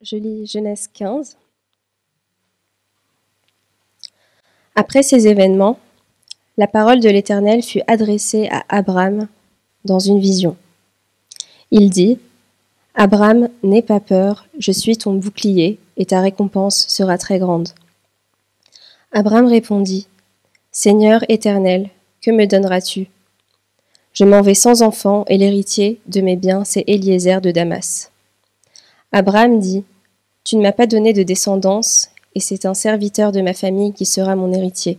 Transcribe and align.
Je 0.00 0.16
lis 0.16 0.46
Genèse 0.46 0.88
15. 0.92 1.36
Après 4.76 5.02
ces 5.02 5.26
événements, 5.26 5.80
la 6.56 6.68
parole 6.68 7.00
de 7.00 7.08
l'Éternel 7.08 7.62
fut 7.62 7.82
adressée 7.88 8.48
à 8.52 8.64
Abraham 8.68 9.26
dans 9.84 9.98
une 9.98 10.20
vision. 10.20 10.56
Il 11.72 11.90
dit, 11.90 12.20
Abraham, 12.94 13.48
n'aie 13.64 13.82
pas 13.82 13.98
peur, 13.98 14.46
je 14.58 14.70
suis 14.70 14.96
ton 14.96 15.14
bouclier, 15.14 15.80
et 15.96 16.06
ta 16.06 16.20
récompense 16.20 16.86
sera 16.86 17.18
très 17.18 17.40
grande. 17.40 17.70
Abraham 19.10 19.46
répondit, 19.46 20.06
Seigneur 20.70 21.24
éternel, 21.28 21.90
que 22.20 22.30
me 22.30 22.46
donneras-tu? 22.46 23.08
Je 24.12 24.24
m'en 24.24 24.42
vais 24.42 24.54
sans 24.54 24.82
enfant, 24.82 25.24
et 25.26 25.36
l'héritier 25.36 26.00
de 26.06 26.20
mes 26.20 26.36
biens, 26.36 26.64
c'est 26.64 26.84
Eliezer 26.86 27.40
de 27.40 27.50
Damas. 27.50 28.12
Abraham 29.16 29.60
dit, 29.60 29.84
Tu 30.42 30.56
ne 30.56 30.62
m'as 30.62 30.72
pas 30.72 30.88
donné 30.88 31.12
de 31.12 31.22
descendance, 31.22 32.08
et 32.34 32.40
c'est 32.40 32.66
un 32.66 32.74
serviteur 32.74 33.30
de 33.30 33.42
ma 33.42 33.54
famille 33.54 33.92
qui 33.92 34.06
sera 34.06 34.34
mon 34.34 34.52
héritier. 34.52 34.98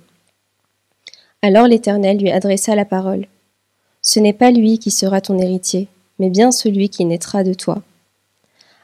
Alors 1.42 1.68
l'Éternel 1.68 2.18
lui 2.20 2.32
adressa 2.32 2.76
la 2.76 2.86
parole. 2.86 3.28
Ce 4.02 4.22
n'est 4.22 4.32
pas 4.32 4.52
lui 4.52 4.80
qui 4.80 4.90
sera 4.90 5.20
ton 5.20 5.38
héritier, 5.38 5.90
mais 6.18 6.30
bien 6.30 6.54
celui 6.54 6.88
qui 6.88 7.04
naîtra 7.04 7.44
de 7.44 7.54
toi. 7.54 7.82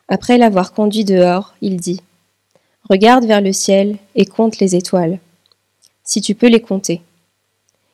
Après 0.10 0.38
l'avoir 0.38 0.74
conduit 0.74 1.05
dehors, 1.05 1.55
il 1.62 1.77
dit, 1.77 2.02
Regarde 2.90 3.24
vers 3.24 3.40
le 3.40 3.54
ciel 3.54 4.00
et 4.16 4.26
compte 4.26 4.60
les 4.60 4.76
étoiles, 4.76 5.18
si 6.04 6.20
tu 6.20 6.36
peux 6.36 6.50
les 6.50 6.62
compter. 6.62 7.02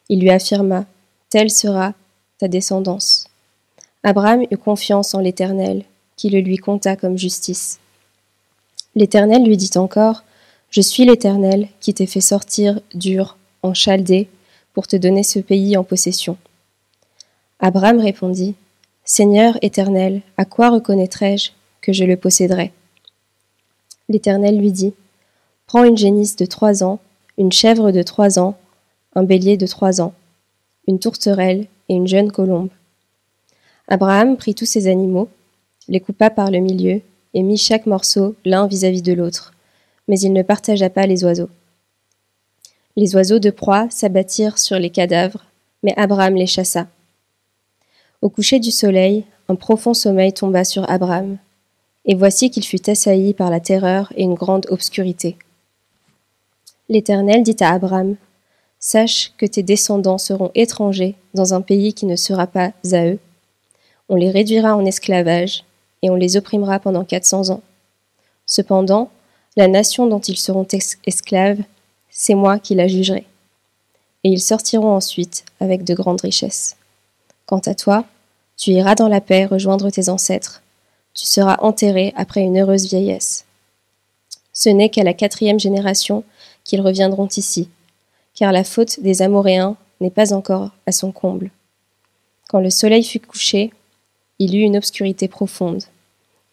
Il 0.10 0.22
lui 0.22 0.32
affirma, 0.32 0.86
Telle 1.30 1.52
sera 1.52 1.94
ta 2.40 2.48
descendance. 2.48 3.26
Abraham 4.02 4.42
eut 4.50 4.58
confiance 4.58 5.14
en 5.14 5.20
l'Éternel, 5.20 5.84
qui 6.18 6.30
le 6.30 6.40
lui 6.42 6.58
compta 6.58 6.98
comme 6.98 7.18
justice. 7.18 7.80
L'Éternel 8.96 9.46
lui 9.46 9.56
dit 9.56 9.78
encore, 9.78 10.24
Je 10.70 10.82
suis 10.82 11.06
l'Éternel 11.06 11.70
qui 11.80 11.94
t'ai 11.94 12.08
fait 12.08 12.20
sortir 12.20 12.82
d'Ur 12.94 13.38
en 13.64 13.74
Chaldée 13.74 14.28
pour 14.74 14.88
te 14.88 14.96
donner 14.98 15.24
ce 15.24 15.40
pays 15.40 15.78
en 15.78 15.84
possession. 15.84 16.38
Abraham 17.60 18.00
répondit, 18.00 18.56
Seigneur 19.06 19.58
éternel, 19.62 20.22
à 20.36 20.44
quoi 20.44 20.70
reconnaîtrai-je 20.70 21.52
que 21.80 21.94
je 21.94 22.04
le 22.04 22.18
posséderai? 22.18 22.74
L'Éternel 24.10 24.60
lui 24.60 24.72
dit, 24.72 24.94
Prends 25.66 25.84
une 25.84 25.98
génisse 25.98 26.36
de 26.36 26.46
trois 26.46 26.84
ans, 26.84 27.00
une 27.38 27.52
chèvre 27.52 27.92
de 27.92 28.04
trois 28.04 28.40
ans, 28.40 28.58
un 29.16 29.24
bélier 29.24 29.58
de 29.58 29.68
trois 29.68 30.02
ans, 30.02 30.14
une 30.88 31.00
tourterelle 31.00 31.68
et 31.90 31.94
une 31.94 32.08
jeune 32.08 32.32
colombe. 32.32 32.70
Abraham 33.88 34.38
prit 34.38 34.56
tous 34.56 34.66
ces 34.66 34.88
animaux, 34.88 35.30
les 35.88 36.00
coupa 36.00 36.30
par 36.30 36.52
le 36.52 36.60
milieu, 36.60 37.02
et 37.34 37.44
mit 37.44 37.58
chaque 37.58 37.86
morceau 37.86 38.36
l'un 38.46 38.68
vis-à-vis 38.68 39.02
de 39.02 39.14
l'autre, 39.14 39.54
mais 40.08 40.20
il 40.20 40.34
ne 40.34 40.42
partagea 40.42 40.90
pas 40.90 41.06
les 41.06 41.24
oiseaux. 41.24 41.50
Les 42.96 43.16
oiseaux 43.16 43.40
de 43.40 43.52
proie 43.52 43.88
s'abattirent 43.90 44.58
sur 44.58 44.80
les 44.80 44.90
cadavres, 44.90 45.46
mais 45.84 45.94
Abraham 45.98 46.36
les 46.36 46.48
chassa. 46.48 46.88
Au 48.22 48.30
coucher 48.30 48.60
du 48.60 48.72
soleil, 48.72 49.24
un 49.50 49.56
profond 49.56 49.94
sommeil 49.94 50.34
tomba 50.34 50.64
sur 50.64 50.90
Abraham, 50.90 51.38
et 52.06 52.16
voici 52.16 52.50
qu'il 52.50 52.66
fut 52.66 52.90
assailli 52.90 53.34
par 53.34 53.52
la 53.52 53.60
terreur 53.60 54.12
et 54.16 54.24
une 54.24 54.34
grande 54.34 54.66
obscurité. 54.70 55.38
L'Éternel 56.90 57.44
dit 57.44 57.58
à 57.60 57.74
Abraham, 57.74 58.16
Sache 58.80 59.34
que 59.38 59.46
tes 59.46 59.64
descendants 59.64 60.18
seront 60.18 60.52
étrangers 60.56 61.16
dans 61.34 61.54
un 61.54 61.62
pays 61.62 61.94
qui 61.94 62.06
ne 62.06 62.16
sera 62.16 62.48
pas 62.48 62.72
à 62.94 63.06
eux. 63.08 63.20
On 64.08 64.16
les 64.16 64.32
réduira 64.32 64.76
en 64.76 64.86
esclavage, 64.86 65.64
et 66.02 66.10
on 66.10 66.16
les 66.16 66.38
opprimera 66.38 66.80
pendant 66.80 67.04
quatre 67.04 67.26
cents 67.26 67.50
ans. 67.50 67.62
Cependant, 68.46 69.10
la 69.56 69.68
nation 69.68 70.08
dont 70.08 70.20
ils 70.20 70.38
seront 70.38 70.68
esclaves, 71.06 71.62
c'est 72.10 72.36
moi 72.36 72.60
qui 72.60 72.76
la 72.76 72.88
jugerai. 72.88 73.26
Et 74.24 74.30
ils 74.30 74.42
sortiront 74.42 74.96
ensuite 74.96 75.46
avec 75.60 75.84
de 75.84 75.94
grandes 75.94 76.22
richesses. 76.22 76.76
Quant 77.46 77.62
à 77.66 77.76
toi, 77.76 78.06
tu 78.58 78.72
iras 78.72 78.96
dans 78.96 79.08
la 79.08 79.22
paix 79.22 79.46
rejoindre 79.46 79.90
tes 79.90 80.10
ancêtres. 80.10 80.64
Tu 81.14 81.26
seras 81.26 81.58
enterré 81.62 82.14
après 82.16 82.42
une 82.42 82.60
heureuse 82.60 82.88
vieillesse. 82.88 83.46
Ce 84.54 84.70
n'est 84.70 84.90
qu'à 84.90 85.04
la 85.04 85.14
quatrième 85.14 85.60
génération 85.60 86.24
qu'ils 86.64 86.82
reviendront 86.82 87.28
ici, 87.28 87.70
car 88.34 88.52
la 88.52 88.64
faute 88.64 89.00
des 89.02 89.22
Amoréens 89.22 89.78
n'est 90.02 90.12
pas 90.12 90.34
encore 90.34 90.72
à 90.86 90.92
son 90.92 91.12
comble. 91.12 91.52
Quand 92.50 92.60
le 92.60 92.70
soleil 92.70 93.04
fut 93.04 93.20
couché, 93.20 93.72
il 94.40 94.56
eut 94.56 94.62
une 94.62 94.78
obscurité 94.78 95.28
profonde, 95.28 95.84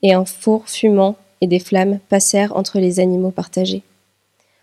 et 0.02 0.12
un 0.12 0.24
four 0.24 0.68
fumant 0.68 1.16
et 1.40 1.46
des 1.46 1.58
flammes 1.58 1.98
passèrent 2.08 2.56
entre 2.56 2.78
les 2.78 3.00
animaux 3.00 3.30
partagés. 3.30 3.82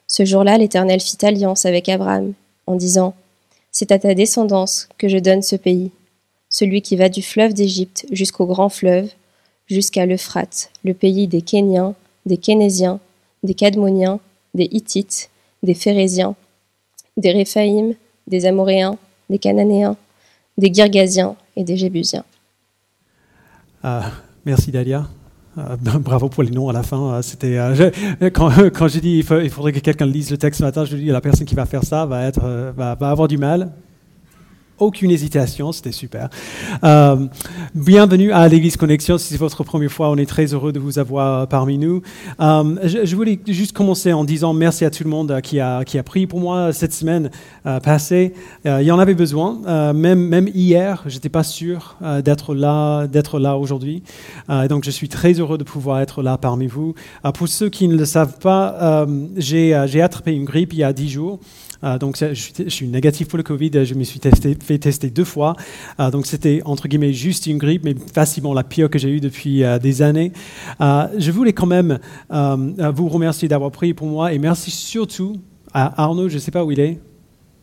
Ce 0.08 0.26
jour-là, 0.26 0.58
l'Éternel 0.58 1.00
fit 1.00 1.26
alliance 1.26 1.66
avec 1.66 1.90
Abraham, 1.90 2.34
en 2.68 2.76
disant 2.76 3.14
C'est 3.72 3.92
à 3.92 4.00
ta 4.00 4.14
descendance 4.14 4.90
que 4.98 5.08
je 5.08 5.18
donne 5.18 5.42
ce 5.42 5.56
pays 5.56 5.92
celui 6.52 6.82
qui 6.82 6.98
va 6.98 7.10
du 7.10 7.24
fleuve 7.24 7.54
d'Égypte 7.54 8.06
jusqu'au 8.12 8.46
grand 8.46 8.70
fleuve, 8.70 9.10
jusqu'à 9.68 10.06
l'Euphrate, 10.06 10.70
le 10.84 10.94
pays 10.94 11.26
des 11.26 11.42
Kéniens, 11.42 11.96
des 12.26 12.38
Kénésiens, 12.38 13.00
des 13.42 13.54
Cadmoniens, 13.56 14.20
des 14.54 14.68
Hittites, 14.70 15.30
des 15.64 15.74
Phérésiens, 15.74 16.36
des 17.16 17.32
Réphaïm, 17.32 17.96
des 18.28 18.46
Amoréens, 18.46 18.98
des 19.30 19.40
Cananéens, 19.40 19.96
des 20.58 20.72
Girgasiens 20.74 21.38
et 21.56 21.64
des 21.64 21.78
Jébusiens. 21.78 22.26
Ah, 23.84 24.12
merci 24.46 24.72
Dalia. 24.72 25.08
Ah, 25.58 25.76
bravo 26.00 26.30
pour 26.30 26.44
les 26.44 26.52
noms 26.52 26.70
à 26.70 26.74
la 26.74 26.84
fin. 26.84 27.16
Ah, 27.16 27.22
c'était 27.22 27.58
quand, 28.34 28.88
j'ai 28.88 29.02
dit 29.02 29.18
il, 29.20 29.50
faudrait 29.50 29.74
que 29.74 29.80
quelqu'un 29.80 30.06
lise 30.06 30.32
le 30.32 30.38
texte 30.38 30.60
ce 30.60 30.64
matin, 30.64 30.86
je 30.86 30.96
dis 30.96 31.06
la 31.06 31.22
personne 31.22 31.46
qui 31.46 31.56
va 31.56 31.66
faire 31.66 31.84
ça 31.84 32.06
va 32.06 32.24
être 32.26 32.42
euh, 32.44 32.72
va 32.76 32.92
avoir 33.10 33.28
du 33.28 33.38
mal 33.38 33.72
aucune 34.82 35.12
hésitation, 35.12 35.72
c'était 35.72 35.92
super. 35.92 36.30
Euh, 36.84 37.28
bienvenue 37.76 38.32
à 38.32 38.48
l'Église 38.48 38.78
Connexion, 38.78 39.20
si 39.20 39.28
c'est 39.28 39.38
votre 39.38 39.64
première 39.64 39.92
fois, 39.92 40.10
on 40.10 40.18
est 40.18 40.26
très 40.26 40.54
heureux 40.54 40.74
de 40.74 40.80
vous 40.80 40.98
avoir 40.98 41.48
parmi 41.48 41.78
nous. 41.78 42.02
Euh, 42.40 42.76
je, 42.84 43.16
voulais 43.16 43.40
juste 43.48 43.74
commencer 43.74 44.12
en 44.12 44.24
disant 44.24 44.54
merci 44.54 44.84
à 44.84 44.90
tout 44.90 45.04
le 45.04 45.10
monde 45.12 45.40
qui 45.42 45.60
a, 45.60 45.84
qui 45.84 46.00
a 46.00 46.04
prié 46.04 46.26
pour 46.26 46.40
moi 46.40 46.74
cette 46.74 46.94
semaine 46.94 47.30
euh, 47.68 47.80
passée. 47.80 48.34
il 48.66 48.82
y 48.82 48.92
en 48.92 48.98
avait 48.98 49.14
besoin, 49.14 49.94
même, 49.94 50.20
même 50.20 50.50
hier, 50.54 51.04
je 51.06 51.14
n'étais 51.14 51.30
pas 51.30 51.44
sûr 51.44 51.98
d'être 52.24 52.56
là, 52.56 53.06
d'être 53.06 53.40
là 53.40 53.58
aujourd'hui. 53.58 54.02
donc 54.68 54.84
je 54.84 54.92
suis 54.92 55.10
très 55.10 55.34
heureux 55.34 55.60
de 55.60 55.64
pouvoir 55.64 56.00
être 56.00 56.24
là 56.24 56.40
parmi 56.40 56.66
vous. 56.66 56.96
pour 57.36 57.48
ceux 57.48 57.70
qui 57.70 57.88
ne 57.88 57.96
le 57.96 58.06
savent 58.06 58.40
pas, 58.40 59.06
j'ai 59.38 60.02
attrapé 60.02 60.34
une 60.34 60.46
grippe 60.46 60.74
il 60.74 60.80
y 60.80 60.84
a 60.84 60.92
dix 60.92 61.10
jours. 61.10 61.40
Euh, 61.84 61.98
donc, 61.98 62.18
je 62.18 62.68
suis, 62.68 62.88
négatif 62.88 63.28
pour 63.28 63.38
le 63.38 63.44
Covid. 63.44 63.86
Je 63.86 63.94
me 63.94 64.04
suis 64.04 64.20
fait 64.20 64.78
tester 64.78 65.10
deux 65.10 65.24
fois. 65.24 65.56
Euh, 66.00 66.12
donc, 66.12 66.26
c'était 66.26 66.62
entre 66.66 66.88
guillemets 66.88 67.14
juste 67.14 67.48
une 67.48 67.58
grippe, 67.58 67.84
mais 67.84 67.96
facilement 68.14 68.54
la 68.54 68.64
pire 68.64 68.90
que 68.90 69.00
j'ai 69.00 69.10
eue 69.10 69.20
depuis 69.20 69.64
euh, 69.64 69.80
des 69.80 70.02
années. 70.02 70.32
je 70.80 71.32
voulais 71.32 71.54
quand 71.54 71.68
même 71.68 72.00
vous 72.30 73.10
remercier 73.10 73.48
d'avoir 73.48 73.72
prié 73.72 73.94
pour 73.94 74.08
moi 74.08 74.34
et 74.34 74.40
merci 74.40 74.72
surtout 74.72 75.38
à 75.74 76.04
Arnaud. 76.04 76.30
Je 76.30 76.36
ne 76.36 76.40
sais 76.40 76.52
pas 76.52 76.64
où 76.64 76.72
il 76.72 76.80
est. 76.80 77.00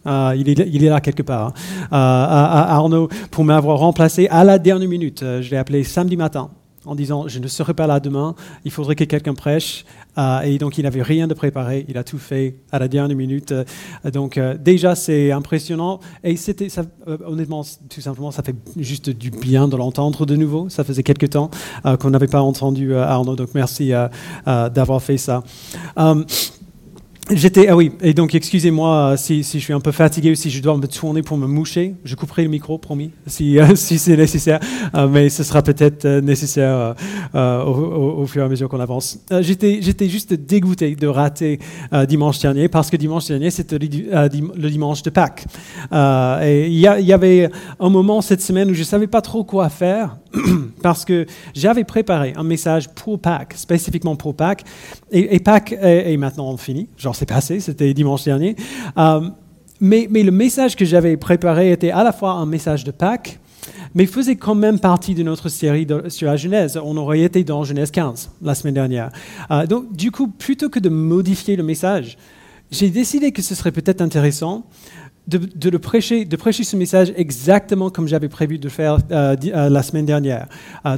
il, 0.06 0.48
est, 0.48 0.88
là 0.88 1.00
quelque 1.00 1.22
part. 1.22 1.48
Hein. 1.48 1.88
à, 1.90 2.74
Arnaud 2.74 3.08
pour 3.30 3.44
m'avoir 3.44 3.78
remplacé 3.78 4.26
à 4.28 4.44
la 4.44 4.58
dernière 4.58 4.88
minute. 4.88 5.20
je 5.20 5.50
l'ai 5.50 5.56
appelé 5.56 5.84
samedi 5.84 6.16
matin 6.16 6.50
en 6.88 6.94
disant 6.94 7.28
je 7.28 7.38
ne 7.38 7.46
serai 7.46 7.74
pas 7.74 7.86
là 7.86 8.00
demain, 8.00 8.34
il 8.64 8.70
faudrait 8.70 8.96
que 8.96 9.04
quelqu'un 9.04 9.34
prêche. 9.34 9.84
Euh, 10.16 10.40
et 10.40 10.58
donc 10.58 10.78
il 10.78 10.82
n'avait 10.82 11.02
rien 11.02 11.28
de 11.28 11.34
préparé, 11.34 11.84
il 11.88 11.96
a 11.96 12.02
tout 12.02 12.18
fait 12.18 12.56
à 12.72 12.78
la 12.78 12.88
dernière 12.88 13.16
minute. 13.16 13.52
Euh, 13.52 13.64
donc 14.10 14.36
euh, 14.36 14.56
déjà 14.58 14.94
c'est 14.94 15.30
impressionnant. 15.30 16.00
Et 16.24 16.36
c'était, 16.36 16.68
honnêtement, 17.24 17.62
tout 17.88 18.00
simplement, 18.00 18.30
ça 18.30 18.42
fait 18.42 18.56
juste 18.76 19.10
du 19.10 19.30
bien 19.30 19.68
de 19.68 19.76
l'entendre 19.76 20.26
de 20.26 20.34
nouveau. 20.34 20.68
Ça 20.68 20.82
faisait 20.82 21.02
quelques 21.02 21.30
temps 21.30 21.50
qu'on 22.00 22.10
n'avait 22.10 22.26
pas 22.26 22.40
entendu 22.40 22.94
Arnaud, 22.94 23.36
donc 23.36 23.50
merci 23.54 23.92
d'avoir 24.46 25.02
fait 25.02 25.18
ça. 25.18 25.42
J'étais, 27.30 27.68
ah 27.68 27.76
oui, 27.76 27.92
et 28.00 28.14
donc 28.14 28.34
excusez-moi 28.34 29.12
euh, 29.12 29.16
si, 29.18 29.44
si, 29.44 29.58
je 29.58 29.64
suis 29.64 29.74
un 29.74 29.80
peu 29.80 29.92
fatigué 29.92 30.30
ou 30.30 30.34
si 30.34 30.48
je 30.48 30.62
dois 30.62 30.74
me 30.78 30.86
tourner 30.86 31.20
pour 31.20 31.36
me 31.36 31.46
moucher. 31.46 31.94
Je 32.02 32.14
couperai 32.14 32.42
le 32.44 32.48
micro, 32.48 32.78
promis, 32.78 33.10
si, 33.26 33.58
euh, 33.58 33.66
si 33.74 33.98
c'est 33.98 34.16
nécessaire, 34.16 34.60
euh, 34.94 35.06
mais 35.08 35.28
ce 35.28 35.42
sera 35.44 35.60
peut-être 35.60 36.06
nécessaire 36.20 36.94
au, 37.34 38.24
fur 38.26 38.42
et 38.42 38.44
à 38.46 38.48
mesure 38.48 38.68
qu'on 38.70 38.80
avance. 38.80 39.18
j'étais, 39.40 39.80
j'étais 39.82 40.08
juste 40.08 40.32
dégoûté 40.32 40.96
de 40.96 41.06
rater 41.06 41.58
dimanche 42.08 42.38
dernier 42.38 42.68
parce 42.68 42.90
que 42.90 42.96
dimanche 42.96 43.26
dernier 43.26 43.50
c'était 43.50 43.78
le, 43.78 44.68
dimanche 44.70 45.02
de 45.02 45.10
Pâques. 45.10 45.44
et 45.92 46.66
il 46.66 46.78
y, 46.78 47.12
avait 47.12 47.50
un 47.78 47.90
moment 47.90 48.22
cette 48.22 48.40
semaine 48.40 48.70
où 48.70 48.74
je 48.74 48.80
ne 48.80 48.84
savais 48.84 49.06
pas 49.06 49.20
trop 49.20 49.44
quoi 49.44 49.68
faire 49.68 50.16
parce 50.82 51.04
que 51.04 51.26
j'avais 51.54 51.84
préparé 51.84 52.32
un 52.36 52.42
message 52.42 52.88
pour 52.88 53.20
Pâques, 53.20 53.54
spécifiquement 53.56 54.16
pour 54.16 54.34
Pâques, 54.34 54.64
et, 55.10 55.40
Pâques 55.40 55.74
est, 55.80 56.16
maintenant 56.16 56.56
fini, 56.56 56.88
genre 56.96 57.16
c'est 57.18 57.26
passé, 57.26 57.60
c'était 57.60 57.92
dimanche 57.94 58.24
dernier. 58.24 58.56
Euh, 58.96 59.28
mais, 59.80 60.08
le 60.10 60.30
message 60.30 60.76
que 60.76 60.84
j'avais 60.84 61.16
préparé 61.16 61.72
était 61.72 61.90
à 61.90 62.02
la 62.02 62.12
fois 62.12 62.32
un 62.32 62.46
message 62.46 62.84
de 62.84 62.90
Pâques, 62.90 63.38
mais 63.94 64.06
faisait 64.06 64.36
quand 64.36 64.54
même 64.54 64.78
partie 64.78 65.14
de 65.14 65.22
notre 65.22 65.48
série 65.48 65.86
sur 66.08 66.28
la 66.28 66.36
Genèse. 66.36 66.78
On 66.82 66.96
aurait 66.96 67.20
été 67.20 67.44
dans 67.44 67.64
Genèse 67.64 67.90
15 67.90 68.30
la 68.42 68.54
semaine 68.54 68.74
dernière. 68.74 69.10
Euh, 69.50 69.66
donc, 69.66 69.94
du 69.94 70.10
coup, 70.10 70.28
plutôt 70.28 70.68
que 70.68 70.78
de 70.78 70.88
modifier 70.88 71.56
le 71.56 71.62
message, 71.62 72.16
j'ai 72.70 72.90
décidé 72.90 73.32
que 73.32 73.42
ce 73.42 73.54
serait 73.54 73.72
peut-être 73.72 74.00
intéressant 74.00 74.66
de, 75.26 75.76
prêcher, 75.76 76.26
ce 76.26 76.76
message 76.76 77.12
exactement 77.16 77.90
comme 77.90 78.08
j'avais 78.08 78.30
prévu 78.30 78.58
de 78.58 78.68
faire 78.70 78.98
euh, 79.10 79.36
la 79.52 79.82
semaine 79.82 80.06
dernière. 80.06 80.46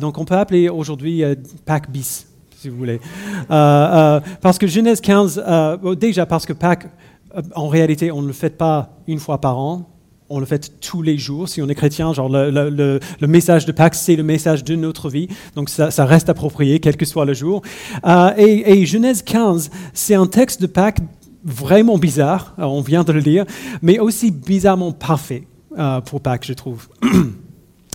donc, 0.00 0.18
on 0.18 0.24
peut 0.24 0.36
appeler 0.36 0.68
aujourd'hui 0.68 1.22
Pâques 1.64 1.90
bis, 1.90 2.29
si 2.60 2.68
vous 2.68 2.76
voulez. 2.76 3.00
parce 3.48 4.58
que 4.58 4.66
Genèse 4.66 5.00
15, 5.00 5.42
déjà 5.98 6.26
parce 6.26 6.46
que 6.46 6.52
Pâques, 6.52 6.86
en 7.54 7.68
réalité, 7.68 8.10
on 8.10 8.22
ne 8.22 8.26
le 8.26 8.32
fait 8.32 8.56
pas 8.56 8.98
une 9.06 9.18
fois 9.18 9.40
par 9.40 9.58
an, 9.58 9.90
on 10.30 10.38
le 10.38 10.46
fait 10.46 10.80
tous 10.80 11.02
les 11.02 11.18
jours. 11.18 11.48
Si 11.48 11.60
on 11.60 11.68
est 11.68 11.74
chrétien, 11.74 12.12
genre 12.12 12.28
le, 12.30 13.00
message 13.26 13.66
de 13.66 13.72
Pâques, 13.72 13.96
c'est 13.96 14.16
le 14.16 14.22
message 14.22 14.64
de 14.64 14.76
notre 14.76 15.10
vie. 15.10 15.28
Donc 15.56 15.68
ça, 15.68 16.04
reste 16.04 16.28
approprié, 16.28 16.78
quel 16.78 16.96
que 16.96 17.04
soit 17.04 17.24
le 17.24 17.34
jour. 17.34 17.62
Euh, 18.06 18.30
et, 18.36 18.86
Genèse 18.86 19.22
15, 19.22 19.70
c'est 19.92 20.14
un 20.14 20.26
texte 20.26 20.62
de 20.62 20.66
Pâques 20.66 21.00
vraiment 21.44 21.98
bizarre, 21.98 22.54
euh, 22.58 22.64
on 22.64 22.82
vient 22.82 23.02
de 23.02 23.12
le 23.12 23.20
lire, 23.20 23.44
mais 23.80 23.98
aussi 23.98 24.30
bizarrement 24.30 24.92
parfait 24.92 25.44
euh, 25.78 26.00
pour 26.00 26.20
Pâques, 26.20 26.46
je 26.46 26.52
trouve. 26.52 26.88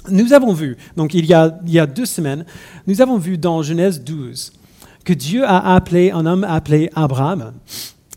Nous 0.10 0.34
avons 0.34 0.54
vu, 0.54 0.78
donc 0.96 1.14
il 1.14 1.26
y, 1.26 1.34
a, 1.34 1.60
il 1.66 1.74
y 1.74 1.80
a 1.80 1.88
deux 1.88 2.06
semaines, 2.06 2.46
nous 2.88 3.02
avons 3.02 3.18
vu 3.18 3.38
dans 3.38 3.62
Genèse 3.62 4.04
12 4.04 4.54
que 5.04 5.14
Dieu 5.14 5.46
a 5.46 5.76
appelé 5.76 6.12
un 6.12 6.26
homme 6.26 6.44
appelé 6.44 6.90
Abraham 6.96 7.54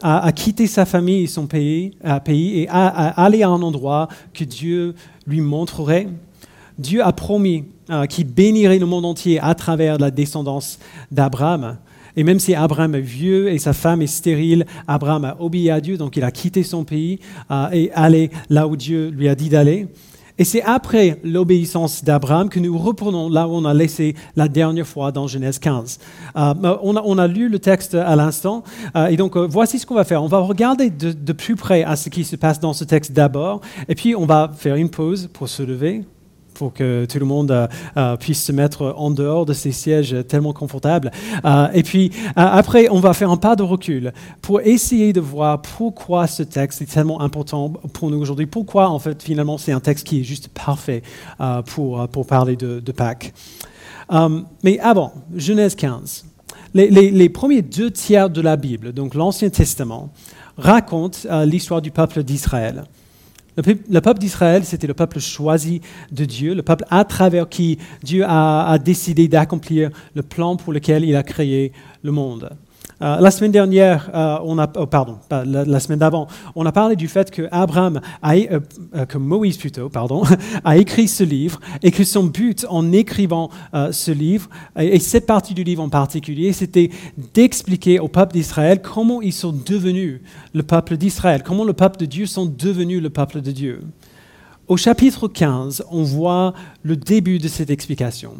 à, 0.03 0.31
quitter 0.33 0.67
sa 0.67 0.85
famille 0.85 1.25
et 1.25 1.27
son 1.27 1.47
pays, 1.47 1.97
pays 2.25 2.61
et 2.61 2.69
à, 2.69 2.87
aller 3.23 3.43
à 3.43 3.49
un 3.49 3.63
endroit 3.63 4.09
que 4.33 4.45
Dieu 4.45 4.95
lui 5.27 5.41
montrerait. 5.41 6.09
Dieu 6.79 7.05
a 7.05 7.13
promis 7.13 7.65
euh, 7.91 8.07
qu'il 8.07 8.27
bénirait 8.27 8.79
le 8.79 8.87
monde 8.87 9.05
entier 9.05 9.41
à 9.41 9.55
travers 9.55 9.99
la 9.99 10.11
descendance 10.11 10.79
d'Abraham. 11.11 11.79
Et 12.17 12.23
même 12.23 12.39
si 12.39 12.55
Abraham 12.55 12.95
est 12.95 13.01
vieux 13.01 13.49
et 13.51 13.59
sa 13.59 13.73
femme 13.73 14.01
est 14.01 14.07
stérile, 14.07 14.65
Abraham 14.87 15.25
a 15.25 15.37
obéi 15.41 15.71
à 15.71 15.81
Dieu, 15.81 15.97
donc 15.97 16.17
il 16.17 16.23
a 16.23 16.31
quitté 16.31 16.63
son 16.63 16.85
pays 16.85 17.19
euh, 17.51 17.69
et 17.73 17.91
allé 17.93 18.31
là 18.49 18.69
où 18.69 18.77
Dieu 18.77 19.09
lui 19.09 19.29
a 19.29 19.35
dit 19.35 19.49
d'aller. 19.49 19.89
Et 20.39 20.45
c'est 20.45 20.63
après 20.63 21.19
l'obéissance 21.25 22.05
d'Abraham 22.05 22.49
que 22.49 22.61
nous 22.61 22.79
reprenons 22.79 23.29
là 23.29 23.49
où 23.49 23.53
on 23.53 23.65
a 23.65 23.75
laissé 23.75 24.15
la 24.37 24.49
dernière 24.49 24.87
fois 24.87 25.11
dans 25.11 25.27
Genèse 25.27 25.59
15. 25.59 25.99
Euh, 26.37 26.55
on, 26.83 27.19
a, 27.19 27.27
lu 27.27 27.49
le 27.49 27.59
texte 27.59 27.95
à 27.95 28.15
l'instant, 28.15 28.63
euh, 28.95 29.07
et 29.07 29.17
donc 29.17 29.37
euh, 29.37 29.47
voici 29.51 29.79
ce 29.79 29.87
qu'on 29.87 29.97
va 29.97 30.05
faire. 30.05 30.23
On 30.23 30.29
va 30.29 30.39
regarder 30.39 30.91
de, 30.91 31.13
de, 31.13 31.33
plus 31.33 31.57
près 31.57 31.83
à 31.83 31.97
ce 31.97 32.09
qui 32.09 32.25
se 32.25 32.37
passe 32.37 32.61
dans 32.61 32.73
ce 32.73 32.85
texte 32.85 33.13
d'abord, 33.13 33.61
et 33.89 33.95
puis 33.95 34.15
on 34.15 34.27
va 34.27 34.51
faire 34.57 34.77
une 34.77 34.91
pause 34.91 35.29
pour 35.33 35.49
se 35.49 35.63
lever, 35.63 36.05
pour 36.59 36.75
que 36.75 37.07
tout 37.09 37.21
le 37.21 37.25
monde 37.25 37.53
euh, 37.53 37.69
euh, 37.97 38.17
puisse 38.17 38.43
se 38.43 38.51
mettre 38.51 38.93
en 38.97 39.13
dehors 39.13 39.47
de 39.47 39.53
ces 39.53 39.71
sièges 39.71 40.17
tellement 40.27 40.53
confortables. 40.53 41.13
Euh, 41.45 41.69
et 41.73 41.85
puis 41.85 42.11
après, 42.35 42.89
on 42.91 42.99
va 42.99 43.15
faire 43.15 43.31
un 43.31 43.37
pas 43.37 43.55
de 43.55 43.63
recul 43.63 44.13
pour 44.43 44.61
essayer 44.61 45.13
de 45.13 45.21
voir 45.21 45.63
pourquoi 45.63 46.27
ce 46.27 46.43
texte 46.43 46.83
est 46.83 46.93
tellement 46.93 47.21
important 47.21 47.73
pour 47.93 48.11
nous 48.11 48.19
aujourd'hui, 48.19 48.47
pourquoi 48.47 48.89
en 48.89 48.99
fait 48.99 49.23
finalement 49.23 49.57
c'est 49.57 49.71
un 49.71 49.81
texte 49.81 50.07
qui 50.07 50.21
est 50.21 50.25
juste 50.25 50.49
parfait 50.49 51.03
pour, 51.67 52.09
pour 52.09 52.27
parler 52.27 52.57
de, 52.57 52.93
Pâques. 52.93 53.33
mais 54.65 54.79
avant, 54.81 55.13
Genèse 55.37 55.77
15. 55.77 56.25
Les, 56.75 56.89
les, 56.91 57.29
premiers 57.29 57.63
deux 57.63 57.91
tiers 57.91 58.29
de 58.31 58.41
la 58.41 58.57
Bible, 58.57 58.93
donc 58.93 59.15
l'Ancien 59.15 59.51
Testament, 59.51 60.11
racontent 60.57 61.19
l'histoire 61.45 61.81
du 61.81 61.91
peuple 61.91 62.25
d'Israël. 62.25 62.85
Le 63.59 64.01
peuple 64.01 64.21
d'Israël, 64.21 64.65
c'était 64.65 64.87
le 64.87 64.95
peuple 64.95 65.19
choisi 65.19 65.81
de 66.13 66.25
Dieu, 66.25 66.55
le 66.55 66.63
peuple 66.63 66.85
à 66.91 67.05
travers 67.05 67.49
qui 67.49 67.79
Dieu 68.05 68.25
a, 68.25 68.79
décidé 68.79 69.27
d'accomplir 69.27 69.91
le 70.15 70.23
plan 70.23 70.57
pour 70.57 70.73
lequel 70.73 71.05
il 71.05 71.17
a 71.17 71.25
créé 71.25 71.73
le 72.03 72.13
monde. 72.13 72.51
Euh, 73.01 73.21
la 73.21 73.31
semaine 73.31 73.53
dernière, 73.53 74.11
euh, 74.13 74.39
on 74.43 74.59
a, 74.59 74.69
oh, 74.77 74.87
pardon, 74.87 75.19
la, 75.31 75.81
semaine 75.81 76.01
d'avant, 76.01 76.27
on 76.57 76.67
a 76.67 76.73
parlé 76.73 76.97
du 76.97 77.07
fait 77.07 77.31
que 77.31 77.47
Abraham, 77.53 78.01
euh, 78.25 78.61
que 79.07 79.19
Moïse 79.19 79.57
plutôt, 79.57 79.89
pardon, 79.89 80.25
a 80.65 80.77
écrit 80.77 81.07
ce 81.07 81.23
livre 81.23 81.61
et 81.83 81.93
que 81.93 82.03
son 82.03 82.25
but 82.25 82.67
en 82.69 82.91
écrivant 82.93 83.51
ce 83.93 84.11
livre 84.11 84.49
et, 84.79 84.99
cette 84.99 85.27
partie 85.27 85.55
du 85.55 85.63
livre 85.63 85.83
en 85.83 85.89
particulier, 85.89 86.53
c'était 86.53 86.91
d'expliquer 87.35 88.01
au 88.01 88.09
peuple 88.09 88.33
d'Israël 88.33 88.83
comment 88.83 89.23
ils 89.23 89.33
sont 89.33 89.53
devenus 89.53 90.21
le 90.53 90.63
peuple 90.63 90.97
d'Israël, 90.97 91.43
comment 91.45 91.65
le 91.65 91.73
peuple 91.73 91.99
de 91.99 92.07
Dieu 92.07 92.27
sont 92.27 92.47
devenus 92.47 93.01
le 93.01 93.11
peuple 93.11 93.41
de 93.41 93.53
Dieu. 93.53 93.81
Au 94.67 94.77
chapitre 94.77 95.29
15, 95.29 95.85
on 95.91 96.03
voit 96.03 96.53
le 96.83 96.97
début 96.97 97.39
de 97.39 97.49
cette 97.49 97.71
explication. 97.71 98.33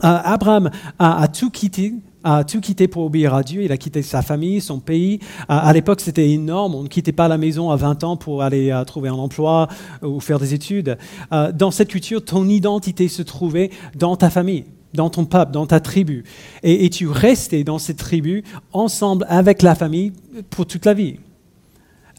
Abraham 0.00 0.70
a, 0.98 1.28
tout 1.28 1.50
quitté 1.50 1.94
a 2.24 2.44
tout 2.44 2.60
quitté 2.60 2.88
pour 2.88 3.04
obéir 3.04 3.34
à 3.34 3.42
Dieu. 3.42 3.62
Il 3.62 3.72
a 3.72 3.76
quitté 3.76 4.02
sa 4.02 4.22
famille, 4.22 4.60
son 4.60 4.80
pays. 4.80 5.20
À, 5.48 5.72
l'époque, 5.72 6.00
c'était 6.00 6.30
énorme. 6.30 6.74
On 6.74 6.82
ne 6.82 6.88
quittait 6.88 7.12
pas 7.12 7.28
la 7.28 7.38
maison 7.38 7.70
à 7.70 7.76
20 7.76 8.04
ans 8.04 8.16
pour 8.16 8.42
aller 8.42 8.70
euh, 8.70 8.84
trouver 8.84 9.08
un 9.08 9.14
emploi 9.14 9.68
ou 10.02 10.20
faire 10.20 10.38
des 10.38 10.54
études. 10.54 10.98
Euh, 11.32 11.52
dans 11.52 11.70
cette 11.70 11.88
culture, 11.88 12.24
ton 12.24 12.48
identité 12.48 13.08
se 13.08 13.22
trouvait 13.22 13.70
dans 13.94 14.16
ta 14.16 14.30
famille, 14.30 14.64
dans 14.94 15.10
ton 15.10 15.24
peuple, 15.24 15.52
dans 15.52 15.66
ta 15.66 15.80
tribu. 15.80 16.24
Et 16.62 16.90
tu 16.90 17.08
restais 17.08 17.64
dans 17.64 17.78
cette 17.78 17.98
tribu 17.98 18.44
ensemble 18.72 19.26
avec 19.28 19.62
la 19.62 19.74
famille 19.74 20.12
pour 20.50 20.66
toute 20.66 20.84
la 20.84 20.94
vie. 20.94 21.16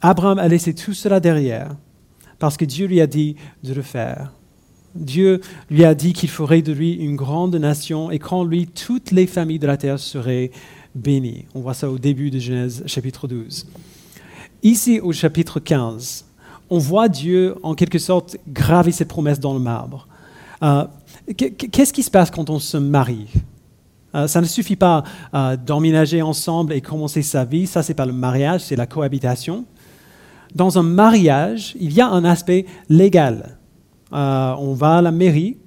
Abraham 0.02 0.40
a 0.40 0.48
laissé 0.48 0.74
tout 0.74 0.94
cela 0.94 1.20
derrière 1.20 1.76
parce 2.40 2.58
que 2.58 2.66
Dieu 2.66 2.88
lui 2.88 3.00
a 3.02 3.08
dit 3.08 3.36
de 3.64 3.74
le 3.74 3.84
faire. 3.84 4.34
Dieu 4.96 5.42
lui 5.70 5.86
a 5.86 5.96
dit 5.96 6.14
qu'il 6.14 6.30
ferait 6.30 6.62
de 6.62 6.74
lui 6.74 6.94
une 6.94 7.16
grande 7.16 7.56
nation 7.56 8.12
et 8.12 8.20
qu'en 8.20 8.44
lui, 8.44 8.68
toutes 8.68 9.12
les 9.12 9.28
familles 9.28 9.60
de 9.60 9.68
la 9.68 9.78
terre 9.78 10.00
seraient 10.00 10.52
bénies. 10.96 11.46
On 11.56 11.62
voit 11.62 11.74
ça 11.74 11.90
au 11.90 11.98
début 11.98 12.32
de 12.32 12.40
Genèse 12.40 12.84
chapitre 12.86 13.28
12. 13.28 13.68
Ici, 14.64 15.00
au 15.00 15.12
chapitre 15.12 15.60
15, 15.60 16.26
on 16.70 16.78
voit 16.78 17.10
Dieu, 17.10 17.56
en 17.64 17.74
quelque 17.74 18.00
sorte, 18.00 18.38
graver 18.48 18.92
cette 18.92 19.08
promesse 19.08 19.40
dans 19.40 19.54
le 19.54 19.60
marbre. 19.60 20.08
Euh, 20.64 20.86
qu'est-ce 21.36 21.94
qui 21.94 22.04
se 22.04 22.12
passe 22.12 22.30
quand 22.30 22.50
on 22.50 22.60
se 22.60 22.78
marie? 22.78 23.28
Euh, 24.14 24.28
ça 24.28 24.42
ne 24.42 24.46
suffit 24.46 24.76
pas 24.76 25.04
euh, 25.34 25.56
d'emménager 25.56 26.22
ensemble 26.22 26.74
et 26.74 26.82
commencer 26.82 27.22
sa 27.22 27.46
vie, 27.46 27.66
ça 27.66 27.82
c'est 27.82 27.94
pas 27.94 28.06
le 28.06 28.14
mariage, 28.14 28.62
c'est 28.62 28.76
la 28.76 28.86
cohabitation. 28.86 29.66
Dans 30.54 30.78
un 30.78 30.84
mariage, 30.84 31.76
il 31.80 31.94
y 31.94 32.02
a 32.02 32.08
un 32.08 32.26
aspect 32.26 32.66
légal. 32.90 33.58
Euh, 34.14 34.56
on 34.60 34.74
va 34.74 34.98
à 34.98 35.02
la 35.02 35.12
mairie, 35.12 35.58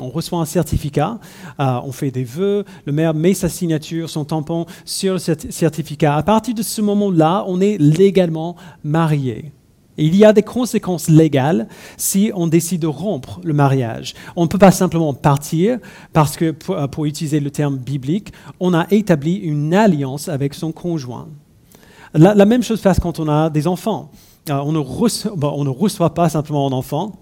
on 0.00 0.08
reçoit 0.08 0.40
un 0.40 0.44
certificat, 0.44 1.18
euh, 1.60 1.78
on 1.84 1.92
fait 1.92 2.10
des 2.10 2.24
vœux, 2.24 2.64
le 2.84 2.92
maire 2.92 3.14
met 3.14 3.34
sa 3.34 3.48
signature, 3.48 4.10
son 4.10 4.24
tampon 4.24 4.66
sur 4.84 5.14
le 5.14 5.18
certificat. 5.18 6.16
À 6.16 6.22
partir 6.22 6.54
de 6.54 6.62
ce 6.62 6.80
moment-là, 6.80 7.44
on 7.46 7.60
est 7.60 7.78
légalement 7.78 8.56
marié. 8.82 9.52
il 9.96 10.16
y 10.16 10.24
a 10.24 10.32
des 10.32 10.42
conséquences 10.42 11.08
légales 11.08 11.68
si 11.96 12.32
on 12.34 12.48
décide 12.48 12.82
de 12.82 12.88
rompre 12.88 13.40
le 13.44 13.52
mariage. 13.52 14.14
On 14.34 14.42
ne 14.42 14.48
peut 14.48 14.58
pas 14.58 14.72
simplement 14.72 15.14
partir 15.14 15.78
parce 16.12 16.36
que, 16.36 16.50
pour, 16.50 16.76
euh, 16.76 17.04
utiliser 17.04 17.38
le 17.38 17.50
terme 17.50 17.76
biblique, 17.76 18.32
on 18.58 18.74
a 18.74 18.86
établi 18.90 19.36
une 19.36 19.72
alliance 19.72 20.28
avec 20.28 20.54
son 20.54 20.72
conjoint. 20.72 21.28
La, 22.14 22.44
même 22.44 22.62
chose 22.62 22.78
se 22.78 22.82
passe 22.84 23.00
quand 23.00 23.18
on 23.18 23.28
a 23.28 23.50
des 23.50 23.66
enfants. 23.66 24.10
on, 24.48 24.72
ne 24.72 24.78
on 24.78 25.64
ne 25.64 25.68
reçoit 25.68 26.14
pas 26.14 26.28
simplement 26.28 26.68
un 26.68 26.72
enfant, 26.72 27.12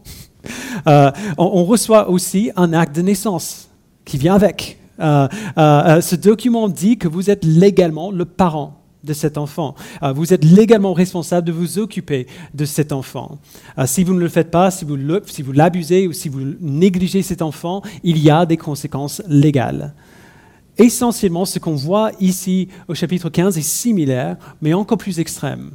euh, 0.86 1.10
on, 1.38 1.64
reçoit 1.64 2.10
aussi 2.10 2.50
un 2.56 2.72
acte 2.72 2.94
de 2.94 3.02
naissance 3.02 3.68
qui 4.04 4.18
vient 4.18 4.34
avec. 4.34 4.78
Euh, 5.00 5.28
euh, 5.58 6.00
ce 6.00 6.16
document 6.16 6.68
dit 6.68 6.98
que 6.98 7.08
vous 7.08 7.30
êtes 7.30 7.44
légalement 7.44 8.10
le 8.10 8.24
parent 8.24 8.78
de 9.04 9.14
cet 9.14 9.36
enfant. 9.36 9.74
vous 10.14 10.32
êtes 10.32 10.44
légalement 10.44 10.92
responsable 10.92 11.44
de 11.44 11.50
vous 11.50 11.80
occuper 11.80 12.28
de 12.54 12.64
cet 12.64 12.92
enfant. 12.92 13.38
si 13.84 14.04
vous 14.04 14.14
ne 14.14 14.20
le 14.20 14.28
faites 14.28 14.52
pas, 14.52 14.70
si 14.70 14.84
vous, 14.84 14.96
si 15.26 15.42
vous 15.42 15.50
l'abusez 15.50 16.06
ou 16.06 16.12
si 16.12 16.28
vous 16.28 16.54
négligez 16.60 17.22
cet 17.22 17.42
enfant, 17.42 17.82
il 18.04 18.18
y 18.18 18.30
a 18.30 18.46
des 18.46 18.56
conséquences 18.56 19.20
légales. 19.26 19.92
Essentiellement, 20.78 21.44
ce 21.44 21.58
qu'on 21.58 21.74
voit 21.74 22.12
ici 22.20 22.68
au 22.86 22.94
chapitre 22.94 23.28
15 23.28 23.58
est 23.58 23.62
similaire, 23.62 24.36
mais 24.60 24.72
encore 24.72 24.98
plus 24.98 25.18
extrême. 25.18 25.72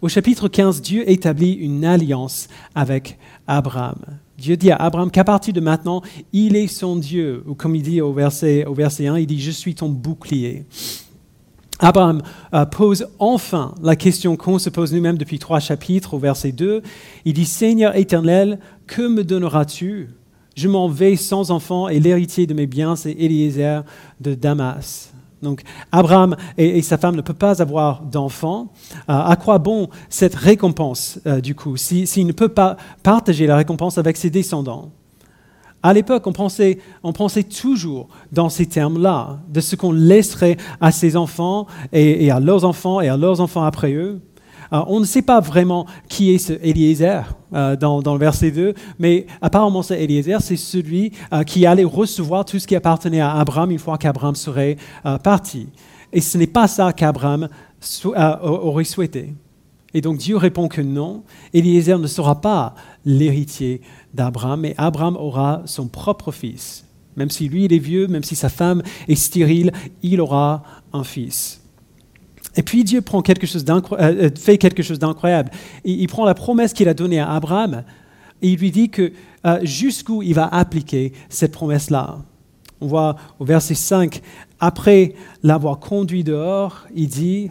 Au 0.00 0.08
chapitre 0.08 0.48
15, 0.48 0.82
Dieu 0.82 1.10
établit 1.10 1.52
une 1.52 1.84
alliance 1.84 2.48
avec 2.74 3.18
Abraham. 3.46 3.96
Dieu 4.38 4.56
dit 4.56 4.70
à 4.70 4.76
Abraham 4.76 5.10
qu'à 5.10 5.24
partir 5.24 5.52
de 5.54 5.60
maintenant, 5.60 6.02
il 6.32 6.56
est 6.56 6.66
son 6.66 6.96
Dieu. 6.96 7.44
Ou 7.46 7.54
comme 7.54 7.74
il 7.76 7.82
dit 7.82 8.00
au 8.00 8.12
verset, 8.12 8.64
au 8.64 8.74
verset 8.74 9.06
1, 9.06 9.18
il 9.18 9.26
dit, 9.26 9.40
je 9.40 9.50
suis 9.50 9.74
ton 9.74 9.88
bouclier. 9.88 10.64
Abraham 11.78 12.22
euh, 12.52 12.64
pose 12.66 13.08
enfin 13.18 13.74
la 13.82 13.96
question 13.96 14.36
qu'on 14.36 14.58
se 14.58 14.70
pose 14.70 14.92
nous-mêmes 14.92 15.18
depuis 15.18 15.38
trois 15.38 15.60
chapitres 15.60 16.14
au 16.14 16.18
verset 16.18 16.52
2. 16.52 16.82
Il 17.24 17.32
dit, 17.32 17.46
Seigneur 17.46 17.96
éternel, 17.96 18.58
que 18.86 19.06
me 19.06 19.24
donneras-tu? 19.24 20.10
Je 20.56 20.68
m'en 20.68 20.88
vais 20.88 21.16
sans 21.16 21.50
enfant 21.50 21.88
et 21.88 21.98
l'héritier 21.98 22.46
de 22.46 22.54
mes 22.54 22.66
biens, 22.66 22.94
c'est 22.94 23.12
Eliezer 23.12 23.82
de 24.20 24.34
Damas. 24.34 25.13
Donc 25.44 25.62
Abraham 25.92 26.36
et, 26.58 26.82
sa 26.82 26.98
femme 26.98 27.14
ne 27.14 27.20
peuvent 27.20 27.36
pas 27.36 27.62
avoir 27.62 28.02
d'enfants. 28.02 28.72
Euh, 29.08 29.12
à 29.12 29.36
quoi 29.36 29.58
bon 29.58 29.88
cette 30.08 30.34
récompense 30.34 31.20
euh, 31.26 31.40
du 31.40 31.54
coup 31.54 31.76
s'il 31.76 32.26
ne 32.26 32.32
peut 32.32 32.48
pas 32.48 32.76
partager 33.02 33.46
la 33.46 33.56
récompense 33.56 33.98
avec 33.98 34.16
ses 34.16 34.30
descendants? 34.30 34.90
À 35.84 35.92
l'époque, 35.92 36.26
on 36.26 36.32
pensait, 36.32 36.78
on 37.02 37.12
pensait 37.12 37.42
toujours 37.42 38.08
dans 38.32 38.48
ces 38.48 38.64
termes-là, 38.64 39.40
de 39.50 39.60
ce 39.60 39.76
qu'on 39.76 39.92
laisserait 39.92 40.56
à 40.80 40.90
ses 40.90 41.14
enfants 41.14 41.66
et, 41.92 42.30
à 42.30 42.40
leurs 42.40 42.64
enfants 42.64 43.02
et 43.02 43.10
à 43.10 43.18
leurs 43.18 43.42
enfants 43.42 43.64
après 43.64 43.92
eux. 43.92 44.22
Euh, 44.74 44.82
on 44.88 45.00
ne 45.00 45.04
sait 45.04 45.22
pas 45.22 45.40
vraiment 45.40 45.86
qui 46.08 46.34
est 46.34 46.38
ce 46.38 46.52
Eliezer 46.54 47.36
euh, 47.54 47.76
dans, 47.76 48.00
le 48.00 48.18
verset 48.18 48.50
2, 48.50 48.74
mais 48.98 49.26
apparemment 49.40 49.82
ce 49.82 49.94
Eliezer, 49.94 50.40
c'est 50.40 50.56
celui 50.56 51.12
euh, 51.32 51.44
qui 51.44 51.64
allait 51.64 51.84
recevoir 51.84 52.44
tout 52.44 52.58
ce 52.58 52.66
qui 52.66 52.74
appartenait 52.74 53.20
à 53.20 53.34
Abraham 53.34 53.70
une 53.70 53.78
fois 53.78 53.98
qu'Abraham 53.98 54.34
serait 54.34 54.76
parti. 55.22 55.68
Et 56.12 56.20
ce 56.20 56.38
n'est 56.38 56.46
pas 56.46 56.68
ça 56.68 56.92
qu'Abraham 56.92 57.48
aurait 58.42 58.84
souhaité. 58.84 59.34
Et 59.92 60.00
donc 60.00 60.18
Dieu 60.18 60.36
répond 60.36 60.68
que 60.68 60.80
non, 60.80 61.22
Eliezer 61.52 61.98
ne 61.98 62.06
sera 62.06 62.40
pas 62.40 62.74
l'héritier 63.04 63.80
d'Abraham, 64.12 64.60
mais 64.60 64.74
Abraham 64.76 65.16
aura 65.16 65.62
son 65.66 65.86
propre 65.86 66.32
fils. 66.32 66.84
Même 67.16 67.30
si 67.30 67.48
lui 67.48 67.66
il 67.66 67.72
est 67.72 67.78
vieux, 67.78 68.08
même 68.08 68.24
si 68.24 68.34
sa 68.34 68.48
femme 68.48 68.82
est 69.06 69.14
stérile, 69.14 69.72
il 70.02 70.20
aura 70.20 70.64
un 70.92 71.04
fils. 71.04 71.63
Et 72.56 72.62
puis 72.62 72.84
Dieu 72.84 73.02
euh, 73.02 73.32
euh, 73.98 74.30
fait 74.36 74.58
quelque 74.58 74.82
chose 74.82 74.98
d'incroyable. 74.98 75.50
Il, 75.84 76.06
prend 76.06 76.24
la 76.24 76.34
promesse 76.34 76.72
qu'il 76.72 76.88
a 76.88 76.94
donnée 76.94 77.20
à 77.20 77.30
Abraham 77.32 77.84
et 78.42 78.50
il 78.50 78.58
lui 78.58 78.70
dit 78.70 78.90
que 78.90 79.12
euh, 79.46 79.58
jusqu'où 79.62 80.22
il 80.22 80.34
va 80.34 80.46
appliquer 80.46 81.12
cette 81.28 81.52
promesse-là. 81.52 82.18
On 82.80 82.86
voit 82.86 83.16
au 83.38 83.44
verset 83.44 83.74
5, 83.74 84.20
après 84.60 85.14
l'avoir 85.42 85.78
conduit 85.78 86.24
dehors, 86.24 86.84
il 86.94 87.08
dit, 87.08 87.48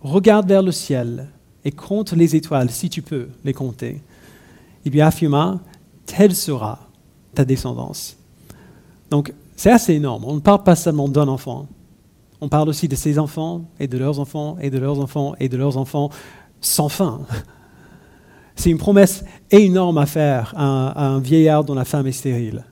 regarde 0.00 0.48
vers 0.48 0.62
le 0.62 0.72
ciel 0.72 1.28
et 1.64 1.72
compte 1.72 2.12
les 2.12 2.36
étoiles, 2.36 2.70
si 2.70 2.88
tu 2.88 3.02
peux 3.02 3.28
les 3.44 3.52
compter. 3.52 4.00
Il 4.84 4.92
lui 4.92 5.00
affirma, 5.00 5.58
telle 6.04 6.34
sera 6.34 6.78
ta 7.34 7.44
descendance. 7.44 8.16
Donc, 9.10 9.32
c'est 9.56 9.70
assez 9.70 9.94
énorme. 9.94 10.24
On 10.24 10.34
ne 10.34 10.40
parle 10.40 10.62
pas 10.62 10.76
seulement 10.76 11.08
d'un 11.08 11.26
enfant. 11.28 11.66
On 12.40 12.48
parle 12.48 12.68
aussi 12.68 12.88
de 12.88 12.96
ses 12.96 13.18
enfants 13.18 13.64
et 13.80 13.88
de 13.88 13.96
leurs 13.96 14.20
enfants 14.20 14.58
et 14.60 14.70
de 14.70 14.78
leurs 14.78 15.00
enfants 15.00 15.34
et 15.40 15.48
de 15.48 15.56
leurs 15.56 15.76
enfants 15.76 16.10
sans 16.60 16.88
fin. 16.88 17.22
C'est 18.56 18.70
une 18.70 18.78
promesse 18.78 19.24
énorme 19.50 19.98
à 19.98 20.06
faire 20.06 20.52
à 20.56 21.06
un, 21.08 21.20
vieillard 21.20 21.64
dont 21.64 21.74
la 21.74 21.84
femme 21.84 22.06
est 22.06 22.12
stérile. 22.12 22.64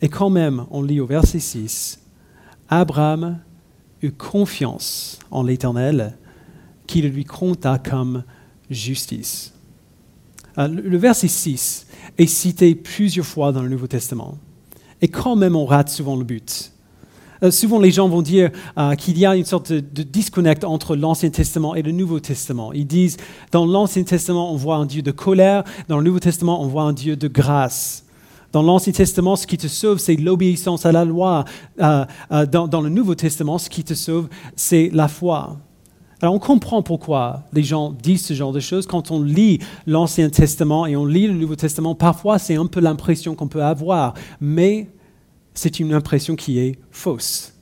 Et 0.00 0.08
quand 0.08 0.30
même, 0.30 0.66
on 0.70 0.82
lit 0.82 1.00
au 1.00 1.06
verset 1.06 1.38
6, 1.38 2.00
Abraham 2.68 3.38
eut 4.02 4.10
confiance 4.10 5.20
en 5.30 5.44
l'Éternel 5.44 6.18
qui 6.88 7.02
le 7.02 7.08
lui 7.08 7.24
compta 7.24 7.78
comme 7.78 8.24
justice. 8.68 9.54
Euh, 10.58 10.66
le 10.66 10.98
verset 10.98 11.28
6 11.28 11.86
est 12.18 12.26
cité 12.26 12.74
plusieurs 12.74 13.24
fois 13.24 13.52
dans 13.52 13.62
le 13.62 13.68
Nouveau 13.68 13.86
Testament. 13.86 14.38
Et 15.00 15.08
quand 15.08 15.36
même, 15.36 15.56
on 15.56 15.66
rate 15.66 15.88
souvent 15.88 16.16
le 16.16 16.24
but. 16.24 16.71
Euh, 17.42 17.50
souvent, 17.50 17.78
les 17.78 17.90
gens 17.90 18.08
vont 18.08 18.22
dire 18.22 18.50
euh, 18.78 18.94
qu'il 18.94 19.18
y 19.18 19.26
a 19.26 19.34
une 19.36 19.44
sorte 19.44 19.72
de, 19.72 20.02
disconnect 20.02 20.64
entre 20.64 20.96
l'Ancien 20.96 21.30
Testament 21.30 21.74
et 21.74 21.82
le 21.82 21.92
Nouveau 21.92 22.20
Testament. 22.20 22.72
Ils 22.72 22.86
disent, 22.86 23.16
dans 23.50 23.66
l'Ancien 23.66 24.04
Testament, 24.04 24.52
on 24.52 24.56
voit 24.56 24.76
un 24.76 24.86
Dieu 24.86 25.02
de 25.02 25.10
colère, 25.10 25.64
dans 25.88 25.98
le 25.98 26.04
Nouveau 26.04 26.20
Testament, 26.20 26.62
on 26.62 26.66
voit 26.66 26.82
un 26.82 26.92
Dieu 26.92 27.16
de 27.16 27.28
grâce. 27.28 28.04
Dans 28.52 28.62
l'Ancien 28.62 28.92
Testament, 28.92 29.36
ce 29.36 29.46
qui 29.46 29.56
te 29.56 29.66
sauve, 29.66 29.98
c'est 29.98 30.16
l'obéissance 30.16 30.84
à 30.84 30.92
la 30.92 31.04
loi. 31.04 31.44
dans, 31.78 32.06
dans, 32.68 32.80
le 32.82 32.90
Nouveau 32.90 33.14
Testament, 33.14 33.58
ce 33.58 33.70
qui 33.70 33.82
te 33.82 33.94
sauve, 33.94 34.28
c'est 34.56 34.90
la 34.92 35.08
foi. 35.08 35.56
Alors 36.20 36.34
on 36.34 36.38
comprend 36.38 36.82
pourquoi 36.82 37.42
les 37.52 37.64
gens 37.64 37.90
disent 37.90 38.24
ce 38.26 38.34
genre 38.34 38.52
de 38.52 38.60
choses. 38.60 38.86
Quand 38.86 39.10
on 39.10 39.22
lit 39.22 39.58
l'Ancien 39.88 40.30
Testament 40.30 40.86
et 40.86 40.94
on 40.94 41.04
lit 41.04 41.26
le 41.26 41.32
Nouveau 41.32 41.56
Testament, 41.56 41.96
parfois 41.96 42.38
c'est 42.38 42.54
un 42.54 42.66
peu 42.66 42.78
l'impression 42.78 43.34
qu'on 43.34 43.48
peut 43.48 43.64
avoir, 43.64 44.14
mais 44.40 44.88
c'est 45.54 45.80
une 45.80 45.92
impression 45.94 46.36
qui 46.36 46.58
est 46.58 46.78
fausse. 46.90 47.54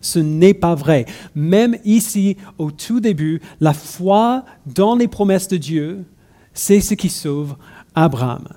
Ce 0.00 0.18
n'est 0.18 0.54
pas 0.54 0.74
vrai. 0.74 1.06
Même 1.34 1.76
ici, 1.84 2.36
au 2.58 2.70
tout 2.70 3.00
début, 3.00 3.40
la 3.60 3.74
foi 3.74 4.44
dans 4.66 4.96
les 4.96 5.08
promesses 5.08 5.48
de 5.48 5.56
Dieu, 5.56 6.04
c'est 6.54 6.80
ce 6.80 6.94
qui 6.94 7.08
sauve 7.08 7.56
Abraham. 7.94 8.48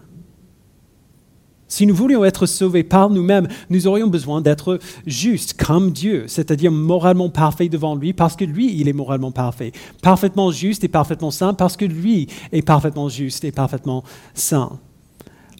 Si 1.73 1.87
nous 1.87 1.95
voulions 1.95 2.23
être 2.23 2.45
sauvés 2.45 2.83
par 2.83 3.09
nous-mêmes, 3.09 3.47
nous 3.71 3.87
aurions 3.87 4.05
besoin 4.05 4.41
d'être 4.41 4.77
justes 5.07 5.55
comme 5.55 5.91
Dieu, 5.91 6.25
c'est-à-dire 6.27 6.71
moralement 6.71 7.31
parfaits 7.31 7.71
devant 7.71 7.95
lui, 7.95 8.13
parce 8.13 8.35
que 8.35 8.45
lui, 8.45 8.79
il 8.79 8.87
est 8.87 8.93
moralement 8.93 9.31
parfait. 9.31 9.71
Parfaitement 10.03 10.51
juste 10.51 10.83
et 10.83 10.87
parfaitement 10.87 11.31
saint, 11.31 11.55
parce 11.55 11.75
que 11.75 11.85
lui 11.85 12.27
est 12.51 12.61
parfaitement 12.61 13.09
juste 13.09 13.43
et 13.43 13.51
parfaitement 13.51 14.03
saint. 14.35 14.77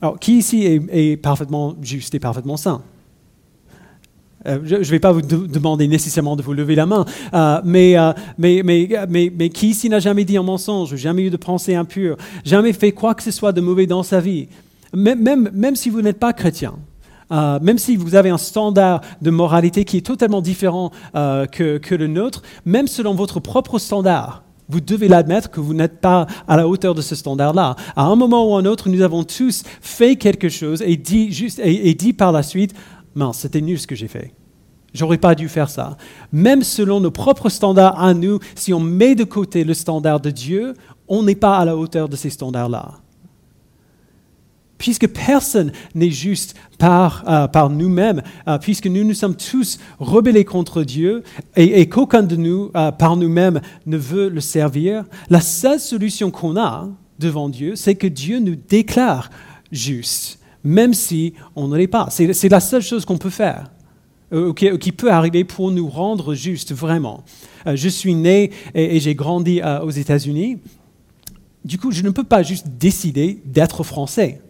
Alors, 0.02 0.20
qui 0.20 0.38
ici 0.38 0.66
est, 0.66 1.18
parfaitement 1.18 1.76
juste 1.82 2.14
et 2.14 2.20
parfaitement 2.20 2.58
saint? 2.58 2.84
Euh, 4.46 4.60
je 4.64 4.76
ne 4.76 4.84
vais 4.84 5.00
pas 5.00 5.12
vous 5.12 5.22
demander 5.22 5.88
nécessairement 5.88 6.36
de 6.36 6.42
vous 6.42 6.54
lever 6.54 6.76
la 6.76 6.86
main, 6.86 7.06
euh, 7.34 7.62
mais, 7.64 7.98
euh, 7.98 8.12
mais, 8.38 8.62
mais, 8.64 8.90
mais, 9.10 9.32
mais, 9.36 9.50
qui 9.50 9.70
ici 9.70 9.90
n'a 9.90 10.00
jamais 10.00 10.26
dit 10.26 10.38
un 10.38 10.44
mensonge, 10.44 10.96
jamais 10.96 11.24
eu 11.24 11.30
de 11.30 11.38
pensée 11.38 11.76
impure, 11.76 12.18
jamais 12.44 12.74
fait 12.74 12.92
quoi 12.92 13.16
que 13.16 13.24
ce 13.24 13.32
soit 13.32 13.52
de 13.52 13.62
mauvais 13.62 13.88
dans 13.88 14.04
sa 14.04 14.20
vie? 14.20 14.48
Même, 14.94 15.50
même, 15.54 15.76
si 15.76 15.90
vous 15.90 16.02
n'êtes 16.02 16.20
pas 16.20 16.34
chrétien, 16.34 16.74
même 17.32 17.80
si 17.80 17.96
vous 17.96 18.14
avez 18.14 18.30
un 18.30 18.38
standard 18.38 19.02
de 19.24 19.32
moralité 19.32 19.86
qui 19.86 19.98
est 19.98 20.06
totalement 20.06 20.40
différent 20.40 20.92
que, 21.16 21.80
que, 21.80 21.96
le 21.96 22.06
nôtre, 22.06 22.44
même 22.64 22.86
selon 22.86 23.16
votre 23.16 23.40
propre 23.40 23.80
standard, 23.80 24.44
vous 24.70 24.82
devez 24.82 25.08
l'admettre 25.08 25.50
que 25.50 25.60
vous 25.60 25.74
n'êtes 25.74 26.00
pas 26.00 26.28
à 26.48 26.58
la 26.58 26.68
hauteur 26.68 26.94
de 26.94 27.02
ce 27.02 27.16
standard-là. 27.16 27.76
À 27.96 28.04
un 28.06 28.16
moment 28.16 28.50
ou 28.50 28.56
à 28.56 28.60
un 28.60 28.66
autre, 28.66 28.90
nous 28.90 29.02
avons 29.02 29.24
tous 29.24 29.64
fait 29.82 30.16
quelque 30.16 30.50
chose 30.50 30.84
et 30.86 30.96
dit, 30.96 31.32
juste, 31.32 31.60
et, 31.64 31.94
dit 31.94 32.14
par 32.14 32.32
la 32.32 32.44
suite, 32.44 32.74
mince, 33.16 33.40
c'était 33.40 33.62
nul 33.62 33.80
ce 33.80 33.88
que 33.88 33.96
j'ai 33.96 34.08
fait. 34.08 34.34
J'aurais 34.94 35.18
pas 35.18 35.34
dû 35.34 35.50
faire 35.50 35.70
ça. 35.70 35.98
Même 36.32 36.62
selon 36.62 37.00
nos 37.00 37.12
propres 37.12 37.50
standards 37.50 38.00
à 38.00 38.14
nous, 38.14 38.40
si 38.56 38.74
on 38.74 38.80
met 38.80 39.16
de 39.16 39.24
côté 39.24 39.64
le 39.64 39.74
standard 39.74 40.20
de 40.20 40.30
Dieu, 40.30 40.76
on 41.08 41.24
n'est 41.24 41.36
pas 41.36 41.58
à 41.58 41.66
la 41.66 41.76
hauteur 41.76 42.10
de 42.10 42.16
ces 42.16 42.30
standards-là 42.30 43.00
puisque 44.84 45.08
personne 45.08 45.72
n'est 45.96 46.12
juste 46.12 46.56
par, 46.78 47.24
euh, 47.30 47.48
par 47.48 47.70
nous-mêmes, 47.70 48.22
euh, 48.50 48.58
puisque 48.58 48.88
nous 48.88 49.06
nous 49.06 49.14
sommes 49.14 49.38
tous 49.38 49.80
rebellés 49.98 50.44
contre 50.44 50.84
Dieu 50.84 51.24
et, 51.56 51.88
qu'aucun 51.88 52.22
de 52.22 52.36
nous, 52.36 52.70
euh, 52.76 52.92
par 52.92 53.16
nous-mêmes, 53.16 53.62
ne 53.86 53.96
veut 53.96 54.28
le 54.28 54.42
servir, 54.42 55.06
la 55.30 55.40
seule 55.40 55.80
solution 55.80 56.32
qu'on 56.32 56.58
a 56.58 56.90
devant 57.18 57.48
Dieu, 57.48 57.78
c'est 57.78 57.96
que 57.96 58.08
Dieu 58.08 58.40
nous 58.40 58.58
déclare 58.58 59.30
justes, 59.72 60.38
même 60.64 60.94
si 60.94 61.34
on 61.56 61.68
ne 61.68 61.78
l'est 61.78 61.88
pas. 61.88 62.08
C'est 62.10 62.50
la 62.50 62.60
seule 62.60 62.82
chose 62.82 63.06
qu'on 63.06 63.18
peut 63.18 63.30
faire. 63.30 63.72
Qui, 64.56 64.92
peut 64.92 65.12
arriver 65.12 65.44
pour 65.44 65.70
nous 65.70 65.88
rendre 65.88 66.34
justes 66.34 66.74
vraiment. 66.74 67.24
je 67.68 67.88
suis 67.88 68.16
né 68.16 68.50
et 68.74 69.00
j'ai 69.00 69.14
grandi 69.14 69.62
aux 69.84 69.92
États-Unis. 69.92 70.58
Du 71.64 71.78
coup, 71.78 71.92
je 71.92 72.02
ne 72.02 72.10
peux 72.10 72.24
pas 72.24 72.42
juste 72.42 72.68
décider 72.68 73.42
d'être 73.46 73.84
français. 73.84 74.42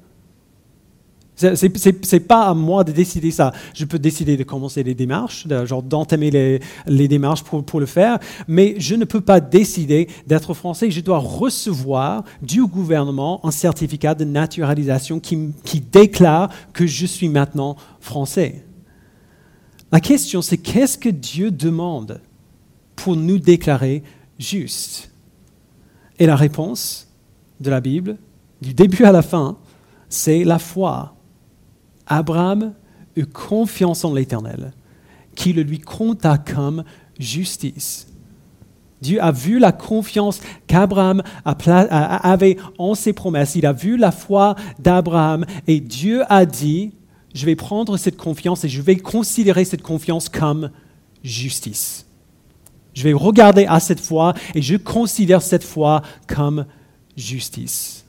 Ce 1.36 2.16
n'est 2.16 2.20
pas 2.20 2.48
à 2.48 2.54
moi 2.54 2.84
de 2.84 2.92
décider 2.92 3.32
ça. 3.32 3.52
Je 3.74 3.86
peux 3.86 3.98
décider 3.98 4.38
de 4.38 4.44
commencer 4.44 4.84
les 4.84 4.94
démarches, 4.94 5.48
d'entamer 5.48 6.60
les, 6.88 7.08
démarches 7.08 7.44
pour, 7.44 7.63
pour, 7.63 7.80
le 7.80 7.86
faire, 7.86 8.20
mais 8.48 8.75
je 8.78 8.96
ne 8.96 9.06
peux 9.06 9.22
pas 9.22 9.40
décider 9.40 10.08
d'être 10.28 10.54
français. 10.54 10.92
Je 10.92 11.02
dois 11.02 11.18
recevoir 11.18 12.24
du 12.42 12.66
gouvernement 12.66 13.44
un 13.46 13.52
certificat 13.52 14.13
de 14.13 14.25
naturalisation 14.25 15.20
qui, 15.20 15.50
qui 15.63 15.82
déclare 15.82 16.50
que 16.74 16.86
je 16.86 17.06
suis 17.06 17.30
maintenant 17.30 17.78
français. 18.00 18.63
La 19.92 20.00
question, 20.00 20.42
c'est 20.42 20.58
qu'est-ce 20.58 20.98
que 20.98 21.10
Dieu 21.10 21.52
demande 21.52 22.22
pour 22.96 23.16
nous 23.16 23.40
déclarer 23.40 24.04
justes 24.40 25.12
Et 26.20 26.25
la 26.25 26.36
réponse 26.36 27.08
de 27.60 27.70
la 27.70 27.82
Bible, 27.82 28.18
du 28.62 28.74
début 28.74 29.04
à 29.04 29.12
la 29.12 29.22
fin, 29.22 29.58
c'est 30.10 30.44
la 30.44 30.60
foi. 30.60 31.16
Abraham 32.08 32.74
eut 33.16 33.26
confiance 33.26 34.04
en 34.04 34.14
l'Éternel, 34.14 34.74
qui 35.36 35.54
le 35.54 35.64
lui 35.64 35.80
compta 35.80 36.38
comme 36.38 36.84
justice. 37.20 38.08
Dieu 39.02 39.22
a 39.22 39.32
vu 39.32 39.60
la 39.60 39.74
confiance 39.74 40.40
qu'Abraham 40.66 41.22
avait 41.44 42.58
en 42.78 42.96
ses 42.96 43.12
promesses. 43.12 43.56
Il 43.56 43.66
a 43.66 43.74
vu 43.74 43.98
la 43.98 44.12
foi 44.12 44.56
d'Abraham 44.80 45.46
et 45.68 45.82
Dieu 45.82 46.24
a 46.30 46.46
dit, 46.46 46.94
je 47.36 47.46
vais 47.46 47.58
prendre 47.58 47.98
cette 47.98 48.16
confiance 48.16 48.64
et 48.64 48.70
je 48.70 48.82
vais 48.82 48.96
considérer 48.96 49.66
cette 49.66 49.82
confiance 49.82 50.30
comme 50.30 50.72
justice. 51.22 52.06
Je 52.94 53.04
vais 53.04 53.14
regarder 53.14 53.66
à 53.66 53.80
cette 53.80 54.00
foi 54.00 54.36
et 54.56 54.62
je 54.62 54.78
considère 54.78 55.42
cette 55.42 55.64
foi 55.64 56.02
comme 56.28 56.66
justice. 57.18 58.06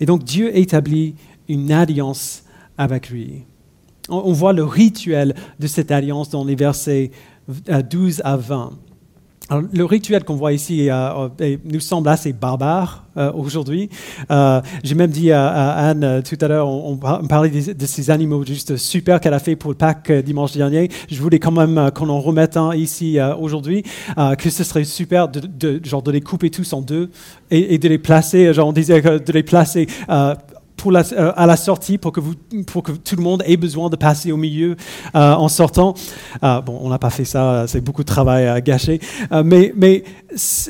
Et 0.00 0.06
donc 0.06 0.24
Dieu 0.24 0.56
établit 0.56 1.14
une 1.48 1.72
alliance 1.72 2.44
avec 2.78 3.10
lui. 3.10 3.44
On, 4.08 4.32
voit 4.32 4.52
le 4.52 4.64
rituel 4.64 5.34
de 5.58 5.66
cette 5.66 5.90
alliance 5.90 6.28
dans 6.28 6.44
les 6.44 6.56
versets 6.56 7.10
12 7.68 8.20
euh, 8.20 8.28
à 8.28 8.36
20. 8.36 8.72
Alors, 9.50 9.62
le 9.72 9.84
rituel 9.84 10.24
qu'on 10.24 10.36
voit 10.36 10.52
ici 10.52 10.90
euh, 10.90 11.28
euh, 11.40 11.56
nous 11.64 11.80
semble 11.80 12.08
assez 12.08 12.32
barbare 12.32 13.04
aujourd'hui. 13.34 13.90
J'ai 14.82 14.94
même 14.96 15.10
dit 15.10 15.30
à, 15.30 15.70
Anne 15.76 16.22
tout 16.28 16.36
à 16.40 16.48
l'heure, 16.48 16.68
on, 16.68 16.96
parlait 16.96 17.48
de, 17.50 17.86
ces 17.86 18.10
animaux 18.10 18.44
juste 18.44 18.76
super 18.76 19.20
qu'elle 19.20 19.34
a 19.34 19.38
fait 19.38 19.54
pour 19.54 19.70
le 19.70 19.76
Pâques 19.76 20.10
dimanche 20.10 20.52
dernier. 20.54 20.90
Je 21.08 21.22
voulais 21.22 21.38
quand 21.38 21.52
même 21.52 21.92
qu'on 21.94 22.08
en 22.08 22.20
remette 22.20 22.56
un 22.56 22.74
ici 22.74 23.18
aujourd'hui, 23.38 23.84
que 24.16 24.50
ce 24.50 24.64
serait 24.64 24.82
super 24.82 25.28
de, 25.28 25.80
genre 25.84 26.02
de 26.02 26.10
les 26.10 26.22
couper 26.22 26.50
tous 26.50 26.72
en 26.72 26.80
deux 26.80 27.10
et, 27.52 27.74
et 27.74 27.78
de 27.78 27.88
les 27.88 27.98
placer, 27.98 28.52
genre 28.52 28.66
on 28.66 28.72
disait 28.72 29.00
de 29.00 29.32
les 29.32 29.44
placer 29.44 29.86
euh, 30.92 31.32
à 31.36 31.46
la 31.46 31.56
sortie 31.56 31.98
pour 31.98 32.12
que, 32.12 32.20
tout 32.20 33.16
le 33.16 33.22
monde 33.22 33.42
ait 33.46 33.56
besoin 33.56 33.88
de 33.88 33.96
passer 33.96 34.32
au 34.32 34.36
milieu 34.36 34.76
euh, 35.14 35.32
en 35.34 35.48
sortant. 35.48 35.94
Euh, 36.42 36.60
bon, 36.60 36.78
on 36.82 36.88
n'a 36.88 36.98
pas 36.98 37.10
fait 37.10 37.24
ça, 37.24 37.66
c'est 37.66 37.80
beaucoup 37.80 38.02
de 38.02 38.08
travail 38.08 38.46
à 38.46 38.60
gâcher. 38.60 39.00
mais 39.44 40.04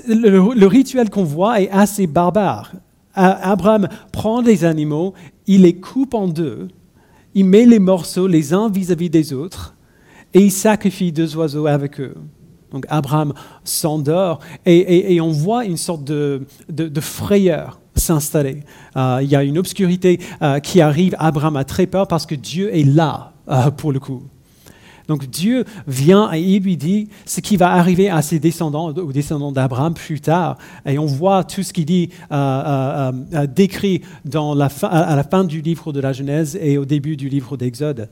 le, 0.08 0.66
rituel 0.66 1.10
qu'on 1.10 1.24
voit 1.24 1.60
est 1.60 1.70
assez 1.70 2.06
barbare. 2.06 2.72
Abraham 3.14 3.88
prend 4.10 4.40
les 4.40 4.64
animaux, 4.64 5.14
il 5.46 5.62
les 5.62 5.76
coupe 5.76 6.14
en 6.14 6.26
deux, 6.26 6.68
il 7.34 7.44
met 7.44 7.64
les 7.64 7.78
morceaux 7.78 8.26
les 8.26 8.52
uns 8.52 8.68
vis-à-vis 8.68 9.10
des 9.10 9.32
autres 9.32 9.76
et 10.32 10.40
il 10.40 10.50
sacrifie 10.50 11.12
deux 11.12 11.36
oiseaux 11.36 11.66
avec 11.66 12.00
eux. 12.00 12.14
Donc 12.72 12.86
Abraham 12.88 13.32
s'endort 13.62 14.40
et, 14.66 15.20
on 15.20 15.30
voit 15.30 15.64
une 15.64 15.76
sorte 15.76 16.02
de 16.02 16.44
frayeur 17.00 17.78
s'installer. 18.04 18.62
Euh, 18.96 19.20
il 19.22 19.28
y 19.28 19.36
a 19.36 19.42
une 19.42 19.58
obscurité 19.58 20.20
euh, 20.42 20.60
qui 20.60 20.80
arrive. 20.80 21.16
Abraham 21.18 21.56
a 21.56 21.64
très 21.64 21.86
peur 21.86 22.06
parce 22.06 22.26
que 22.26 22.34
Dieu 22.34 22.74
est 22.74 22.84
là 22.84 23.32
euh, 23.48 23.70
pour 23.70 23.92
le 23.92 24.00
coup. 24.00 24.22
Donc 25.06 25.28
Dieu 25.28 25.64
vient 25.86 26.32
et 26.32 26.40
il 26.40 26.62
lui 26.62 26.78
dit 26.78 27.08
ce 27.26 27.42
qui 27.42 27.58
va 27.58 27.72
arriver 27.72 28.08
à 28.08 28.22
ses 28.22 28.38
descendants, 28.38 28.88
aux 28.88 29.12
descendants 29.12 29.52
d'Abraham 29.52 29.92
plus 29.92 30.20
tard. 30.20 30.56
Et 30.86 30.98
on 30.98 31.04
voit 31.04 31.44
tout 31.44 31.62
ce 31.62 31.74
qu'il 31.74 31.84
dit 31.84 32.08
décrit 33.54 34.00
à 34.32 35.14
la 35.14 35.24
fin 35.24 35.44
du 35.44 35.60
livre 35.60 35.92
de 35.92 36.00
la 36.00 36.14
Genèse 36.14 36.58
et 36.58 36.78
au 36.78 36.86
début 36.86 37.18
du 37.18 37.28
livre 37.28 37.58
d'Exode. 37.58 38.08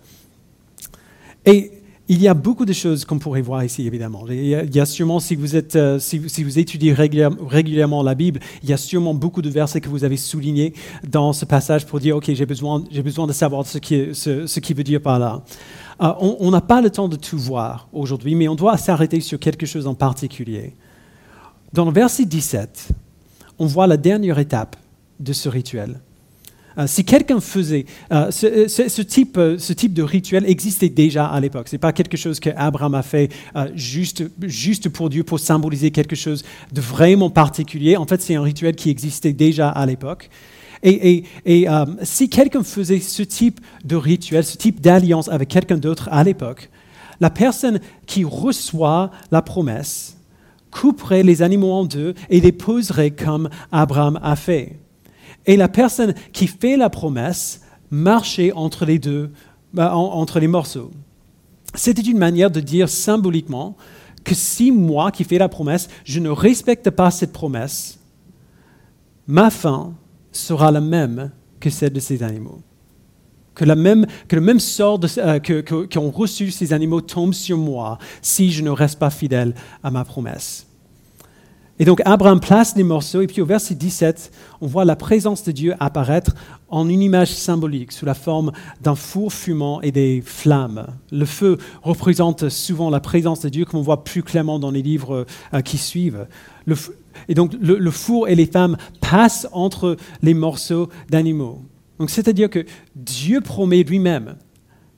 Et 1.47 1.82
il 2.09 2.21
y 2.21 2.29
a 2.29 2.35
beaucoup 2.35 2.65
de 2.65 2.73
choses 2.73 3.05
qu'on 3.05 3.19
pourrait 3.19 3.43
voir 3.43 3.63
ici, 3.65 3.87
évidemment. 3.87 4.25
Il 4.29 4.47
y 4.49 4.81
a, 4.81 4.87
sûrement, 4.87 5.21
si 5.21 5.37
vous, 5.37 5.57
êtes, 5.57 5.77
euh, 5.77 5.99
si, 5.99 6.19
vous, 6.19 6.59
étudiez 6.59 6.93
régulièrement 6.93 8.03
la 8.03 8.15
Bible, 8.15 8.41
il 8.63 8.69
y 8.69 8.73
a 8.73 8.77
sûrement 8.77 9.15
beaucoup 9.15 9.41
de 9.41 9.49
versets 9.49 9.81
que 9.81 9.89
vous 9.89 10.05
avez 10.05 10.17
soulignés 10.17 10.75
dans 11.09 11.33
ce 11.33 11.45
passage 11.45 11.87
pour 11.87 12.01
dire, 12.01 12.17
OK, 12.17 12.31
j'ai 12.33 12.47
besoin, 12.47 12.83
besoin 13.05 13.27
de 13.27 13.33
savoir 13.33 13.67
ce 13.67 13.79
qui, 13.79 14.15
ce, 14.15 14.47
ce 14.47 14.61
qui 14.61 14.75
veut 14.75 14.85
dire 14.85 15.01
par 15.01 15.19
là. 15.19 15.43
Euh, 16.03 16.13
on 16.19 16.51
n'a 16.51 16.61
pas 16.61 16.81
le 16.81 16.91
temps 16.91 17.09
de 17.09 17.17
tout 17.17 17.39
voir 17.39 17.89
aujourd'hui, 17.93 18.35
mais 18.35 18.49
on 18.49 18.57
doit 18.57 18.77
s'arrêter 18.77 19.21
sur 19.21 19.39
quelque 19.39 19.67
chose 19.67 19.87
en 19.87 19.95
particulier. 19.95 20.75
Dans 21.73 21.85
le 21.85 21.93
verset 21.93 22.25
17, 22.25 22.89
on 23.59 23.67
voit 23.67 23.87
la 23.87 23.97
dernière 23.97 24.39
étape 24.39 24.77
de 25.21 25.33
ce 25.33 25.49
rituel. 25.49 26.01
Euh, 26.79 26.87
si 26.87 27.05
quelqu'un 27.05 27.41
faisait 27.41 27.85
euh, 28.13 28.31
euh, 28.45 28.69
ce, 28.69 29.03
type, 29.03 29.39
ce, 29.59 29.73
type, 29.73 29.93
de 29.93 30.03
rituel 30.03 30.45
existait 30.47 30.89
déjà 30.89 31.27
à 31.27 31.41
l'époque. 31.41 31.69
Ce 31.69 31.75
n'est 31.75 31.81
pas 31.81 31.93
quelque 31.93 32.17
chose 32.17 32.41
qu'Abraham 32.41 32.95
a 32.95 33.03
fait 33.03 33.31
juste, 33.75 34.25
juste 34.43 34.89
pour 34.89 35.11
Dieu, 35.11 35.25
pour 35.25 35.41
symboliser 35.41 35.91
quelque 35.91 36.17
chose 36.17 36.45
de 36.73 36.81
vraiment 36.81 37.31
particulier. 37.31 37.97
En 37.97 38.07
fait, 38.07 38.21
c'est 38.23 38.35
un 38.35 38.43
rituel 38.43 38.75
qui 38.75 38.91
existait 38.91 39.33
déjà 39.33 39.69
à 39.69 39.87
l'époque. 39.87 40.31
Et, 40.85 41.25
et, 41.45 41.69
si 42.03 42.29
quelqu'un 42.29 42.65
faisait 42.65 42.99
ce 42.99 43.23
type 43.23 43.61
de 43.85 43.95
rituel, 43.95 44.45
ce 44.45 44.57
type 44.57 44.81
d'alliance 44.81 45.29
avec 45.29 45.49
quelqu'un 45.49 45.77
d'autre 45.77 46.09
à 46.11 46.25
l'époque, 46.25 46.71
la 47.21 47.31
personne 47.31 47.81
qui 48.07 48.25
reçoit 48.25 49.13
la 49.31 49.43
promesse 49.43 50.17
couperait 50.73 51.23
les 51.23 51.43
animaux 51.43 51.73
en 51.73 51.85
deux 51.85 52.15
et 52.31 52.41
les 52.41 52.51
poserait 52.51 53.13
comme 53.13 53.49
Abraham 53.71 54.19
a 54.23 54.35
fait. 54.35 54.82
Et 55.47 55.57
la 55.57 55.69
personne 55.69 56.15
qui 56.33 56.47
fait 56.47 56.77
la 56.77 56.91
promesse 56.91 57.63
marchait 57.91 58.53
entre 58.53 58.85
les 58.85 58.99
deux, 58.99 59.33
bah, 59.73 59.95
entre 59.95 60.39
les 60.41 60.49
morceaux. 60.49 60.91
C'était 61.75 62.03
une 62.03 62.19
manière 62.19 62.51
de 62.51 62.61
dire 62.61 62.89
symboliquement 62.89 63.77
que 64.25 64.35
si 64.35 64.71
moi 64.71 65.11
qui 65.11 65.25
fais 65.25 65.39
la 65.39 65.49
promesse, 65.49 65.89
je 66.05 66.21
ne 66.21 66.31
respecte 66.31 66.91
pas 66.91 67.11
cette 67.11 67.33
promesse, 67.33 67.99
ma 69.27 69.51
fin 69.51 69.95
sera 70.31 70.71
la 70.71 70.81
même 70.81 71.31
que 71.61 71.71
celle 71.71 71.93
de 71.93 72.01
ces 72.01 72.23
animaux. 72.23 72.61
Que, 73.55 73.65
la 73.65 73.77
même, 73.77 74.07
que 74.29 74.37
le 74.37 74.43
même 74.43 74.61
sort 74.61 74.99
euh, 75.19 75.39
qu'ont 75.39 76.11
reçu 76.11 76.51
ces 76.51 76.73
animaux 76.73 77.03
tombe 77.03 77.35
sur 77.35 77.59
moi 77.59 77.99
si 78.23 78.51
je 78.51 78.63
ne 78.63 78.71
reste 78.71 78.99
pas 78.99 79.11
fidèle 79.11 79.55
à 79.83 79.91
ma 79.91 80.05
promesse. 80.05 80.67
Et 81.83 81.85
donc 81.85 82.01
Abraham 82.05 82.39
place 82.39 82.77
les 82.77 82.85
morceaux, 82.85 83.23
et 83.23 83.27
puis 83.27 83.43
au 83.43 83.45
verset 83.45 83.75
17, 83.75 84.31
on 84.61 84.69
voit 84.69 84.85
la 84.85 84.95
présence 84.95 85.43
de 85.43 85.51
Dieu 85.51 85.75
apparaître 85.81 86.33
en 86.69 86.89
une 86.89 87.03
image 87.03 87.35
symbolique 87.35 87.91
sous 87.91 88.07
la 88.07 88.15
forme 88.15 88.53
d'un 88.81 88.95
four 88.95 89.33
fumant 89.33 89.81
et 89.81 89.91
des 89.91 90.23
flammes. 90.25 90.87
Le 91.11 91.25
feu 91.25 91.59
représente 91.83 92.51
souvent 92.51 92.89
la 92.89 93.01
présence 93.01 93.41
de 93.41 93.49
Dieu, 93.49 93.65
comme 93.65 93.81
on 93.81 93.83
voit 93.83 94.05
plus 94.05 94.23
clairement 94.23 94.61
dans 94.61 94.71
les 94.71 94.81
livres 94.81 95.27
euh, 95.53 95.61
qui 95.61 95.77
suivent. 95.77 96.29
et 97.29 97.35
donc 97.35 97.53
le, 97.61 97.91
four 97.91 98.29
et 98.29 98.37
les 98.37 98.47
flammes 98.47 98.77
passent 99.01 99.49
entre 99.51 99.97
les 100.23 100.35
morceaux 100.35 100.89
d'animaux. 101.11 101.63
Donc 101.99 102.11
c'est-à-dire 102.11 102.49
que 102.49 102.65
Dieu 102.95 103.41
promet 103.41 103.83
lui-même 103.83 104.37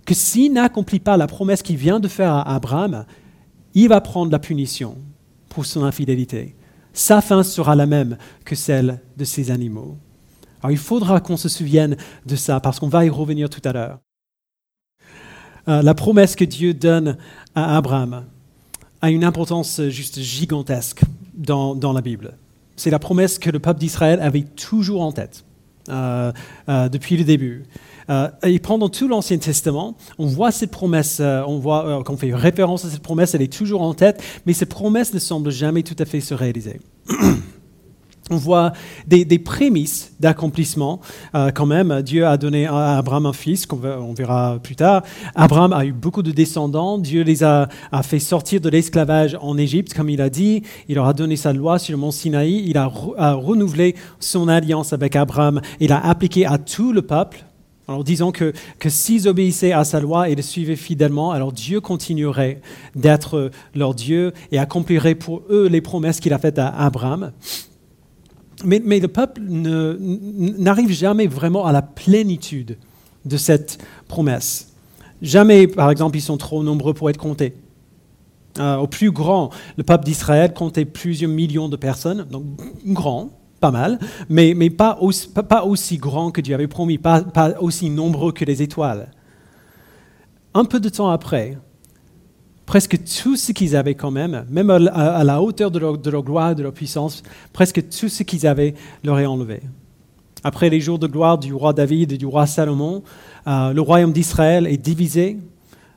que 0.04 0.12
s'il 0.12 0.52
n'accomplit 0.52 1.00
pas 1.00 1.16
la 1.16 1.28
promesse 1.28 1.62
qu'il 1.62 1.78
vient 1.78 1.98
de 1.98 2.08
faire 2.08 2.34
à 2.34 2.54
Abraham, 2.54 3.06
il 3.72 3.88
va 3.88 4.02
prendre 4.02 4.30
la 4.30 4.38
punition 4.38 4.98
pour 5.48 5.64
son 5.64 5.82
infidélité 5.82 6.54
sa 6.94 7.20
fin 7.20 7.42
sera 7.42 7.74
la 7.74 7.86
même 7.86 8.16
que 8.44 8.54
celle 8.54 9.00
de 9.16 9.24
ces 9.24 9.50
animaux. 9.50 9.98
Alors 10.62 10.70
il 10.70 10.78
faudra 10.78 11.20
qu'on 11.20 11.36
se 11.36 11.50
souvienne 11.50 11.96
de 12.24 12.36
ça 12.36 12.60
parce 12.60 12.80
qu'on 12.80 12.88
va 12.88 13.04
y 13.04 13.10
revenir 13.10 13.50
tout 13.50 13.60
à 13.64 13.72
l'heure. 13.72 13.98
Euh, 15.68 15.82
la 15.82 15.94
promesse 15.94 16.36
que 16.36 16.44
Dieu 16.44 16.72
donne 16.72 17.18
à 17.54 17.76
Abraham 17.76 18.24
a 19.02 19.10
une 19.10 19.24
importance 19.24 19.82
juste 19.88 20.20
gigantesque 20.20 21.02
dans, 21.34 21.92
la 21.92 22.00
Bible. 22.00 22.38
C'est 22.76 22.90
la 22.90 22.98
promesse 22.98 23.38
que 23.38 23.50
le 23.50 23.58
peuple 23.58 23.80
d'Israël 23.80 24.20
avait 24.20 24.42
toujours 24.42 25.02
en 25.02 25.12
tête 25.12 25.44
euh, 25.88 26.32
euh, 26.68 26.88
depuis 26.88 27.16
le 27.16 27.24
début. 27.24 27.64
Euh, 28.10 28.28
et 28.42 28.58
pendant 28.58 28.88
tout 28.88 29.08
l'Ancien 29.08 29.38
Testament, 29.38 29.96
on 30.18 30.26
voit 30.26 30.50
cette 30.50 30.70
promesse, 30.70 31.18
euh, 31.20 31.42
on 31.46 31.58
voit 31.58 31.86
euh, 31.86 32.02
qu'on 32.02 32.16
fait 32.16 32.34
référence 32.34 32.84
à 32.84 32.90
cette 32.90 33.02
promesse, 33.02 33.34
elle 33.34 33.42
est 33.42 33.52
toujours 33.52 33.82
en 33.82 33.94
tête, 33.94 34.22
mais 34.46 34.52
cette 34.52 34.68
promesse 34.68 35.14
ne 35.14 35.18
semble 35.18 35.50
jamais 35.50 35.82
tout 35.82 35.96
à 35.98 36.04
fait 36.04 36.20
se 36.20 36.34
réaliser. 36.34 36.80
on 38.30 38.36
voit 38.36 38.72
des, 39.06 39.26
prémices 39.38 40.14
d'accomplissement 40.18 40.98
quand 41.54 41.66
même. 41.66 42.00
Dieu 42.00 42.26
a 42.26 42.38
donné 42.38 42.66
à 42.66 42.96
Abraham 42.96 43.26
un 43.26 43.34
fils, 43.34 43.66
qu'on 43.66 43.78
on 43.84 44.14
verra 44.14 44.58
plus 44.62 44.76
tard. 44.76 45.02
Abraham 45.34 45.74
a 45.74 45.84
eu 45.84 45.92
beaucoup 45.92 46.22
de 46.22 46.30
descendants. 46.30 46.96
Dieu 46.96 47.22
les 47.22 47.44
a, 47.44 47.68
fait 48.02 48.18
sortir 48.20 48.62
de 48.62 48.70
l'esclavage 48.70 49.36
en 49.42 49.58
Égypte, 49.58 49.92
comme 49.92 50.08
il 50.08 50.22
a 50.22 50.30
dit. 50.30 50.62
Il 50.88 50.94
leur 50.94 51.06
a 51.06 51.12
donné 51.12 51.36
sa 51.36 51.52
loi 51.52 51.78
sur 51.78 51.92
le 51.92 51.98
mont 51.98 52.10
Sinaï. 52.10 52.64
Il 52.66 52.78
a 52.78 52.86
renouvelé 52.86 53.94
son 54.20 54.48
alliance 54.48 54.94
avec 54.94 55.16
Abraham. 55.16 55.60
Il 55.78 55.92
a 55.92 56.02
appliqué 56.02 56.46
à 56.46 56.56
tout 56.56 56.94
le 56.94 57.02
peuple 57.02 57.44
alors 57.86 58.02
disons 58.02 58.32
que, 58.32 58.52
que 58.78 58.88
s'ils 58.88 59.28
obéissaient 59.28 59.72
à 59.72 59.84
sa 59.84 60.00
loi 60.00 60.30
et 60.30 60.34
le 60.34 60.42
suivaient 60.42 60.76
fidèlement, 60.76 61.32
alors 61.32 61.52
Dieu 61.52 61.80
continuerait 61.80 62.60
d'être 62.94 63.50
leur 63.74 63.94
Dieu 63.94 64.32
et 64.52 64.58
accomplirait 64.58 65.14
pour 65.14 65.42
eux 65.50 65.68
les 65.68 65.82
promesses 65.82 66.20
qu'il 66.20 66.32
a 66.32 66.38
faites 66.38 66.58
à 66.58 66.68
Abraham. 66.68 67.32
Mais, 68.64 68.80
mais 68.82 69.00
le 69.00 69.08
peuple 69.08 69.42
n'arrive 69.42 70.90
jamais 70.90 71.26
vraiment 71.26 71.66
à 71.66 71.72
la 71.72 71.82
plénitude 71.82 72.78
de 73.26 73.36
cette 73.36 73.78
promesse. 74.08 74.72
Jamais, 75.20 75.66
par 75.66 75.90
exemple, 75.90 76.16
ils 76.16 76.22
sont 76.22 76.36
trop 76.36 76.62
nombreux 76.62 76.94
pour 76.94 77.10
être 77.10 77.18
comptés. 77.18 77.54
Euh, 78.58 78.76
au 78.76 78.86
plus 78.86 79.10
grand, 79.10 79.50
le 79.76 79.82
peuple 79.82 80.04
d'Israël 80.04 80.54
comptait 80.54 80.84
plusieurs 80.84 81.30
millions 81.30 81.68
de 81.68 81.76
personnes, 81.76 82.26
donc 82.30 82.44
grand, 82.86 83.30
pas 83.64 83.70
mal, 83.70 83.98
mais, 84.28 84.52
mais 84.54 84.68
pas, 84.68 84.98
aussi, 85.00 85.96
grand 85.96 86.30
que 86.30 86.42
Dieu 86.42 86.54
avait 86.54 86.68
promis, 86.68 86.98
pas, 86.98 87.22
pas 87.22 87.54
aussi 87.60 87.88
nombreux 87.88 88.30
que 88.30 88.44
les 88.44 88.60
étoiles. 88.60 89.08
Un 90.52 90.66
peu 90.66 90.80
de 90.80 90.90
temps 90.90 91.08
après, 91.08 91.56
presque 92.66 92.98
tout 93.04 93.36
ce 93.36 93.52
qu'ils 93.52 93.74
avaient 93.74 93.94
quand 93.94 94.10
même, 94.10 94.44
même 94.50 94.68
à, 94.68 95.24
la 95.24 95.40
hauteur 95.40 95.70
de 95.70 95.78
leur, 95.78 95.96
de 95.96 96.10
leur, 96.10 96.22
gloire, 96.22 96.54
de 96.54 96.62
leur 96.62 96.74
puissance, 96.74 97.22
presque 97.54 97.88
tout 97.88 98.10
ce 98.10 98.22
qu'ils 98.22 98.46
avaient 98.46 98.74
leur 99.02 99.18
est 99.18 99.24
enlevé. 99.24 99.62
Après 100.42 100.68
les 100.68 100.80
jours 100.82 100.98
de 100.98 101.06
gloire 101.06 101.38
du 101.38 101.54
roi 101.54 101.72
David 101.72 102.12
et 102.12 102.18
du 102.18 102.26
roi 102.26 102.46
Salomon, 102.46 103.02
euh, 103.46 103.72
le 103.72 103.80
royaume 103.80 104.12
d'Israël 104.12 104.66
est 104.66 104.76
divisé, 104.76 105.38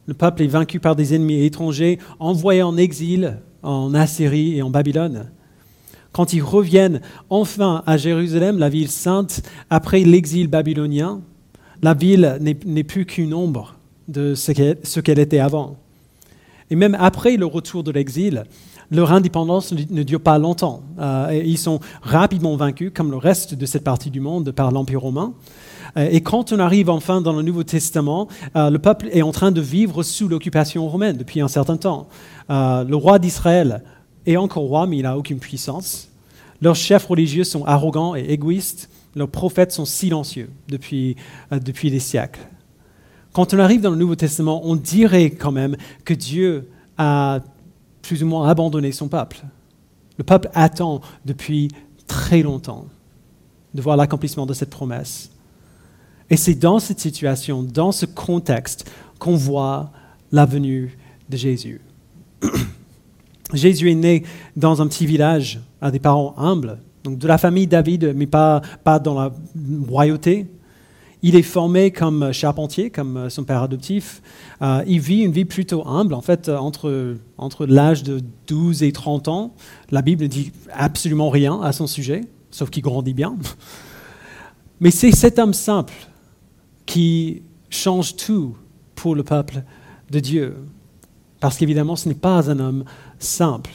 le 0.06 0.14
peuple 0.14 0.44
est 0.44 0.48
vaincu 0.48 0.80
par 0.80 0.96
des 0.96 1.14
ennemis 1.16 1.44
étrangers, 1.44 2.00
envoyé 2.18 2.64
en 2.64 2.78
exil 2.78 3.40
en 3.62 3.94
Assyrie 3.94 4.56
et 4.56 4.62
en 4.62 4.70
Babylone 4.70 5.32
quand 6.12 6.34
ils 6.34 6.41
reviennent 6.41 7.02
enfin 7.30 7.84
à 7.86 7.98
Jérusalem, 7.98 8.58
la 8.58 8.70
ville 8.70 8.89
sainte, 8.89 9.41
après 9.70 10.02
l'exil 10.02 10.48
babylonien, 10.48 11.22
la 11.82 11.93
ville 11.93 12.38
n'est 12.41 12.84
plus 12.84 13.06
qu'une 13.06 13.34
ombre 13.34 13.76
de 14.08 14.34
ce 14.36 15.00
qu'elle 15.00 15.20
était 15.20 15.39
avant. 15.39 15.78
Et 16.70 16.76
même 16.76 16.98
après 17.00 17.38
le 17.38 17.46
retour 17.46 17.84
de 17.84 17.91
l'exil, 17.91 18.43
leur 18.91 19.12
indépendance 19.12 19.74
ne 19.74 20.04
dure 20.04 20.22
pas 20.22 20.38
longtemps. 20.38 20.82
Euh, 21.00 21.41
ils 21.46 21.58
sont 21.58 21.80
rapidement 22.02 22.56
vaincus, 22.56 22.91
comme 22.93 23.12
le 23.12 23.17
reste 23.17 23.54
de 23.54 23.65
cette 23.65 23.84
partie 23.84 24.10
du 24.10 24.20
monde, 24.20 24.52
par 24.52 24.72
l'Empire 24.72 25.02
romain. 25.02 25.34
Euh, 25.98 26.08
et 26.10 26.22
quand 26.22 26.54
on 26.54 26.60
arrive 26.60 26.89
enfin 26.89 27.22
dans 27.22 27.34
le 27.34 27.41
Nouveau 27.41 27.63
Testament, 27.63 28.28
euh, 28.56 28.70
le 28.70 28.80
peuple 28.80 29.08
est 29.12 29.22
en 29.22 29.32
train 29.32 29.52
de 29.52 29.62
vivre 29.62 30.04
sous 30.04 30.28
l'occupation 30.28 30.88
romaine 30.88 31.17
depuis 31.17 31.41
un 31.41 31.48
certain 31.48 31.78
temps. 31.78 32.08
le 32.50 32.96
roi 32.96 33.20
d'Israël 33.20 33.84
est 34.28 34.38
encore 34.38 34.63
roi, 34.63 34.86
mais 34.88 34.98
il 34.98 35.04
n'a 35.04 35.18
aucune 35.18 35.40
puissance. 35.40 36.10
Leurs 36.62 36.76
chefs 36.76 37.06
religieux 37.06 37.44
sont 37.44 37.66
arrogants 37.66 38.16
et 38.16 38.26
égoïstes. 38.26 38.90
Leurs 39.16 39.30
prophètes 39.30 39.72
sont 39.72 39.86
silencieux 39.86 40.50
depuis, 40.68 41.16
depuis 41.52 41.90
des 41.90 42.00
siècles. 42.00 42.42
Quand 43.34 43.54
on 43.54 43.60
arrive 43.60 43.82
dans 43.82 43.92
le 43.92 43.98
Nouveau 43.98 44.16
Testament, 44.16 44.62
on 44.63 44.76
dirait 44.76 45.32
quand 45.32 45.52
même 45.52 45.76
que 46.06 46.13
Dieu 46.13 46.70
a 46.98 47.40
plus 48.02 48.24
ou 48.24 48.28
moins 48.28 48.50
abandonné 48.50 48.92
son 48.92 49.08
peuple. 49.08 49.40
Le 50.18 50.24
peuple 50.24 50.50
attend 50.54 51.02
depuis 51.26 51.70
très 52.08 52.42
longtemps 52.42 52.86
de 53.74 53.82
voir 53.82 53.98
l'accomplissement 53.98 54.46
de 54.46 54.54
cette 54.54 54.70
promesse. 54.70 55.30
Et 56.30 56.38
c'est 56.38 56.56
dans 56.56 56.80
cette 56.80 57.00
situation, 57.00 57.63
dans 57.63 57.92
ce 57.92 58.06
contexte, 58.06 58.90
qu'on 59.20 59.36
voit 59.36 59.92
la 60.32 60.46
venue 60.46 60.98
de 61.30 61.38
Jésus. 61.38 61.82
Jésus 63.54 63.92
est 63.92 63.96
né 63.96 64.24
dans 64.56 64.82
un 64.82 64.88
petit 64.88 65.06
village 65.06 65.60
à 65.82 65.92
des 65.92 66.00
parents 66.00 66.36
humbles, 66.38 66.80
donc 67.04 67.18
de 67.18 67.28
la 67.28 67.38
famille 67.38 67.68
David, 67.68 68.14
mais 68.16 68.28
pas, 68.28 68.62
pas 68.84 69.00
dans 69.00 69.14
la 69.14 69.32
royauté. 69.88 70.48
Il 71.24 71.36
est 71.36 71.44
formé 71.44 71.92
comme 71.92 72.32
charpentier, 72.32 72.92
comme 72.92 73.30
son 73.30 73.44
père 73.44 73.64
adoptif. 73.64 74.22
Euh, 74.62 74.84
il 74.86 75.00
vit 75.00 75.22
une 75.24 75.32
vie 75.32 75.46
plutôt 75.46 75.88
humble, 75.88 76.14
en 76.14 76.22
fait, 76.22 76.48
entre, 76.50 77.16
entre 77.38 77.66
l'âge 77.66 78.04
de 78.04 78.22
12 78.48 78.84
et 78.84 78.92
30 78.92 79.28
ans. 79.28 79.54
La 79.90 80.02
Bible 80.02 80.24
ne 80.24 80.28
dit 80.28 80.52
absolument 80.72 81.30
rien 81.30 81.60
à 81.62 81.72
son 81.72 81.88
sujet, 81.88 82.22
sauf 82.52 82.70
qu'il 82.70 82.84
grandit 82.84 83.14
bien. 83.14 83.36
Mais 84.80 84.92
c'est 84.92 85.12
cet 85.12 85.40
homme 85.40 85.54
simple 85.54 85.94
qui 86.86 87.42
change 87.70 88.16
tout 88.16 88.56
pour 88.94 89.16
le 89.16 89.24
peuple 89.24 89.64
de 90.12 90.20
Dieu. 90.20 90.56
Parce 91.40 91.58
qu'évidemment, 91.58 91.96
ce 91.96 92.10
n'est 92.10 92.16
pas 92.16 92.50
un 92.50 92.60
homme 92.60 92.84
simple. 93.20 93.72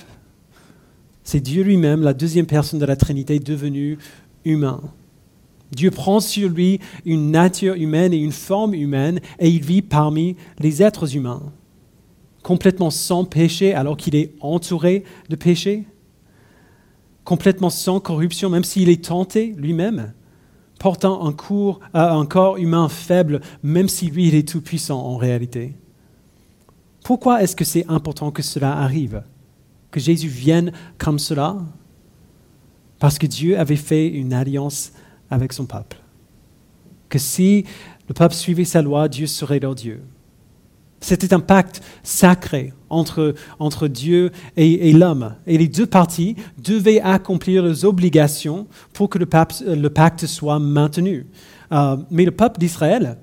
C'est 1.25 1.41
Dieu 1.41 1.63
lui-même, 1.63 2.03
la 2.03 2.15
deuxième 2.15 2.47
personne 2.47 2.79
de 2.79 2.85
la 2.85 2.97
Trinité, 2.97 3.39
devenu 3.39 3.99
humain. 4.45 4.81
Dieu 5.71 5.91
prend 5.91 6.21
sur 6.21 6.51
lui 6.51 6.81
une 7.07 7.31
nature 7.31 7.75
humaine 7.75 8.13
et 8.13 8.19
une 8.19 8.33
forme 8.33 8.75
humaine 8.75 9.21
et 9.39 9.49
il 9.49 9.65
vit 9.65 9.83
parmi 9.83 10.37
les 10.59 10.83
êtres 10.83 11.17
humains, 11.17 11.43
complètement 12.43 12.91
sans 12.91 13.25
péché 13.25 13.73
alors 13.73 13.97
qu'il 13.97 14.15
est 14.15 14.35
entouré 14.41 15.05
de 15.31 15.37
péché, 15.37 15.85
complètement 17.25 17.71
sans 17.71 18.01
corruption 18.01 18.51
même 18.51 18.65
s'il 18.65 18.91
est 18.91 19.05
tenté 19.05 19.55
lui-même, 19.57 20.13
portant 20.79 21.27
un, 21.27 21.31
euh, 21.31 21.71
un 21.95 22.27
corps 22.27 22.59
humain 22.59 22.91
faible 22.91 23.41
même 23.63 23.89
si 23.89 24.11
lui 24.11 24.29
il 24.29 24.35
est 24.35 24.47
tout 24.47 24.61
puissant 24.61 25.01
en 25.01 25.17
réalité. 25.17 25.75
Pourquoi 27.03 27.43
est-ce 27.43 27.57
que 27.57 27.65
c'est 27.65 27.87
important 27.89 28.31
que 28.31 28.43
cela 28.43 28.77
arrive? 28.77 29.23
Que 29.93 30.01
Jésus 30.01 30.27
vienne 30.27 30.73
comme 30.99 31.21
cela 31.21 31.57
Parce 32.99 33.19
que 33.19 33.27
Dieu 33.27 33.57
avait 33.57 33.77
fait 33.77 34.09
une 34.09 34.33
alliance 34.33 34.93
avec 35.31 35.53
son 35.53 35.67
peuple. 35.67 35.99
Que 37.09 37.21
si 37.21 37.65
le 38.09 38.15
peuple 38.15 38.35
suivait 38.35 38.65
sa 38.65 38.83
loi, 38.83 39.09
Dieu 39.09 39.27
serait 39.27 39.61
leur 39.61 39.77
Dieu. 39.77 40.03
C'était 41.01 41.35
un 41.35 41.41
pacte 41.41 41.83
sacré 42.03 42.73
entre, 42.89 43.35
Dieu 43.89 44.31
et, 44.57 44.93
l'homme. 44.93 45.35
Et 45.47 45.59
les 45.59 45.69
deux 45.69 45.87
parties 45.87 46.37
devaient 46.59 47.01
accomplir 47.01 47.63
leurs 47.63 47.85
obligations 47.85 48.67
pour 48.93 49.09
que 49.09 49.19
le, 49.19 49.27
le 49.75 49.89
pacte 49.89 50.27
soit 50.27 50.59
maintenu. 50.59 51.27
Euh, 51.73 51.97
mais 52.11 52.25
le 52.25 52.31
peuple 52.31 52.61
d'Israël 52.61 53.19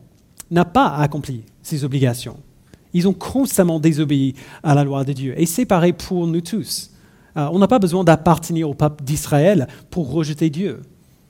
n'a 0.52 0.66
pas 0.66 0.90
accompli 0.96 1.44
ses 1.62 1.84
obligations. 1.84 2.38
Ils 2.94 3.08
ont 3.08 3.14
constamment 3.14 3.80
désobéi 3.80 4.36
à 4.64 4.74
la 4.76 4.84
loi 4.84 5.04
de 5.04 5.14
Dieu. 5.14 5.34
Et 5.38 5.46
c'est 5.46 5.66
pareil 5.66 5.94
pour 5.94 6.26
nous 6.28 6.42
tous. 6.42 6.92
Euh, 7.38 7.48
on 7.52 7.60
n'a 7.60 7.68
pas 7.68 7.80
besoin 7.80 8.04
d'appartenir 8.04 8.70
au 8.70 8.74
peuple 8.74 9.04
d'Israël 9.04 9.68
pour 9.90 10.12
rejeter 10.12 10.50
Dieu. 10.50 10.82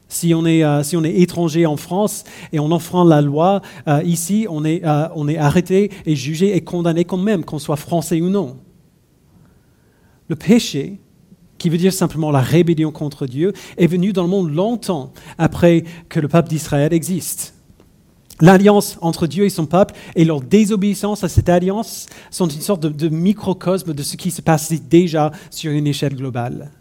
Si 0.08 0.34
on, 0.34 0.46
est, 0.46 0.64
euh, 0.64 0.82
si 0.82 0.98
on 0.98 1.04
est 1.04 1.20
étranger 1.20 1.66
en 1.66 1.78
France 1.78 2.24
et 2.52 2.60
on 2.60 2.72
enfreint 2.72 3.06
la 3.06 3.22
loi, 3.22 3.62
euh, 3.88 4.02
ici, 4.04 4.48
on 4.50 4.66
est, 4.66 4.82
on 5.16 5.28
est 5.28 5.38
arrêté 5.38 5.92
et 6.06 6.16
jugé 6.16 6.56
et 6.56 6.62
condamné 6.62 7.06
quand 7.06 7.18
même, 7.18 7.44
qu'on 7.44 7.60
soit 7.60 7.76
français 7.76 8.20
ou 8.22 8.30
non. 8.30 8.58
Le 10.28 10.36
péché, 10.36 11.00
qui 11.58 11.70
veut 11.70 11.78
dire 11.78 11.94
simplement 11.94 12.32
la 12.32 12.40
rébellion 12.40 12.92
contre 12.92 13.28
Dieu, 13.28 13.54
est 13.78 13.88
venu 13.88 14.14
dans 14.14 14.24
le 14.24 14.30
monde 14.30 14.52
longtemps 14.52 15.12
après 15.38 15.84
que 16.08 16.20
le 16.20 16.28
peuple 16.28 16.50
d'Israël 16.50 16.94
existe. 16.94 17.54
L'alliance 18.42 18.98
entre 19.02 19.28
Dieu 19.28 19.46
et 19.46 19.50
son 19.50 19.66
peuple 19.66 19.96
et 20.16 20.24
leur 20.24 20.42
désobéissance 20.42 21.24
à 21.24 21.30
cette 21.30 21.50
alliance 21.50 22.08
sont 22.32 22.48
une 22.48 22.62
sorte 22.62 22.82
de, 22.82 23.10
microcosme 23.10 23.94
de 23.94 24.04
ce 24.04 24.16
qui 24.16 24.32
se 24.32 24.42
passe 24.42 24.72
déjà 24.72 25.32
sur 25.50 25.72
une 25.72 25.88
échelle 25.88 26.16
globale. 26.16 26.72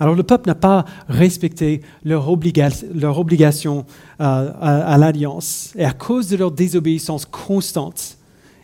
Alors 0.00 0.14
le 0.14 0.22
peuple 0.22 0.48
n'a 0.48 0.54
pas 0.54 0.84
respecté 1.06 1.82
leur, 2.02 2.28
obligation 2.28 3.84
euh, 4.20 4.52
à, 4.60 4.98
l'alliance 4.98 5.72
et 5.76 5.84
à 5.84 5.92
cause 5.92 6.28
de 6.28 6.36
leur 6.36 6.50
désobéissance 6.50 7.26
constante, 7.26 8.16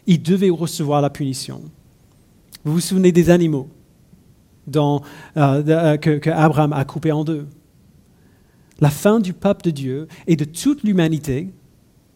ils 0.07 0.23
devaient 0.23 0.51
recevoir 0.51 1.03
la 1.03 1.11
punition. 1.11 1.61
Vous 2.65 2.73
vous 2.73 2.81
souvenez 2.81 3.13
des 3.13 3.31
animaux 3.31 3.69
euh, 4.77 4.99
euh, 5.37 5.97
que, 5.97 6.31
Abraham 6.31 6.73
a 6.73 6.85
coupés 6.85 7.13
en 7.13 7.25
deux? 7.25 7.47
La 8.81 8.91
fin 8.91 9.21
du 9.21 9.33
peuple 9.33 9.63
de 9.67 9.71
Dieu 9.71 10.09
et 10.27 10.37
de 10.37 10.45
toute 10.45 10.83
l'humanité, 10.83 11.51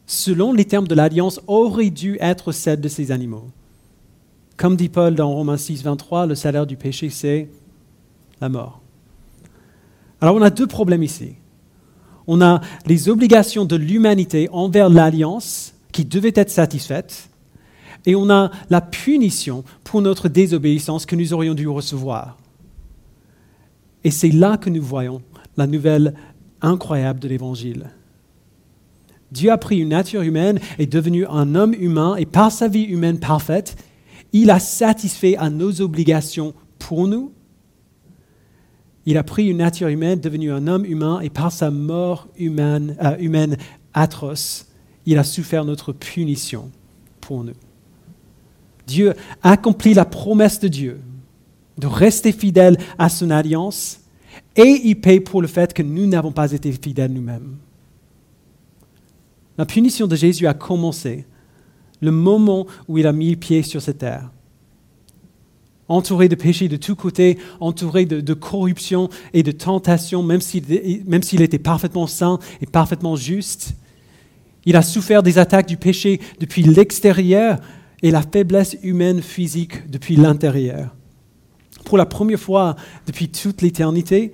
selon 0.07 0.53
les 0.53 0.65
termes 0.65 0.89
de 0.89 0.95
l'alliance, 0.95 1.41
aurait 1.47 1.91
dû 1.91 2.19
être 2.21 2.53
celle 2.53 2.81
de 2.81 2.89
ces 2.89 3.13
animaux. 3.13 3.49
Comme 4.57 4.77
dit 4.77 4.89
Paul 4.89 5.15
dans 5.15 5.33
Romains 5.33 5.57
6, 5.57 5.83
23, 5.83 6.27
le 6.27 6.35
salaire 6.35 6.67
du 6.67 6.77
péché, 6.77 7.11
c'est 7.11 7.49
la 8.41 8.49
mort. 8.49 8.81
Alors 10.21 10.37
on 10.37 10.43
a 10.43 10.51
deux 10.51 10.67
problèmes 10.67 11.03
ici. 11.03 11.35
On 12.27 12.41
a 12.41 12.61
les 12.87 13.09
obligations 13.09 13.65
de 13.65 13.77
l'humanité 13.77 14.49
envers 14.53 14.89
l'alliance 14.89 15.75
qui 15.91 16.05
devaient 16.05 16.33
être 16.37 16.51
satisfaites, 16.51 17.29
et 18.07 18.15
on 18.15 18.31
a 18.31 18.51
la 18.71 18.81
punition 18.81 19.65
pour 19.85 20.03
notre 20.03 20.29
désobéissance 20.29 21.07
que 21.07 21.17
nous 21.17 21.33
aurions 21.33 21.55
dû 21.55 21.69
recevoir. 21.69 22.37
Et 24.05 24.11
c'est 24.11 24.31
là 24.31 24.57
que 24.57 24.71
nous 24.71 24.83
voyons 24.83 25.23
la 25.57 25.67
nouvelle 25.67 26.15
incroyable 26.61 27.21
de 27.21 27.29
l'Évangile. 27.29 27.91
Dieu 29.33 29.51
a 29.51 29.59
pris 29.59 29.79
une 29.79 29.89
nature 29.89 30.23
humaine, 30.23 30.61
est 30.79 30.87
devenu 30.87 31.27
un 31.27 31.57
homme 31.57 31.75
humain, 31.75 32.15
et 32.17 32.27
par 32.27 32.53
sa 32.53 32.69
vie 32.69 32.85
humaine 32.85 33.19
parfaite, 33.19 33.77
il 34.33 34.51
a 34.51 34.61
satisfait 34.61 35.37
à 35.37 35.51
nos 35.51 35.81
obligations 35.81 36.55
pour 36.79 37.09
nous 37.09 37.33
il 39.05 39.19
a 39.19 39.25
pris 39.25 39.49
une 39.49 39.59
nature 39.59 39.89
humaine, 39.89 40.21
devenu 40.21 40.53
un 40.53 40.67
homme 40.67 40.85
humain, 40.85 41.21
et 41.21 41.31
par 41.31 41.51
sa 41.51 41.71
mort 41.71 42.29
humaine, 42.37 42.97
euh, 43.03 43.57
atroce, 43.95 44.69
il 45.07 45.19
a 45.19 45.25
souffert 45.25 45.65
notre 45.65 45.93
punition 45.93 46.71
pour 47.21 47.43
nous. 47.43 47.55
Dieu 48.87 49.15
a 49.43 49.53
accompli 49.53 49.95
la 49.95 50.05
promesse 50.05 50.61
de 50.61 50.69
Dieu 50.69 51.01
de 51.79 51.87
rester 51.87 52.33
fidèle 52.33 52.77
à 52.99 53.09
son 53.09 53.31
alliance 53.31 54.01
et 54.57 54.81
il 54.85 55.01
paye 55.01 55.21
pour 55.21 55.41
le 55.41 55.49
fait 55.49 55.73
que 55.73 55.83
nous 55.83 56.07
n'avons 56.07 56.33
pas 56.33 56.53
été 56.53 56.71
fidèles 56.73 57.13
nous-mêmes. 57.13 57.57
La 59.59 59.67
punition 59.67 60.07
de 60.07 60.17
Jésus 60.17 60.47
a 60.47 60.55
commencé 60.55 61.27
le 62.01 62.11
moment 62.11 62.67
où 62.89 62.99
il 62.99 63.07
a 63.07 63.13
mis 63.13 63.37
pied 63.37 63.63
sur 63.63 63.81
cette 63.81 63.99
terre 63.99 64.31
entouré 65.93 66.29
de 66.29 66.35
péchés 66.35 66.69
de 66.69 66.77
tous 66.77 66.95
côtés, 66.95 67.39
entouré 67.61 68.07
de, 68.07 68.35
corruption 68.35 69.09
et 69.35 69.43
de 69.43 69.53
tentation, 69.53 70.23
même 70.23 70.41
s'il 70.41 71.43
était 71.43 71.59
parfaitement 71.59 72.07
saint 72.07 72.39
et 72.61 72.67
parfaitement 72.67 73.17
juste. 73.17 73.75
Il 74.65 74.77
a 74.77 74.83
souffert 74.83 75.23
des 75.23 75.39
attaques 75.39 75.67
du 75.67 75.77
péché 75.77 76.21
depuis 76.41 76.63
l'extérieur 76.63 77.59
et 78.03 78.11
la 78.11 78.23
faiblesse 78.23 78.77
humaine 78.83 79.21
physique 79.21 79.89
depuis 79.91 80.17
l'intérieur. 80.17 80.95
Pour 81.85 81.99
la 81.99 82.07
première 82.07 82.41
fois 82.41 82.77
depuis 83.07 83.29
toute 83.29 83.61
l'éternité, 83.61 84.33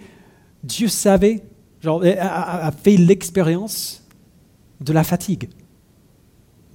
Dieu 0.62 0.88
savait, 0.88 1.42
a 1.84 2.72
fait 2.82 2.96
l'expérience 2.96 4.04
de 4.80 4.92
la 4.92 5.04
fatigue, 5.04 5.48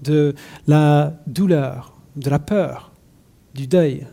de 0.04 0.36
la 0.68 1.14
douleur, 1.28 1.94
de 2.16 2.30
la 2.30 2.40
peur, 2.40 2.92
du 3.54 3.68
deuil. 3.68 4.08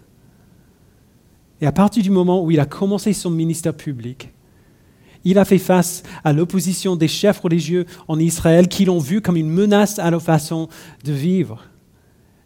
Et 1.61 1.67
à 1.67 1.73
partir 1.73 2.03
du 2.03 2.11
moment 2.11 2.43
où 2.43 2.51
il 2.51 2.61
a 2.61 2.67
commencé 2.67 3.13
son 3.13 3.31
ministère 3.31 3.75
public, 3.75 4.33
il 5.25 5.39
a 5.39 5.45
fait 5.45 5.59
face 5.59 6.03
à 6.25 6.33
l'opposition 6.33 6.97
des 6.97 7.09
chefs 7.09 7.41
religieux 7.41 7.85
en 8.09 8.19
Israël 8.19 8.69
qui 8.69 8.87
l'ont 8.87 8.99
vu 8.99 9.21
comme 9.21 9.37
une 9.37 9.51
menace 9.51 9.99
à 9.99 10.11
leur 10.11 10.23
façon 10.23 10.69
de 11.05 11.13
vivre. 11.13 11.65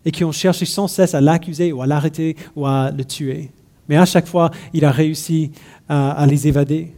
et 0.07 0.11
qui 0.11 0.23
ont 0.23 0.33
cherché 0.33 0.67
sans 0.67 0.87
cesse 0.87 1.15
à 1.15 1.23
l'accuser 1.23 1.73
ou 1.73 1.81
à 1.81 1.87
l'arrêter 1.87 2.37
ou 2.57 2.67
à 2.67 2.91
le 2.91 3.07
tuer. 3.07 3.51
Mais 3.89 3.97
à 3.97 4.05
chaque 4.05 4.27
fois, 4.27 4.51
il 4.75 4.85
a 4.85 4.91
réussi 4.91 5.51
à, 5.89 6.27
les 6.27 6.47
évader. 6.47 6.93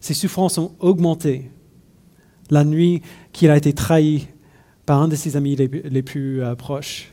Ses 0.00 0.14
souffrances 0.14 0.58
ont 0.58 0.72
augmenté. 0.80 1.48
La 2.50 2.64
nuit 2.64 3.02
qu'il 3.32 3.50
a 3.50 3.56
été 3.56 3.72
trahi 3.72 4.28
par 4.86 5.02
un 5.02 5.08
de 5.08 5.16
ses 5.16 5.36
amis 5.36 5.56
les, 5.56 6.02
plus 6.02 6.42
euh, 6.42 6.54
proches. 6.54 7.10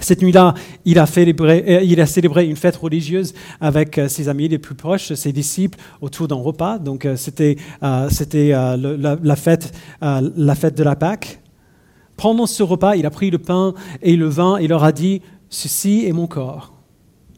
Cette 0.00 0.22
nuit-là, 0.22 0.54
il, 0.84 0.98
a 0.98 1.06
euh, 1.16 1.80
il 1.82 2.00
a 2.00 2.06
célébré 2.06 2.46
une 2.46 2.56
fête 2.56 2.76
religieuse 2.76 3.32
avec 3.60 3.96
euh, 3.98 4.08
ses 4.08 4.28
amis 4.28 4.48
les 4.48 4.58
plus 4.58 4.74
proches, 4.74 5.14
ses 5.14 5.32
disciples, 5.32 5.78
autour 6.00 6.28
d'un 6.28 6.36
repas. 6.36 6.78
Donc 6.78 7.06
c'était 7.16 7.56
la, 7.80 8.08
fête, 9.36 9.72
la 10.00 10.54
fête 10.54 10.76
de 10.76 10.82
la 10.82 10.96
Pâque. 10.96 11.40
Pendant 12.16 12.46
ce 12.46 12.64
repas, 12.64 12.96
il 12.96 13.06
a 13.06 13.10
pris 13.10 13.30
le 13.30 13.38
pain 13.38 13.74
et 14.02 14.16
le 14.16 14.26
vin 14.26 14.56
et 14.56 14.66
leur 14.66 14.82
a 14.82 14.90
dit, 14.90 15.22
Ceci 15.50 16.04
est 16.06 16.12
mon 16.12 16.26
corps, 16.26 16.74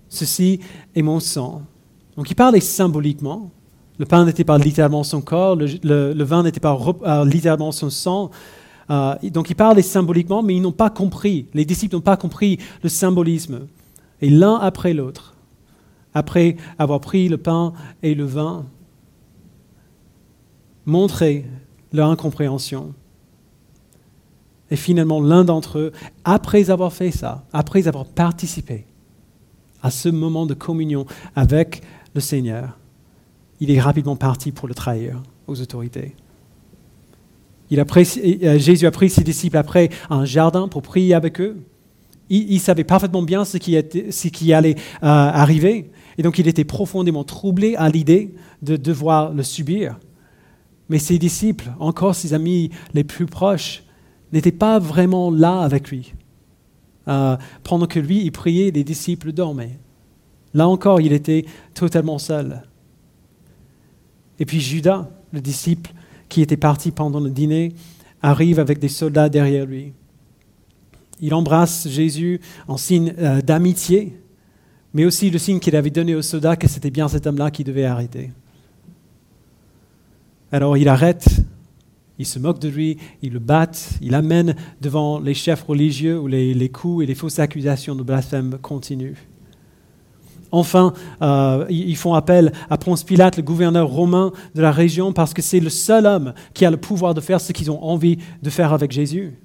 ceci 0.08 0.60
est 0.94 1.02
mon 1.02 1.20
sang. 1.20 1.62
Donc 2.16 2.30
il 2.30 2.34
parlait 2.34 2.60
symboliquement. 2.60 3.50
Le 4.00 4.06
pain 4.06 4.24
n'était 4.24 4.44
pas 4.44 4.56
littéralement 4.56 5.04
son 5.04 5.20
corps, 5.20 5.56
le, 5.56 6.24
vin 6.24 6.42
n'était 6.42 6.58
pas 6.58 6.74
euh, 7.02 7.24
littéralement 7.26 7.70
son 7.70 7.90
sang. 7.90 8.30
Euh, 8.88 9.14
donc 9.24 9.50
il 9.50 9.54
parlait 9.54 9.82
symboliquement, 9.82 10.42
mais 10.42 10.56
ils 10.56 10.62
n'ont 10.62 10.72
pas 10.72 10.88
compris, 10.88 11.48
les 11.52 11.66
disciples 11.66 11.96
n'ont 11.96 12.00
pas 12.00 12.16
compris 12.16 12.58
le 12.82 12.88
symbolisme. 12.88 13.66
Et 14.22 14.30
l'un 14.30 14.54
après 14.54 14.94
l'autre, 14.94 15.34
après 16.14 16.56
avoir 16.78 17.00
pris 17.00 17.28
le 17.28 17.36
pain 17.36 17.74
et 18.02 18.14
le 18.14 18.24
vin, 18.24 18.64
montraient 20.86 21.44
leur 21.92 22.08
incompréhension. 22.08 22.94
Et 24.70 24.76
finalement, 24.76 25.20
l'un 25.20 25.44
d'entre 25.44 25.78
eux, 25.78 25.92
après 26.24 26.70
avoir 26.70 26.94
fait 26.94 27.10
ça, 27.10 27.44
après 27.52 27.86
avoir 27.86 28.06
participé 28.06 28.86
à 29.82 29.90
ce 29.90 30.08
moment 30.08 30.46
de 30.46 30.54
communion 30.54 31.04
avec 31.36 31.82
le 32.14 32.22
Seigneur, 32.22 32.79
il 33.60 33.70
est 33.70 33.80
rapidement 33.80 34.16
parti 34.16 34.52
pour 34.52 34.66
le 34.66 34.74
trahir 34.74 35.22
aux 35.46 35.60
autorités. 35.60 36.14
Euh, 37.72 38.58
Jésus 38.58 38.86
a 38.86 38.90
pris 38.90 39.10
ses 39.10 39.22
disciples 39.22 39.56
après 39.56 39.90
un 40.08 40.24
jardin 40.24 40.68
pour 40.68 40.82
prier 40.82 41.14
avec 41.14 41.40
eux. 41.40 41.58
Il, 42.32 42.60
savait 42.60 42.84
parfaitement 42.84 43.22
bien 43.22 43.44
ce 43.44 43.56
qui, 43.58 44.52
allait 44.52 44.76
euh, 44.76 45.06
arriver. 45.06 45.90
Et 46.16 46.22
donc 46.22 46.38
il 46.38 46.46
était 46.46 46.64
profondément 46.64 47.24
troublé 47.24 47.74
à 47.74 47.88
l'idée 47.88 48.32
de 48.62 48.76
devoir 48.76 49.32
le 49.32 49.42
subir. 49.42 49.98
Mais 50.88 51.00
ses 51.00 51.18
disciples, 51.18 51.72
encore 51.80 52.14
ses 52.14 52.32
amis 52.32 52.70
les 52.94 53.02
plus 53.02 53.26
proches, 53.26 53.82
n'était 54.32 54.52
pas 54.52 54.78
vraiment 54.78 55.32
là 55.32 55.60
avec 55.60 55.90
lui. 55.90 56.14
Euh, 57.08 57.36
pendant 57.64 57.86
que 57.86 57.98
lui, 57.98 58.22
il 58.22 58.30
priait, 58.30 58.70
les 58.70 58.84
disciples 58.84 59.32
dormaient. 59.32 59.78
Là 60.54 60.68
encore, 60.68 61.00
il 61.00 61.12
était 61.12 61.44
totalement 61.74 62.18
seul. 62.18 62.62
Et 64.40 64.46
puis 64.46 64.60
Judas, 64.60 65.08
le 65.32 65.40
disciple 65.40 65.92
qui 66.28 66.42
était 66.42 66.56
parti 66.56 66.90
pendant 66.90 67.20
le 67.20 67.30
dîner, 67.30 67.72
arrive 68.22 68.58
avec 68.58 68.80
des 68.80 68.88
soldats 68.88 69.28
derrière 69.28 69.66
lui. 69.66 69.92
Il 71.20 71.34
embrasse 71.34 71.88
Jésus 71.88 72.40
en 72.66 72.76
signe 72.76 73.14
euh, 73.18 73.40
d'amitié, 73.40 74.18
mais 74.92 75.04
aussi 75.04 75.30
le 75.30 75.38
signe 75.38 75.60
qu'il 75.60 75.76
avait 75.76 75.90
donné 75.90 76.16
aux 76.16 76.22
soldats 76.22 76.56
que 76.56 76.66
c'était 76.66 76.90
bien 76.90 77.06
cet 77.06 77.26
homme-là 77.26 77.52
qui 77.52 77.62
devait 77.62 77.84
arrêter. 77.84 78.32
Alors 80.50 80.76
il 80.76 80.88
arrête 80.88 81.44
il 82.20 82.26
se 82.26 82.38
moque 82.38 82.58
de 82.58 82.68
lui, 82.68 82.98
il 83.22 83.32
le 83.32 83.38
battent, 83.38 83.92
il 84.02 84.10
l'amène 84.10 84.54
devant 84.82 85.18
les 85.18 85.32
chefs 85.32 85.62
religieux 85.62 86.20
où 86.20 86.26
les, 86.26 86.68
coups 86.68 87.02
et 87.02 87.06
les 87.06 87.14
fausses 87.14 87.38
accusations 87.38 87.94
de 87.94 88.02
blasphème 88.02 88.58
continuent. 88.60 89.16
Enfin, 90.52 90.92
euh, 91.22 91.64
ils 91.68 91.96
font 91.96 92.14
appel 92.14 92.52
à 92.68 92.76
Ponce 92.76 93.04
Pilate, 93.04 93.36
le 93.36 93.42
gouverneur 93.42 93.88
romain 93.88 94.32
de 94.54 94.62
la 94.62 94.72
région, 94.72 95.12
parce 95.12 95.32
que 95.32 95.42
c'est 95.42 95.60
le 95.60 95.70
seul 95.70 96.06
homme 96.06 96.34
qui 96.54 96.64
a 96.64 96.70
le 96.70 96.76
pouvoir 96.76 97.14
de 97.14 97.20
faire 97.20 97.40
ce 97.40 97.52
qu'ils 97.52 97.70
ont 97.70 97.82
envie 97.82 98.18
de 98.42 98.50
faire 98.50 98.72
avec 98.72 98.90
Jésus. 98.90 99.38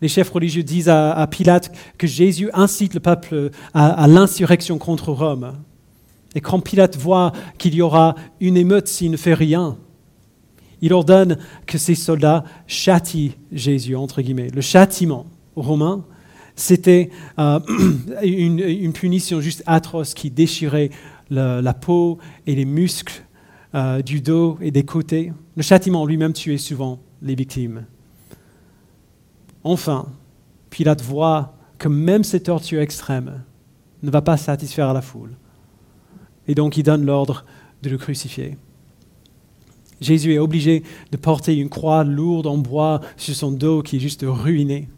Les 0.00 0.08
chefs 0.08 0.30
religieux 0.30 0.62
disent 0.62 0.88
à, 0.88 1.26
Pilate 1.30 1.72
que 1.98 2.06
Jésus 2.06 2.50
incite 2.54 2.94
le 2.94 3.00
peuple 3.00 3.50
à 3.74 4.06
l'insurrection 4.06 4.78
contre 4.78 5.12
Rome. 5.12 5.52
Et 6.34 6.40
quand 6.40 6.60
Pilate 6.60 6.96
voit 6.96 7.32
qu'il 7.58 7.74
y 7.74 7.82
aura 7.82 8.14
une 8.40 8.56
émeute 8.56 8.88
s'il 8.88 9.10
ne 9.10 9.16
fait 9.16 9.34
rien, 9.34 9.76
il 10.80 10.92
ordonne 10.92 11.38
que 11.66 11.78
ces 11.78 11.94
soldats 11.94 12.44
châtient 12.66 13.32
Jésus, 13.52 13.96
entre 13.96 14.22
guillemets. 14.22 14.48
Le 14.48 14.60
châtiment 14.60 15.26
romain, 15.56 16.04
c'était 16.60 17.10
euh, 17.38 17.58
une, 18.22 18.92
punition 18.92 19.40
juste 19.40 19.62
atroce 19.66 20.14
qui 20.14 20.30
déchirait 20.30 20.90
la 21.30 21.74
peau 21.74 22.18
et 22.46 22.54
les 22.54 22.64
muscles 22.64 23.22
euh, 23.74 24.02
du 24.02 24.20
dos 24.20 24.58
et 24.60 24.70
des 24.70 24.84
côtés. 24.84 25.32
Le 25.56 25.62
châtiment 25.62 26.04
lui-même 26.04 26.32
tuait 26.32 26.58
souvent 26.58 27.00
les 27.22 27.34
victimes. 27.34 27.84
Enfin, 29.62 30.06
Pilate 30.70 31.02
voit 31.02 31.56
que 31.78 31.88
même 31.88 32.24
cette 32.24 32.44
torture 32.44 32.80
extrême 32.80 33.42
ne 34.02 34.10
va 34.10 34.22
pas 34.22 34.36
satisfaire 34.36 34.92
la 34.92 35.02
foule. 35.02 35.36
Et 36.48 36.54
donc 36.54 36.76
il 36.76 36.82
donne 36.82 37.04
l'ordre 37.04 37.44
de 37.82 37.90
le 37.90 37.98
crucifier. 37.98 38.56
Jésus 40.00 40.34
est 40.34 40.38
obligé 40.38 40.82
de 41.12 41.16
porter 41.16 41.56
une 41.56 41.68
croix 41.68 42.04
lourde 42.04 42.46
en 42.46 42.58
bois 42.58 43.00
sur 43.16 43.34
son 43.34 43.52
dos 43.52 43.82
qui 43.82 43.96
est 43.96 44.00
juste 44.00 44.24
ruiné. 44.26 44.88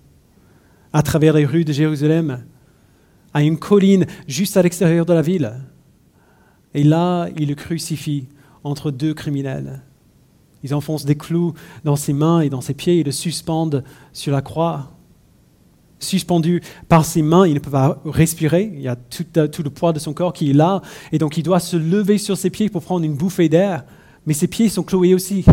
À 0.93 1.03
travers 1.03 1.35
les 1.35 1.47
rues 1.47 1.65
de 1.65 1.73
Jérusalem, 1.73 2.45
à 3.33 3.43
une 3.43 3.59
colline 3.59 4.07
juste 4.27 4.57
à 4.57 4.63
l'extérieur 4.63 5.07
de 5.07 5.13
la 5.13 5.23
ville. 5.23 5.53
Et 6.75 6.85
là, 6.85 7.29
il 7.37 7.49
le 7.49 7.55
crucifie 7.55 8.29
entre 8.65 8.91
deux 8.91 9.15
criminels. 9.15 9.83
Ils 10.63 10.75
enfoncent 10.75 11.05
des 11.05 11.17
clous 11.17 11.55
dans 11.85 11.97
ses 11.97 12.13
mains 12.13 12.41
et 12.41 12.51
dans 12.51 12.61
ses 12.61 12.75
pieds 12.75 13.01
et 13.01 13.05
le 13.05 13.11
suspendent 13.11 13.85
sur 14.13 14.33
la 14.33 14.43
croix. 14.43 14.93
Suspendu 15.99 16.63
par 16.89 17.05
ses 17.05 17.23
mains, 17.23 17.47
il 17.47 17.55
ne 17.55 17.59
peut 17.59 17.71
pas 17.71 18.01
respirer. 18.05 18.71
Il 18.75 18.81
y 18.81 18.89
a 18.89 18.97
tout, 18.97 19.25
tout 19.51 19.63
le 19.63 19.71
poids 19.71 19.93
de 19.93 19.99
son 19.99 20.13
corps 20.13 20.33
qui 20.33 20.51
est 20.51 20.55
là. 20.55 20.83
Et 21.11 21.19
donc, 21.19 21.37
il 21.37 21.43
doit 21.43 21.61
se 21.61 21.77
lever 21.77 22.19
sur 22.19 22.37
ses 22.37 22.51
pieds 22.51 22.69
pour 22.69 22.83
prendre 22.83 23.05
une 23.05 23.15
bouffée 23.15 23.49
d'air 23.49 23.85
mais 24.27 24.35
ses 24.35 24.47
pieds 24.47 24.69
sont 24.69 24.83
cloués 24.83 25.15
aussi. 25.15 25.45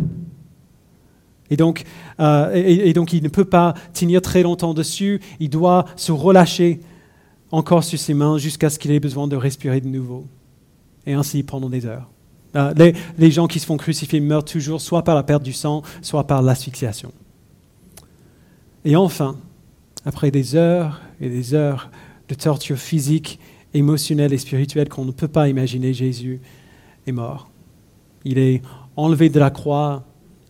Et 1.50 1.58
donc, 1.58 1.84
euh, 2.20 2.52
et, 2.54 2.94
donc, 2.94 3.14
il 3.14 3.24
ne 3.24 3.30
peut 3.30 3.46
pas 3.46 3.74
tenir 3.94 4.22
très 4.22 4.44
longtemps 4.44 4.74
dessus, 4.74 5.20
il 5.40 5.50
doit 5.50 5.86
se 5.96 6.12
relâcher 6.12 6.80
encore 7.52 7.84
sur 7.84 7.98
ses 7.98 8.14
mains 8.14 8.38
jusqu'à 8.38 8.70
ce 8.70 8.78
qu'il 8.78 8.92
ait 8.92 9.00
besoin 9.00 9.28
de 9.28 9.36
respirer 9.36 9.82
de 9.82 9.88
nouveau. 9.88 10.26
Et 11.08 11.14
ainsi 11.14 11.42
pendant 11.44 11.70
des 11.70 11.86
heures. 11.86 12.08
Euh, 12.56 12.74
les, 12.76 12.94
les, 13.18 13.32
gens 13.32 13.48
qui 13.48 13.60
se 13.60 13.66
font 13.66 13.78
crucifier 13.78 14.20
meurent 14.20 14.46
toujours 14.46 14.82
soit 14.82 15.04
par 15.04 15.16
la 15.16 15.24
perte 15.24 15.44
du 15.44 15.54
sang, 15.54 15.84
soit 16.02 16.26
par 16.26 16.42
l'asphyxiation. 16.42 17.12
Et 18.86 18.96
enfin, 18.96 19.38
après 20.06 20.32
des 20.32 20.56
heures 20.56 21.02
et 21.22 21.30
des 21.30 21.54
heures 21.54 21.90
de 22.28 22.36
torture 22.36 22.78
physique, 22.78 23.40
émotionnelle 23.74 24.34
et 24.34 24.38
spirituelle 24.38 24.90
qu'on 24.90 25.06
ne 25.06 25.12
peut 25.12 25.28
pas 25.28 25.50
imaginer, 25.50 25.94
Jésus 25.94 26.42
est 27.06 27.12
mort. 27.12 27.50
Il 28.26 28.38
est 28.38 28.62
enlevé 28.96 29.30
de 29.30 29.40
la 29.40 29.50
croix, 29.50 30.04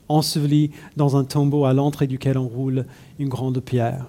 enseveli 0.10 0.72
dans 0.98 1.16
un 1.16 1.24
tombeau 1.24 1.66
à 1.66 1.74
l'entrée 1.74 2.08
duquel 2.08 2.38
on 2.38 2.48
roule 2.48 2.86
une 3.20 3.30
grande 3.30 3.60
pierre. 3.60 4.06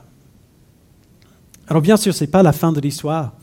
Alors 1.69 1.83
bien 1.83 1.97
sûr, 1.97 2.13
ce 2.15 2.25
n'est 2.25 2.31
pas 2.31 2.43
la 2.43 2.53
fin 2.53 2.73
de 2.73 2.81
l'histoire. 2.81 3.35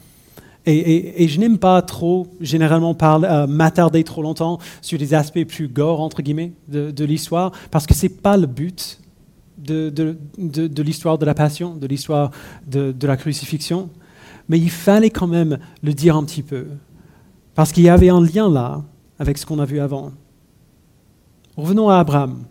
Et, 0.69 1.29
je 1.29 1.39
n'aime 1.39 1.57
pas 1.57 1.81
trop, 1.81 2.27
généralement, 2.41 2.93
euh, 3.01 3.47
m'attarder 3.47 4.03
trop 4.03 4.21
longtemps 4.21 4.59
sur 4.81 4.99
les 4.99 5.13
aspects 5.13 5.45
plus 5.45 5.69
gore, 5.69 6.01
entre 6.01 6.21
guillemets, 6.21 6.51
de, 6.67 7.05
l'histoire, 7.05 7.53
parce 7.71 7.87
que 7.87 7.93
ce 7.93 8.07
n'est 8.07 8.13
pas 8.13 8.35
le 8.35 8.47
but 8.47 8.99
de, 9.57 10.17
l'histoire 10.81 11.17
de 11.17 11.25
la 11.25 11.33
passion, 11.33 11.73
de 11.73 11.87
l'histoire 11.87 12.31
de 12.67 13.07
la 13.07 13.15
crucifixion. 13.15 13.89
Mais 14.49 14.59
il 14.59 14.69
fallait 14.69 15.09
quand 15.09 15.27
même 15.27 15.57
le 15.81 15.93
dire 15.93 16.17
un 16.17 16.23
petit 16.23 16.43
peu, 16.43 16.67
parce 17.55 17.71
qu'il 17.71 17.83
y 17.83 17.89
avait 17.89 18.09
un 18.09 18.21
lien 18.21 18.49
là 18.49 18.83
avec 19.19 19.37
ce 19.37 19.45
qu'on 19.45 19.59
a 19.59 19.65
vu 19.65 19.79
avant. 19.79 20.11
Revenons 21.57 21.89
à 21.89 21.97
Abraham. 21.97 22.43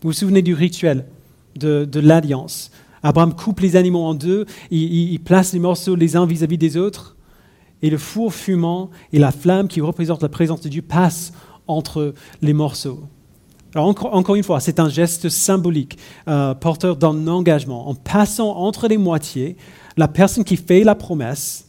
Vous 0.00 0.08
vous 0.08 0.12
souvenez 0.12 0.42
du 0.42 0.52
rituel 0.52 1.06
de, 1.54 2.00
l'alliance? 2.00 2.72
Abraham 3.04 3.34
coupe 3.34 3.60
les 3.60 3.76
animaux 3.76 4.02
en 4.02 4.14
deux, 4.14 4.46
il, 4.72 5.20
place 5.20 5.52
les 5.52 5.60
morceaux 5.60 5.94
les 5.94 6.16
uns 6.16 6.26
vis-à-vis 6.26 6.58
des 6.58 6.76
autres, 6.76 7.16
et 7.82 7.90
le 7.90 7.98
four 7.98 8.34
fumant 8.34 8.90
et 9.12 9.20
la 9.20 9.30
flamme 9.30 9.68
qui 9.68 9.80
représente 9.80 10.22
la 10.22 10.28
présence 10.28 10.60
de 10.60 10.68
Dieu 10.68 10.82
passent 10.82 11.32
entre 11.68 12.14
les 12.42 12.52
morceaux. 12.52 13.04
Alors 13.76 13.86
encore, 13.86 14.34
une 14.34 14.42
fois, 14.42 14.58
c'est 14.58 14.80
un 14.80 14.88
geste 14.88 15.28
symbolique, 15.28 15.96
euh, 16.26 16.52
porteur 16.54 16.96
d'un 16.96 17.28
engagement. 17.28 17.88
En 17.88 17.94
passant 17.94 18.56
entre 18.56 18.88
les 18.88 18.98
moitiés, 18.98 19.56
la 19.96 20.08
personne 20.08 20.42
qui 20.42 20.56
fait 20.56 20.82
la 20.82 20.96
promesse 20.96 21.68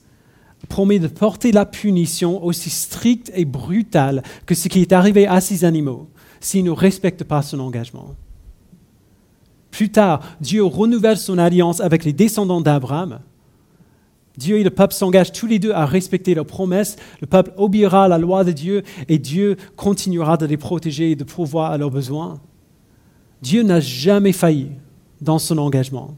promet 0.70 0.98
de 0.98 1.08
porter 1.08 1.52
la 1.52 1.68
punition 1.68 2.44
aussi 2.44 2.72
stricte 2.72 3.32
et 3.36 3.46
brutale 3.46 4.24
que 4.48 4.56
ce 4.56 4.70
qui 4.70 4.82
est 4.82 4.92
arrivé 4.92 5.28
à 5.28 5.40
ces 5.40 5.66
animaux 5.66 6.10
s'ils 6.44 6.64
ne 6.64 6.72
respectent 6.72 7.24
pas 7.24 7.42
son 7.42 7.60
engagement. 7.60 8.16
Plus 9.72 9.90
tard, 9.90 10.22
Dieu 10.42 10.64
renouvelle 10.64 11.18
son 11.18 11.38
alliance 11.38 11.80
avec 11.80 12.06
les 12.06 12.14
descendants 12.14 12.62
d'Abraham. 12.62 13.20
Dieu 14.38 14.60
et 14.60 14.64
le 14.64 14.70
peuple 14.70 14.94
s'engagent 14.94 15.32
tous 15.32 15.48
les 15.48 15.60
deux 15.60 15.72
à 15.72 15.86
respecter 15.86 16.36
leurs 16.36 16.46
promesses. 16.46 16.98
Le 17.22 17.28
peuple 17.28 17.54
obéira 17.58 18.06
à 18.06 18.08
la 18.08 18.18
loi 18.18 18.44
de 18.44 18.52
Dieu 18.52 18.84
et 19.08 19.20
Dieu 19.20 19.58
continuera 19.76 20.38
de 20.38 20.46
les 20.46 20.58
protéger 20.58 21.12
et 21.12 21.16
de 21.16 21.24
pourvoir 21.24 21.72
à 21.72 21.78
leurs 21.78 21.92
besoins. 21.92 22.40
Dieu 23.42 23.64
n'a 23.64 23.80
jamais 23.80 24.32
failli 24.32 24.72
dans 25.22 25.40
son 25.40 25.58
engagement, 25.58 26.18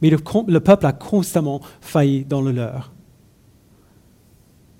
mais 0.00 0.10
le, 0.10 0.18
le 0.46 0.60
peuple 0.60 0.86
a 0.86 0.92
constamment 0.92 1.60
failli 1.80 2.24
dans 2.24 2.40
le 2.40 2.52
leur. 2.52 2.93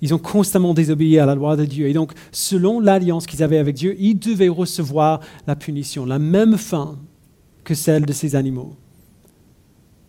Ils 0.01 0.13
ont 0.13 0.19
constamment 0.19 0.73
désobéi 0.73 1.19
à 1.19 1.25
la 1.25 1.35
loi 1.35 1.55
de 1.55 1.65
Dieu. 1.65 1.87
Et 1.87 1.93
donc, 1.93 2.11
selon 2.31 2.79
l'alliance 2.79 3.25
qu'ils 3.25 3.43
avaient 3.43 3.57
avec 3.57 3.75
Dieu, 3.75 3.95
ils 3.97 4.19
devaient 4.19 4.49
recevoir 4.49 5.21
la 5.47 5.55
punition, 5.55 6.05
la 6.05 6.19
même 6.19 6.57
fin 6.57 6.97
que 7.63 7.73
celle 7.73 8.05
de 8.05 8.13
ces 8.13 8.35
animaux. 8.35 8.75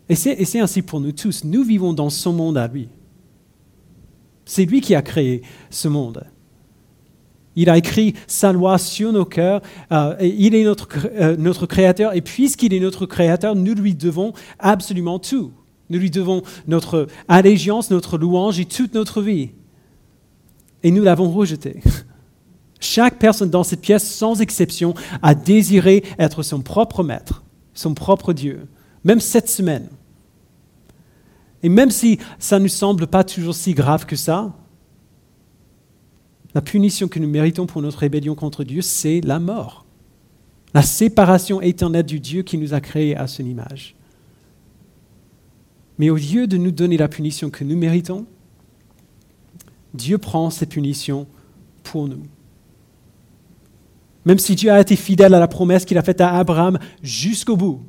Et 0.08 0.14
c'est 0.14 0.60
ainsi 0.60 0.82
pour 0.82 1.00
nous 1.00 1.12
tous. 1.12 1.44
Nous 1.44 1.64
vivons 1.64 1.92
dans 1.92 2.10
son 2.10 2.32
monde 2.32 2.58
à 2.58 2.68
lui. 2.68 2.88
C'est 4.44 4.64
lui 4.64 4.80
qui 4.80 4.94
a 4.94 5.02
créé 5.02 5.42
ce 5.70 5.88
monde. 5.88 6.24
Il 7.56 7.70
a 7.70 7.78
écrit 7.78 8.14
sa 8.26 8.52
loi 8.52 8.78
sur 8.78 9.12
nos 9.12 9.24
cœurs. 9.24 9.62
Euh, 9.90 10.14
il 10.20 10.54
est 10.54 10.66
euh, 10.66 11.36
notre 11.36 11.66
créateur. 11.66 12.14
Et 12.14 12.20
puisqu'il 12.20 12.74
est 12.74 12.80
notre 12.80 13.06
créateur, 13.06 13.56
nous 13.56 13.74
lui 13.74 13.94
devons 13.94 14.34
absolument 14.58 15.18
tout. 15.18 15.52
Nous 15.88 15.98
lui 15.98 16.10
devons 16.10 16.42
notre 16.68 17.06
allégeance, 17.28 17.90
notre 17.90 18.18
louange 18.18 18.60
et 18.60 18.66
toute 18.66 18.94
notre 18.94 19.22
vie. 19.22 19.50
Et 20.82 20.90
nous 20.90 21.02
l'avons 21.02 21.30
rejeté. 21.30 21.82
Chaque 22.80 23.18
personne 23.18 23.50
dans 23.50 23.64
cette 23.64 23.80
pièce, 23.80 24.08
sans 24.08 24.40
exception, 24.40 24.94
a 25.22 25.34
désiré 25.34 26.04
être 26.18 26.42
son 26.42 26.60
propre 26.60 27.02
maître 27.02 27.42
son 27.78 27.94
propre 27.94 28.32
Dieu, 28.32 28.66
même 29.04 29.20
cette 29.20 29.48
semaine. 29.48 29.88
Et 31.62 31.68
même 31.68 31.90
si 31.90 32.18
ça 32.38 32.58
ne 32.58 32.64
nous 32.64 32.68
semble 32.68 33.06
pas 33.06 33.24
toujours 33.24 33.54
si 33.54 33.74
grave 33.74 34.06
que 34.06 34.16
ça, 34.16 34.54
la 36.54 36.60
punition 36.62 37.08
que 37.08 37.18
nous 37.18 37.28
méritons 37.28 37.66
pour 37.66 37.82
notre 37.82 37.98
rébellion 37.98 38.34
contre 38.34 38.64
Dieu, 38.64 38.82
c'est 38.82 39.20
la 39.20 39.38
mort. 39.38 39.84
La 40.74 40.82
séparation 40.82 41.60
éternelle 41.60 42.06
du 42.06 42.20
Dieu 42.20 42.42
qui 42.42 42.58
nous 42.58 42.74
a 42.74 42.80
créés 42.80 43.16
à 43.16 43.26
son 43.26 43.44
image. 43.44 43.94
Mais 45.98 46.10
au 46.10 46.16
lieu 46.16 46.46
de 46.46 46.56
nous 46.56 46.70
donner 46.70 46.96
la 46.96 47.08
punition 47.08 47.50
que 47.50 47.64
nous 47.64 47.76
méritons, 47.76 48.26
Dieu 49.96 50.18
prend 50.18 50.50
cette 50.50 50.70
punition 50.70 51.26
pour 51.82 52.08
nous. 52.08 52.22
Même 54.24 54.38
si 54.38 54.54
Dieu 54.54 54.70
a 54.70 54.80
été 54.80 54.96
fidèle 54.96 55.34
à 55.34 55.40
la 55.40 55.48
promesse 55.48 55.84
qu'il 55.84 55.98
a 55.98 56.02
faite 56.02 56.20
à 56.20 56.34
Abraham 56.34 56.78
jusqu'au 57.02 57.56
bout, 57.56 57.82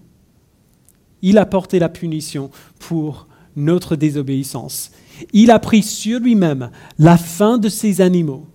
il 1.22 1.38
a 1.38 1.46
porté 1.46 1.80
la 1.80 1.90
punition 1.90 2.52
pour 2.80 3.28
notre 3.56 3.96
désobéissance. 3.96 4.92
Il 5.34 5.50
a 5.50 5.58
pris 5.58 5.82
sur 5.82 6.20
lui-même 6.20 6.70
la 7.00 7.18
fin 7.18 7.58
de 7.58 7.70
ces 7.70 8.02
animaux. 8.02 8.46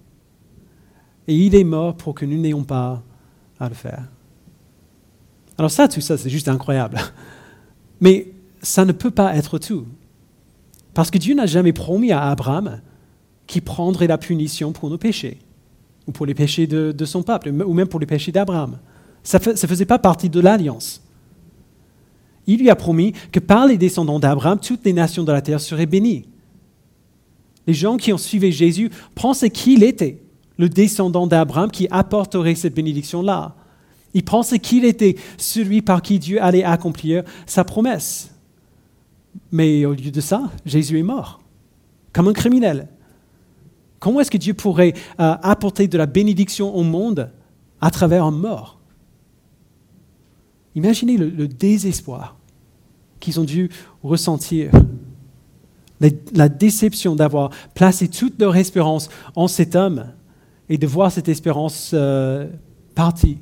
Et 1.26 1.36
il 1.36 1.54
est 1.56 1.64
mort 1.64 1.96
pour 1.96 2.14
que 2.14 2.24
nous 2.24 2.40
n'ayons 2.40 2.62
pas 2.62 3.02
à 3.58 3.68
le 3.68 3.74
faire. 3.74 4.04
Alors 5.58 5.70
ça, 5.70 5.88
tout 5.88 6.00
ça, 6.00 6.16
c'est 6.16 6.30
juste 6.30 6.48
incroyable. 6.48 6.98
Mais 8.00 8.32
ça 8.62 8.84
ne 8.84 8.92
peut 8.92 9.10
pas 9.10 9.36
être 9.36 9.58
tout. 9.58 9.86
Parce 10.94 11.10
que 11.10 11.18
Dieu 11.18 11.34
n'a 11.34 11.46
jamais 11.46 11.72
promis 11.72 12.12
à 12.12 12.30
Abraham 12.30 12.80
qu'il 13.52 13.62
prendrait 13.62 14.06
la 14.06 14.16
punition 14.16 14.72
pour 14.72 14.88
nos 14.88 14.96
péchés 14.96 15.38
ou 16.06 16.12
pour 16.12 16.26
les 16.26 16.34
péchés 16.34 16.66
de, 16.66 17.04
son 17.04 17.22
peuple, 17.22 17.50
ou 17.50 17.74
même 17.74 17.86
pour 17.86 18.00
les 18.00 18.06
péchés 18.06 18.32
d'Abraham. 18.32 18.78
Ça 19.22 19.38
ne 19.38 19.54
faisait 19.54 19.84
pas 19.84 19.98
partie 19.98 20.28
de 20.28 20.40
l'alliance. 20.40 21.00
Il 22.46 22.58
lui 22.58 22.70
a 22.70 22.74
promis 22.74 23.12
que 23.30 23.38
par 23.38 23.66
les 23.66 23.78
descendants 23.78 24.18
d'Abraham, 24.18 24.58
toutes 24.58 24.84
les 24.84 24.92
nations 24.92 25.22
de 25.22 25.30
la 25.30 25.40
terre 25.40 25.60
seraient 25.60 25.86
bénies. 25.86 26.24
Les 27.68 27.74
gens 27.74 27.96
qui 27.96 28.12
ont 28.12 28.18
suivi 28.18 28.50
Jésus 28.50 28.90
pensaient 29.14 29.50
qu'il 29.50 29.84
était 29.84 30.20
le 30.56 30.68
descendant 30.68 31.28
d'Abraham 31.28 31.70
qui 31.70 31.86
apporterait 31.90 32.56
cette 32.56 32.74
bénédiction-là. 32.74 33.54
Ils 34.14 34.24
pensaient 34.24 34.58
qu'il 34.58 34.84
était 34.84 35.14
celui 35.36 35.82
par 35.82 36.02
qui 36.02 36.18
Dieu 36.18 36.42
allait 36.42 36.64
accomplir 36.64 37.22
sa 37.46 37.62
promesse. 37.62 38.34
Mais 39.52 39.84
au 39.84 39.92
lieu 39.92 40.10
de 40.10 40.20
ça, 40.20 40.50
Jésus 40.66 40.98
est 40.98 41.04
mort, 41.04 41.40
comme 42.12 42.26
un 42.26 42.32
criminel. 42.32 42.88
Comment 44.02 44.18
est-ce 44.18 44.32
que 44.32 44.36
Dieu 44.36 44.52
pourrait 44.52 44.94
euh, 45.20 45.36
apporter 45.42 45.86
de 45.86 45.96
la 45.96 46.06
bénédiction 46.06 46.74
au 46.74 46.82
monde 46.82 47.30
à 47.80 47.92
travers 47.92 48.24
un 48.24 48.32
mort? 48.32 48.80
Imaginez 50.74 51.16
le, 51.16 51.46
désespoir 51.46 52.36
qu'ils 53.20 53.38
ont 53.38 53.44
dû 53.44 53.70
ressentir, 54.02 54.72
la, 56.00 56.48
déception 56.48 57.14
d'avoir 57.14 57.50
placé 57.74 58.08
toute 58.08 58.40
leur 58.40 58.56
espérance 58.56 59.08
en 59.36 59.46
cet 59.46 59.76
homme 59.76 60.06
et 60.68 60.78
de 60.78 60.86
voir 60.88 61.12
cette 61.12 61.28
espérance 61.28 61.92
euh, 61.94 62.48
partie 62.96 63.38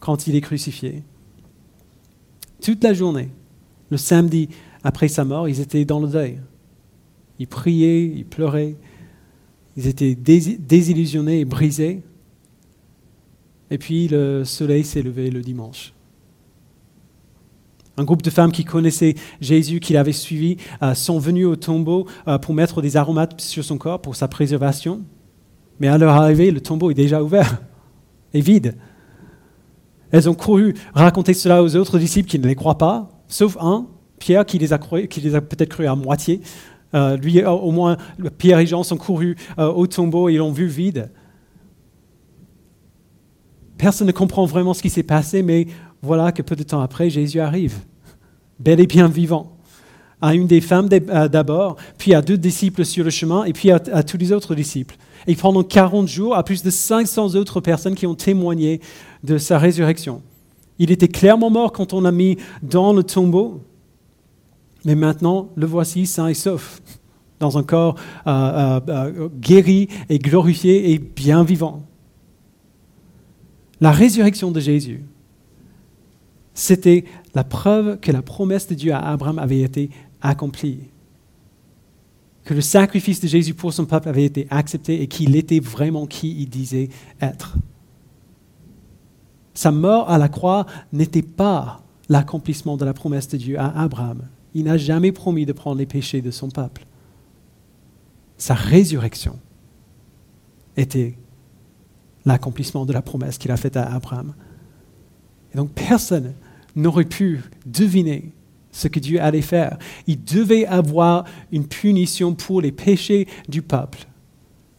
quand 0.00 0.26
il 0.26 0.34
est 0.34 0.40
crucifié. 0.40 1.02
Toute 2.62 2.82
la 2.82 2.94
journée, 2.94 3.28
le 3.90 3.98
samedi 3.98 4.48
après 4.82 5.08
sa 5.08 5.26
mort, 5.26 5.46
ils 5.46 5.60
étaient 5.60 5.84
dans 5.84 6.00
le 6.00 6.08
deuil. 6.08 6.40
Ils 7.38 7.48
priaient, 7.48 8.06
ils 8.06 8.24
pleuraient, 8.24 8.76
ils 9.76 9.86
étaient 9.86 10.14
désillusionnés 10.14 11.40
et 11.40 11.44
brisés. 11.44 12.02
Et 13.70 13.78
puis 13.78 14.08
le 14.08 14.44
soleil 14.44 14.84
s'est 14.84 15.02
levé 15.02 15.30
le 15.30 15.40
dimanche. 15.40 15.94
Un 17.96 18.04
groupe 18.04 18.22
de 18.22 18.30
femmes 18.30 18.52
qui 18.52 18.64
connaissaient 18.64 19.14
Jésus, 19.40 19.80
qui 19.80 19.92
l'avaient 19.92 20.12
suivi, 20.12 20.56
euh, 20.82 20.94
sont 20.94 21.18
venues 21.18 21.44
au 21.44 21.56
tombeau 21.56 22.06
euh, 22.26 22.38
pour 22.38 22.54
mettre 22.54 22.80
des 22.80 22.96
aromates 22.96 23.40
sur 23.40 23.64
son 23.64 23.76
corps 23.76 24.00
pour 24.00 24.16
sa 24.16 24.28
préservation. 24.28 25.02
Mais 25.78 25.88
à 25.88 25.98
leur 25.98 26.14
arrivée, 26.14 26.50
le 26.50 26.60
tombeau 26.60 26.90
est 26.90 26.94
déjà 26.94 27.22
ouvert 27.22 27.62
et 28.34 28.40
vide. 28.40 28.76
Elles 30.10 30.28
ont 30.28 30.34
couru 30.34 30.74
raconter 30.94 31.34
cela 31.34 31.62
aux 31.62 31.76
autres 31.76 31.98
disciples 31.98 32.28
qui 32.28 32.38
ne 32.38 32.46
les 32.46 32.54
croient 32.54 32.78
pas, 32.78 33.10
sauf 33.28 33.56
un, 33.60 33.86
Pierre, 34.18 34.46
qui 34.46 34.58
les 34.58 34.72
a, 34.72 34.78
qui 34.78 35.20
les 35.20 35.34
a 35.34 35.40
peut-être 35.40 35.70
cru 35.70 35.86
à 35.86 35.94
moitié. 35.94 36.40
Euh, 36.94 37.16
lui, 37.16 37.40
euh, 37.40 37.50
au 37.50 37.70
moins, 37.70 37.96
Pierre 38.38 38.58
et 38.58 38.66
Jean 38.66 38.82
sont 38.82 38.96
courus 38.96 39.36
euh, 39.58 39.68
au 39.68 39.86
tombeau 39.86 40.28
et 40.28 40.36
l'ont 40.36 40.52
vu 40.52 40.66
vide. 40.66 41.10
Personne 43.78 44.06
ne 44.06 44.12
comprend 44.12 44.44
vraiment 44.44 44.74
ce 44.74 44.82
qui 44.82 44.90
s'est 44.90 45.02
passé, 45.02 45.42
mais 45.42 45.66
voilà 46.02 46.32
que 46.32 46.42
peu 46.42 46.54
de 46.54 46.62
temps 46.62 46.80
après, 46.80 47.10
Jésus 47.10 47.40
arrive, 47.40 47.78
bel 48.60 48.78
et 48.80 48.86
bien 48.86 49.08
vivant, 49.08 49.56
à 50.20 50.34
une 50.34 50.46
des 50.46 50.60
femmes 50.60 50.88
d'abord, 50.88 51.76
puis 51.98 52.14
à 52.14 52.22
deux 52.22 52.38
disciples 52.38 52.84
sur 52.84 53.02
le 53.02 53.10
chemin, 53.10 53.44
et 53.44 53.52
puis 53.52 53.72
à, 53.72 53.80
à 53.92 54.02
tous 54.04 54.18
les 54.18 54.30
autres 54.30 54.54
disciples. 54.54 54.96
Et 55.26 55.34
pendant 55.34 55.64
40 55.64 56.06
jours, 56.06 56.36
à 56.36 56.44
plus 56.44 56.62
de 56.62 56.70
500 56.70 57.34
autres 57.34 57.60
personnes 57.60 57.96
qui 57.96 58.06
ont 58.06 58.14
témoigné 58.14 58.80
de 59.24 59.38
sa 59.38 59.58
résurrection. 59.58 60.22
Il 60.78 60.90
était 60.90 61.08
clairement 61.08 61.50
mort 61.50 61.72
quand 61.72 61.92
on 61.92 62.00
l'a 62.00 62.12
mis 62.12 62.38
dans 62.62 62.92
le 62.92 63.02
tombeau, 63.02 63.62
mais 64.84 64.94
maintenant, 64.94 65.50
le 65.54 65.66
voici 65.66 66.06
sain 66.06 66.28
et 66.28 66.34
sauf, 66.34 66.80
dans 67.42 67.58
un 67.58 67.62
corps 67.62 67.96
euh, 68.26 68.30
euh, 68.30 68.80
euh, 68.88 69.28
guéri 69.40 69.88
et 70.08 70.18
glorifié 70.18 70.92
et 70.92 70.98
bien 70.98 71.44
vivant. 71.44 71.82
La 73.80 73.90
résurrection 73.90 74.52
de 74.52 74.60
Jésus, 74.60 75.02
c'était 76.54 77.04
la 77.34 77.42
preuve 77.42 77.98
que 77.98 78.12
la 78.12 78.22
promesse 78.22 78.68
de 78.68 78.74
Dieu 78.74 78.92
à 78.92 79.00
Abraham 79.00 79.38
avait 79.38 79.60
été 79.60 79.90
accomplie. 80.20 80.80
Que 82.44 82.54
le 82.54 82.60
sacrifice 82.60 83.20
de 83.20 83.26
Jésus 83.26 83.54
pour 83.54 83.72
son 83.72 83.86
peuple 83.86 84.08
avait 84.08 84.24
été 84.24 84.46
accepté 84.50 85.02
et 85.02 85.08
qu'il 85.08 85.34
était 85.34 85.60
vraiment 85.60 86.06
qui 86.06 86.42
il 86.42 86.48
disait 86.48 86.90
être. 87.20 87.56
Sa 89.54 89.70
mort 89.72 90.10
à 90.10 90.18
la 90.18 90.28
croix 90.28 90.66
n'était 90.92 91.22
pas 91.22 91.82
l'accomplissement 92.08 92.76
de 92.76 92.84
la 92.84 92.94
promesse 92.94 93.28
de 93.28 93.36
Dieu 93.36 93.58
à 93.58 93.80
Abraham. 93.80 94.22
Il 94.54 94.64
n'a 94.64 94.76
jamais 94.76 95.12
promis 95.12 95.46
de 95.46 95.52
prendre 95.52 95.78
les 95.78 95.86
péchés 95.86 96.20
de 96.20 96.30
son 96.30 96.48
peuple. 96.48 96.84
Sa 98.36 98.54
résurrection 98.54 99.38
était 100.76 101.16
l'accomplissement 102.24 102.84
de 102.86 102.92
la 102.92 103.02
promesse 103.02 103.38
qu'il 103.38 103.50
a 103.50 103.56
faite 103.56 103.76
à 103.76 103.92
Abraham. 103.92 104.34
Et 105.52 105.56
donc 105.56 105.70
personne 105.72 106.34
n'aurait 106.74 107.04
pu 107.04 107.40
deviner 107.66 108.32
ce 108.70 108.88
que 108.88 108.98
Dieu 108.98 109.20
allait 109.20 109.42
faire. 109.42 109.78
Il 110.06 110.24
devait 110.24 110.66
avoir 110.66 111.24
une 111.50 111.66
punition 111.66 112.34
pour 112.34 112.60
les 112.60 112.72
péchés 112.72 113.28
du 113.48 113.62
peuple. 113.62 114.06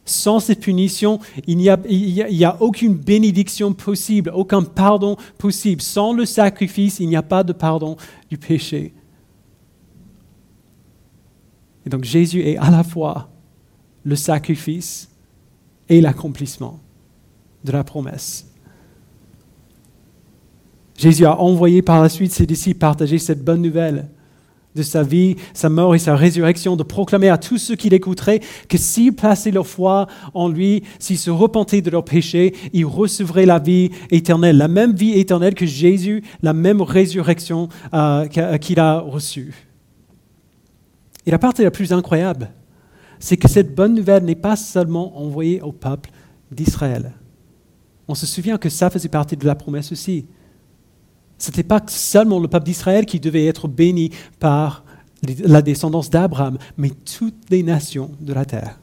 Sans 0.06 0.42
cette 0.42 0.60
punition, 0.60 1.20
il 1.48 1.58
n'y 1.58 1.70
a, 1.70 1.78
a, 1.78 2.62
aucune 2.62 2.96
bénédiction 2.96 3.74
possible, 3.74 4.32
aucun 4.34 4.62
pardon 4.62 5.16
possible. 5.38 5.82
Sans 5.82 6.12
le 6.12 6.26
sacrifice, 6.26 7.00
il 7.00 7.08
n'y 7.08 7.16
a 7.16 7.22
pas 7.22 7.44
de 7.44 7.54
pardon 7.54 7.96
du 8.30 8.38
péché. 8.38 8.94
Et 11.86 11.90
donc 11.90 12.04
Jésus 12.04 12.42
est 12.42 12.58
à 12.58 12.70
la 12.70 12.84
fois 12.84 13.30
le 14.04 14.16
sacrifice 14.16 15.10
et 15.90 16.02
l'accomplissement 16.02 16.80
de 17.64 17.72
la 17.72 17.84
promesse. 17.84 18.48
Jésus 20.98 21.26
a 21.26 21.40
envoyé 21.40 21.82
par 21.82 22.02
la 22.02 22.10
suite 22.10 22.32
ses 22.32 22.46
disciples 22.46 22.80
partager 22.80 23.18
cette 23.18 23.44
bonne 23.44 23.62
nouvelle 23.62 24.08
de 24.76 24.82
sa 24.82 25.04
vie, 25.04 25.36
sa 25.54 25.70
mort 25.70 25.94
et 25.96 26.00
sa 26.00 26.16
résurrection, 26.16 26.76
de 26.76 26.84
proclamer 26.84 27.30
à 27.30 27.38
tous 27.38 27.58
ceux 27.58 27.76
qui 27.76 27.90
l'écouteraient 27.90 28.42
que 28.68 28.78
s'ils 28.78 29.14
plaçaient 29.14 29.52
leur 29.52 29.68
foi 29.68 30.08
en 30.34 30.48
lui, 30.48 30.84
s'ils 31.00 31.18
se 31.18 31.30
repentaient 31.30 31.82
de 31.82 31.92
leurs 31.92 32.06
péchés, 32.06 32.56
ils 32.74 32.86
recevraient 32.86 33.46
la 33.46 33.60
vie 33.60 33.92
éternelle, 34.10 34.58
la 34.58 34.68
même 34.68 34.94
vie 34.94 35.14
éternelle 35.20 35.54
que 35.54 35.66
Jésus, 35.66 36.24
la 36.42 36.54
même 36.54 36.82
résurrection 36.82 37.70
euh, 37.94 38.26
qu'il 38.58 38.80
a 38.80 39.00
reçue. 39.00 39.54
Et 41.26 41.32
la 41.32 41.40
partie 41.40 41.64
la 41.64 41.72
plus 41.72 41.94
incroyable, 41.94 42.52
c'est 43.20 43.38
que 43.38 43.48
cette 43.48 43.74
bonne 43.74 43.94
nouvelle 43.94 44.26
n'est 44.26 44.36
pas 44.36 44.56
seulement 44.56 45.18
envoyée 45.18 45.62
au 45.62 45.72
peuple 45.72 46.10
d'Israël. 46.52 47.14
On 48.08 48.16
se 48.16 48.26
souvient 48.26 48.58
que 48.58 48.70
ça 48.70 48.90
faisait 48.90 49.10
partie 49.10 49.38
de 49.38 49.46
la 49.46 49.56
promesse 49.56 49.92
aussi. 49.92 50.26
Ce 51.38 51.50
n'était 51.50 51.64
pas 51.64 51.82
seulement 51.88 52.40
le 52.40 52.48
peuple 52.48 52.66
d'Israël 52.66 53.06
qui 53.06 53.20
devait 53.20 53.46
être 53.46 53.68
béni 53.68 54.12
par 54.40 54.84
la 55.46 55.62
descendance 55.62 56.10
d'Abraham, 56.10 56.58
mais 56.78 56.90
toutes 56.90 57.50
les 57.50 57.64
nations 57.64 58.12
de 58.20 58.34
la 58.34 58.46
terre. 58.46 58.80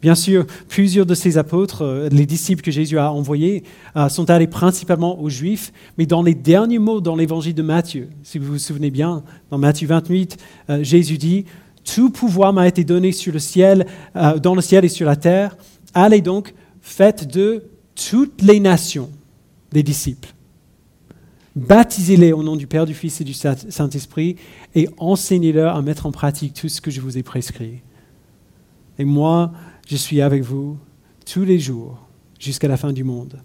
Bien 0.00 0.14
sûr, 0.14 0.46
plusieurs 0.68 1.06
de 1.06 1.14
ces 1.14 1.38
apôtres, 1.38 1.82
euh, 1.82 2.08
les 2.10 2.24
disciples 2.24 2.62
que 2.62 2.70
Jésus 2.70 2.98
a 2.98 3.12
envoyés, 3.12 3.64
euh, 3.96 4.08
sont 4.08 4.30
allés 4.30 4.46
principalement 4.46 5.20
aux 5.20 5.28
Juifs, 5.28 5.72
mais 5.96 6.06
dans 6.06 6.22
les 6.22 6.34
derniers 6.34 6.78
mots 6.78 7.00
dans 7.00 7.16
l'évangile 7.16 7.54
de 7.54 7.62
Matthieu, 7.62 8.08
si 8.22 8.38
vous 8.38 8.52
vous 8.52 8.58
souvenez 8.58 8.90
bien, 8.90 9.24
dans 9.50 9.58
Matthieu 9.58 9.88
28, 9.88 10.36
euh, 10.70 10.84
Jésus 10.84 11.18
dit, 11.18 11.46
Tout 11.82 12.10
pouvoir 12.10 12.52
m'a 12.52 12.68
été 12.68 12.84
donné 12.84 13.10
sur 13.10 13.32
le 13.32 13.40
ciel, 13.40 13.86
dans 14.42 14.54
le 14.54 14.60
ciel 14.60 14.84
et 14.84 14.88
sur 14.88 15.06
la 15.06 15.16
terre. 15.16 15.56
Allez 15.94 16.20
donc, 16.20 16.54
faites 16.80 17.26
de 17.26 17.64
toutes 17.94 18.42
les 18.42 18.60
nations 18.60 19.10
des 19.72 19.82
disciples. 19.82 20.28
Baptisez-les 21.56 22.32
au 22.32 22.42
nom 22.42 22.56
du 22.56 22.66
Père, 22.66 22.86
du 22.86 22.94
Fils 22.94 23.20
et 23.20 23.24
du 23.24 23.32
Saint-Esprit 23.32 24.36
et 24.74 24.88
enseignez-leur 24.98 25.74
à 25.74 25.82
mettre 25.82 26.06
en 26.06 26.12
pratique 26.12 26.54
tout 26.54 26.68
ce 26.68 26.80
que 26.80 26.90
je 26.90 27.00
vous 27.00 27.18
ai 27.18 27.22
prescrit. 27.22 27.80
Et 28.98 29.04
moi, 29.04 29.52
je 29.88 29.96
suis 29.96 30.20
avec 30.20 30.42
vous 30.42 30.76
tous 31.30 31.44
les 31.44 31.58
jours 31.58 31.98
jusqu'à 32.38 32.68
la 32.68 32.76
fin 32.76 32.92
du 32.92 33.02
monde. 33.02 33.40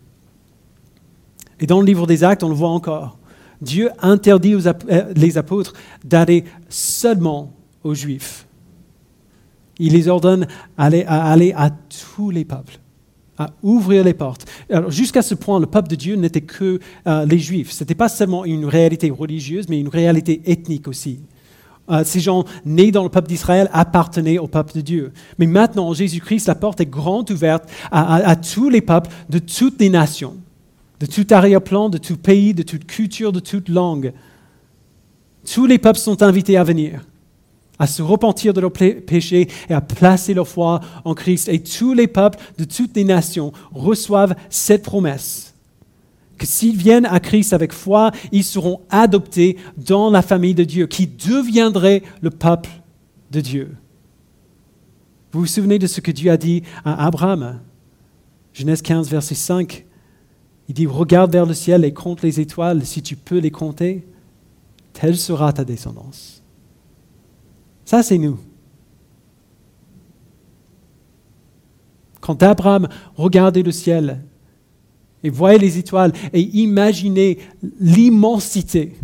Et 1.59 1.65
dans 1.65 1.79
le 1.79 1.85
livre 1.85 2.05
des 2.05 2.23
Actes, 2.23 2.43
on 2.43 2.49
le 2.49 2.55
voit 2.55 2.69
encore. 2.69 3.17
Dieu 3.61 3.89
interdit 4.01 4.53
aux 4.53 4.67
euh, 4.67 5.13
les 5.15 5.37
apôtres 5.37 5.73
d'aller 6.03 6.43
seulement 6.67 7.53
aux 7.83 7.93
Juifs. 7.95 8.45
Il 9.79 9.93
les 9.93 10.09
ordonne 10.09 10.47
à 10.77 10.85
aller 10.85 11.53
à 11.55 11.71
tous 11.71 12.29
les 12.29 12.45
peuples 12.45 12.79
à 13.37 13.49
ouvrir 13.63 14.03
les 14.03 14.13
portes. 14.13 14.45
Jusqu'à 14.89 15.21
ce 15.21 15.33
point, 15.33 15.59
le 15.59 15.65
peuple 15.65 15.89
de 15.89 15.95
Dieu 15.95 16.15
n'était 16.15 16.41
que 16.41 16.79
euh, 17.07 17.25
les 17.25 17.39
Juifs. 17.39 17.71
Ce 17.71 17.83
n'était 17.83 17.95
pas 17.95 18.09
seulement 18.09 18.45
une 18.45 18.65
réalité 18.65 19.09
religieuse, 19.09 19.67
mais 19.69 19.79
une 19.79 19.87
réalité 19.87 20.41
ethnique 20.45 20.87
aussi. 20.87 21.19
Euh, 21.89 22.03
ces 22.05 22.21
gens 22.21 22.45
nés 22.65 22.91
dans 22.91 23.03
le 23.03 23.09
peuple 23.09 23.27
d'Israël 23.27 23.69
appartenaient 23.73 24.37
au 24.37 24.47
peuple 24.47 24.73
de 24.75 24.81
Dieu. 24.81 25.11
Mais 25.37 25.47
maintenant, 25.47 25.89
en 25.89 25.93
Jésus-Christ, 25.93 26.47
la 26.47 26.55
porte 26.55 26.79
est 26.79 26.85
grande 26.85 27.29
ouverte 27.29 27.69
à, 27.91 28.35
tous 28.37 28.69
les 28.69 28.81
peuples 28.81 29.09
de 29.29 29.39
toutes 29.39 29.81
les 29.81 29.89
nations, 29.89 30.37
de 31.01 31.05
tout 31.05 31.27
arrière-plan, 31.29 31.89
de 31.89 31.97
tout 31.97 32.15
pays, 32.15 32.53
de 32.53 32.63
toute 32.63 32.85
culture, 32.85 33.33
de 33.33 33.41
toute 33.41 33.67
langue. 33.67 34.13
Tous 35.51 35.65
les 35.65 35.77
peuples 35.77 35.99
sont 35.99 36.23
invités 36.23 36.57
à 36.57 36.63
venir 36.63 37.01
à 37.79 37.87
se 37.87 38.01
repentir 38.01 38.53
de 38.53 38.61
leurs 38.61 38.71
péchés 38.71 39.49
et 39.67 39.73
à 39.73 39.81
placer 39.81 40.33
leur 40.33 40.47
foi 40.47 40.79
en 41.03 41.15
Christ. 41.15 41.49
Et 41.49 41.61
tous 41.61 41.93
les 41.93 42.07
peuples 42.07 42.39
de 42.57 42.63
toutes 42.63 42.95
les 42.95 43.03
nations 43.03 43.51
reçoivent 43.73 44.35
cette 44.49 44.83
promesse. 44.83 45.52
Que 46.43 46.49
s'ils 46.49 46.75
viennent 46.75 47.05
à 47.05 47.21
Christ 47.21 47.53
avec 47.53 47.71
foi, 47.71 48.11
ils 48.33 48.43
seront 48.43 48.81
adoptés 48.89 49.55
dans 49.77 50.09
la 50.09 50.21
famille 50.21 50.53
de 50.53 50.65
Dieu, 50.65 50.87
qui 50.87 51.07
deviendrait 51.07 52.03
le 52.19 52.31
peuple 52.31 52.69
de 53.31 53.39
Dieu. 53.39 53.77
Vous 55.31 55.39
vous 55.39 55.45
souvenez 55.45 55.79
de 55.79 55.87
ce 55.87 56.01
que 56.01 56.11
Dieu 56.11 56.29
a 56.29 56.35
dit 56.35 56.63
à 56.83 57.05
Abraham? 57.05 57.61
Genèse 58.51 58.81
15, 58.81 59.09
verset 59.09 59.35
5. 59.35 59.85
Il 60.67 60.75
dit, 60.75 60.85
regarde 60.85 61.31
vers 61.31 61.45
le 61.45 61.53
ciel 61.53 61.85
et 61.85 61.93
compte 61.93 62.21
les 62.21 62.41
étoiles, 62.41 62.85
si 62.85 63.01
tu 63.01 63.15
peux 63.15 63.37
les 63.37 63.49
compter, 63.49 64.05
telle 64.91 65.15
sera 65.15 65.53
ta 65.53 65.63
descendance. 65.63 66.43
Ça, 67.85 68.03
c'est 68.03 68.17
nous. 68.17 68.37
Quand 72.19 72.43
Abraham 72.43 72.89
regardait 73.15 73.63
le 73.63 73.71
ciel 73.71 74.25
et 75.23 75.29
voyait 75.29 75.57
les 75.57 75.77
étoiles 75.77 76.11
et 76.33 76.41
imaginait 76.41 77.37
l'immensité 77.79 78.95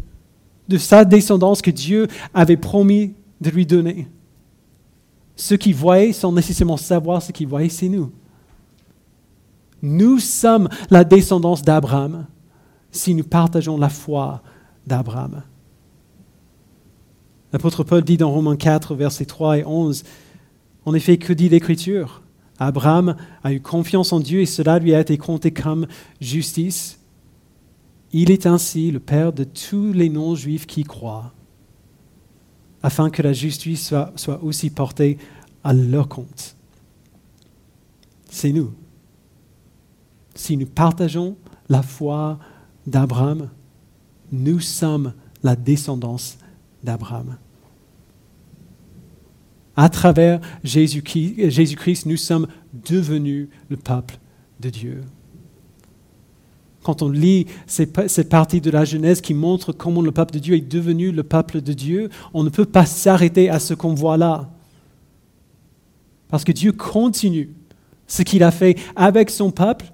de 0.67 0.77
sa 0.77 1.05
descendance 1.05 1.61
que 1.61 1.71
Dieu 1.71 2.07
avait 2.33 2.57
promis 2.57 3.13
de 3.41 3.49
lui 3.49 3.65
donner, 3.65 4.07
ce 5.35 5.55
qu'il 5.55 5.75
voyait 5.75 6.11
sans 6.11 6.31
nécessairement 6.31 6.77
savoir 6.77 7.21
ce 7.21 7.31
qu'il 7.31 7.47
voyait, 7.47 7.69
c'est 7.69 7.89
nous. 7.89 8.11
Nous 9.81 10.19
sommes 10.19 10.67
la 10.89 11.03
descendance 11.03 11.61
d'Abraham 11.61 12.27
si 12.91 13.15
nous 13.15 13.23
partageons 13.23 13.77
la 13.77 13.89
foi 13.89 14.41
d'Abraham. 14.85 15.43
L'apôtre 17.53 17.83
Paul 17.83 18.03
dit 18.03 18.17
dans 18.17 18.31
Romains 18.31 18.57
4, 18.57 18.95
versets 18.95 19.25
3 19.25 19.59
et 19.59 19.65
11, 19.65 20.03
En 20.85 20.93
effet, 20.93 21.17
que 21.17 21.33
dit 21.33 21.49
l'Écriture? 21.49 22.21
Abraham 22.59 23.15
a 23.43 23.53
eu 23.53 23.61
confiance 23.61 24.11
en 24.11 24.19
Dieu 24.19 24.41
et 24.41 24.45
cela 24.45 24.79
lui 24.79 24.93
a 24.93 24.99
été 24.99 25.17
compté 25.17 25.51
comme 25.51 25.87
justice. 26.19 26.99
Il 28.11 28.31
est 28.31 28.45
ainsi 28.45 28.91
le 28.91 28.99
Père 28.99 29.31
de 29.31 29.45
tous 29.45 29.93
les 29.93 30.09
non-juifs 30.09 30.65
qui 30.65 30.83
croient, 30.83 31.33
afin 32.83 33.09
que 33.09 33.21
la 33.21 33.33
justice 33.33 33.93
soit, 34.15 34.43
aussi 34.43 34.69
portée 34.69 35.17
à 35.63 35.73
leur 35.73 36.09
compte. 36.09 36.55
C'est 38.29 38.51
nous. 38.51 38.73
Si 40.35 40.57
nous 40.57 40.65
partageons 40.65 41.37
la 41.69 41.81
foi 41.81 42.39
d'Abraham, 42.85 43.49
nous 44.31 44.59
sommes 44.59 45.13
la 45.43 45.55
descendance 45.55 46.37
d'Abraham. 46.83 47.37
À 49.79 49.87
travers 49.87 50.41
Jésus-Christ, 50.61 52.05
nous 52.05 52.17
sommes 52.17 52.47
devenus 52.73 53.47
le 53.69 53.77
peuple 53.77 54.19
de 54.59 54.69
Dieu. 54.69 55.03
Quand 56.83 57.01
on 57.01 57.07
lit 57.07 57.45
cette 57.65 58.27
partie 58.27 58.59
de 58.59 58.71
la 58.71 58.83
Genèse 58.83 59.21
qui 59.21 59.33
montre 59.33 59.71
comment 59.71 60.01
le 60.01 60.11
peuple 60.11 60.33
de 60.33 60.39
Dieu 60.39 60.55
est 60.57 60.69
devenu 60.69 61.13
le 61.13 61.23
peuple 61.23 61.61
de 61.61 61.71
Dieu, 61.71 62.09
on 62.33 62.43
ne 62.43 62.49
peut 62.49 62.65
pas 62.65 62.85
s'arrêter 62.85 63.49
à 63.49 63.57
ce 63.57 63.73
qu'on 63.73 63.93
voit 63.93 64.17
là. 64.17 64.49
Parce 66.27 66.43
que 66.43 66.51
Dieu 66.51 66.73
continue 66.73 67.55
ce 68.05 68.23
qu'il 68.23 68.43
a 68.43 68.51
fait 68.51 68.77
avec 68.97 69.29
son 69.29 69.49
peuple 69.49 69.85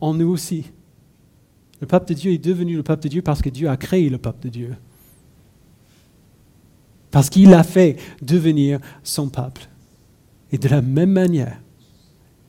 en 0.00 0.14
nous 0.14 0.30
aussi. 0.30 0.64
Le 1.80 1.86
peuple 1.86 2.08
de 2.08 2.14
Dieu 2.14 2.32
est 2.32 2.44
devenu 2.44 2.74
le 2.74 2.82
peuple 2.82 3.04
de 3.04 3.08
Dieu 3.08 3.22
parce 3.22 3.40
que 3.40 3.50
Dieu 3.50 3.68
a 3.68 3.76
créé 3.76 4.10
le 4.10 4.18
peuple 4.18 4.42
de 4.42 4.48
Dieu 4.48 4.76
parce 7.12 7.30
qu'il 7.30 7.50
l'a 7.50 7.62
fait 7.62 7.96
devenir 8.20 8.80
son 9.04 9.28
peuple. 9.28 9.68
Et 10.50 10.58
de 10.58 10.68
la 10.68 10.82
même 10.82 11.12
manière, 11.12 11.60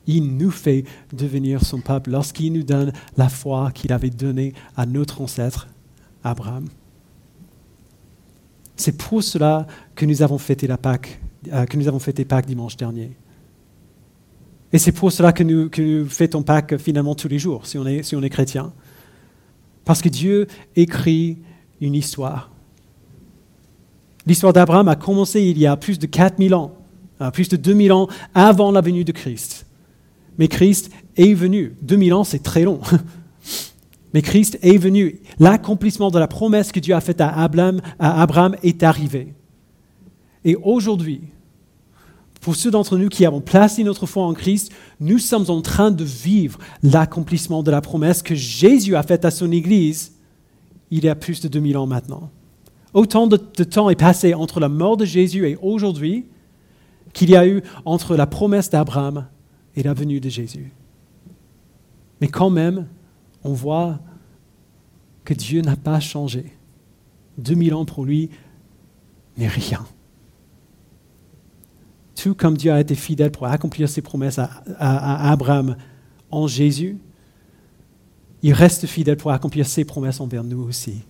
il 0.06 0.36
nous 0.36 0.50
fait 0.50 0.84
devenir 1.12 1.64
son 1.64 1.80
peuple 1.80 2.10
lorsqu'il 2.10 2.52
nous 2.52 2.64
donne 2.64 2.92
la 3.16 3.28
foi 3.28 3.70
qu'il 3.72 3.92
avait 3.92 4.10
donnée 4.10 4.52
à 4.76 4.86
notre 4.86 5.20
ancêtre 5.20 5.68
Abraham. 6.24 6.66
C'est 8.76 8.96
pour 8.96 9.22
cela 9.22 9.66
que 9.94 10.04
nous 10.04 10.22
avons 10.22 10.38
fêté 10.38 10.66
la 10.66 10.78
Pâque, 10.78 11.20
euh, 11.52 11.64
que 11.66 11.76
nous 11.76 11.86
avons 11.86 12.00
fêté 12.00 12.24
Pâques 12.24 12.46
dimanche 12.46 12.76
dernier. 12.76 13.12
Et 14.72 14.78
c'est 14.78 14.92
pour 14.92 15.12
cela 15.12 15.32
que 15.32 15.44
nous, 15.44 15.70
fêtons 16.08 16.42
Pâques 16.42 16.78
finalement 16.78 17.14
tous 17.14 17.28
les 17.28 17.38
jours, 17.38 17.66
si 17.66 17.78
on 17.78 17.86
est 17.86 18.30
chrétien. 18.30 18.72
Parce 19.84 20.02
que 20.02 20.08
Dieu 20.08 20.48
écrit 20.74 21.38
une 21.80 21.94
histoire. 21.94 22.53
L'histoire 24.26 24.52
d'Abraham 24.52 24.88
a 24.88 24.96
commencé 24.96 25.42
il 25.42 25.58
y 25.58 25.66
a 25.66 25.76
plus 25.76 25.98
de 25.98 26.06
4000 26.06 26.54
ans, 26.54 26.72
euh, 27.20 27.30
plus 27.30 27.48
de 27.48 27.56
2000 27.56 27.92
ans 27.92 28.08
avant 28.34 28.70
la 28.70 28.80
venue 28.80 29.04
de 29.04 29.12
Christ. 29.12 29.66
Mais 30.38 30.48
Christ 30.48 30.90
est 31.16 31.34
venu. 31.34 31.76
2000 31.82 32.14
ans, 32.14 32.24
c'est 32.24 32.42
très 32.42 32.62
long. 32.64 32.80
Mais 34.14 34.22
Christ 34.22 34.58
est 34.62 34.78
venu. 34.78 35.20
L'accomplissement 35.38 36.10
de 36.10 36.18
la 36.18 36.28
promesse 36.28 36.72
que 36.72 36.80
Dieu 36.80 36.94
a 36.94 37.00
faite 37.00 37.20
à 37.20 37.30
Abraham, 37.30 37.80
à 37.98 38.22
Abraham 38.22 38.56
est 38.62 38.82
arrivé. 38.82 39.34
Et 40.44 40.56
aujourd'hui, 40.56 41.22
pour 42.40 42.54
ceux 42.56 42.70
d'entre 42.70 42.98
nous 42.98 43.08
qui 43.08 43.24
avons 43.24 43.40
placé 43.40 43.82
notre 43.84 44.06
foi 44.06 44.24
en 44.24 44.34
Christ, 44.34 44.70
nous 45.00 45.18
sommes 45.18 45.46
en 45.48 45.62
train 45.62 45.90
de 45.90 46.04
vivre 46.04 46.58
l'accomplissement 46.82 47.62
de 47.62 47.70
la 47.70 47.80
promesse 47.80 48.22
que 48.22 48.34
Jésus 48.34 48.96
a 48.96 49.02
faite 49.02 49.24
à 49.24 49.30
son 49.30 49.50
Église 49.50 50.12
il 50.90 51.04
y 51.04 51.08
a 51.08 51.14
plus 51.14 51.40
de 51.40 51.48
2000 51.48 51.76
ans 51.78 51.86
maintenant. 51.86 52.30
Autant 52.94 53.26
de, 53.26 53.36
temps 53.36 53.90
est 53.90 53.96
passé 53.96 54.34
entre 54.34 54.60
la 54.60 54.68
mort 54.68 54.96
de 54.96 55.04
Jésus 55.04 55.48
et 55.48 55.56
aujourd'hui 55.60 56.26
qu'il 57.12 57.28
y 57.28 57.36
a 57.36 57.46
eu 57.46 57.62
entre 57.84 58.16
la 58.16 58.26
promesse 58.26 58.70
d'Abraham 58.70 59.26
et 59.74 59.82
la 59.82 59.94
venue 59.94 60.20
de 60.20 60.28
Jésus. 60.28 60.72
Mais 62.20 62.28
quand 62.28 62.50
même, 62.50 62.86
on 63.42 63.52
voit 63.52 63.98
que 65.24 65.34
Dieu 65.34 65.60
n'a 65.60 65.74
pas 65.76 65.98
changé. 65.98 66.52
2000 67.38 67.74
ans 67.74 67.84
pour 67.84 68.04
lui 68.04 68.30
n'est 69.36 69.48
rien. 69.48 69.84
Tout 72.14 72.36
comme 72.36 72.56
Dieu 72.56 72.72
a 72.72 72.80
été 72.80 72.94
fidèle 72.94 73.32
pour 73.32 73.46
accomplir 73.46 73.88
ses 73.88 74.02
promesses 74.02 74.38
à, 74.38 74.48
à 74.78 75.32
Abraham 75.32 75.76
en 76.30 76.46
Jésus, 76.46 76.98
il 78.42 78.52
reste 78.52 78.86
fidèle 78.86 79.16
pour 79.16 79.32
accomplir 79.32 79.66
ses 79.66 79.84
promesses 79.84 80.20
envers 80.20 80.44
nous 80.44 80.62
aussi 80.62 81.02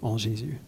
en 0.00 0.16
Jésus. 0.16 0.60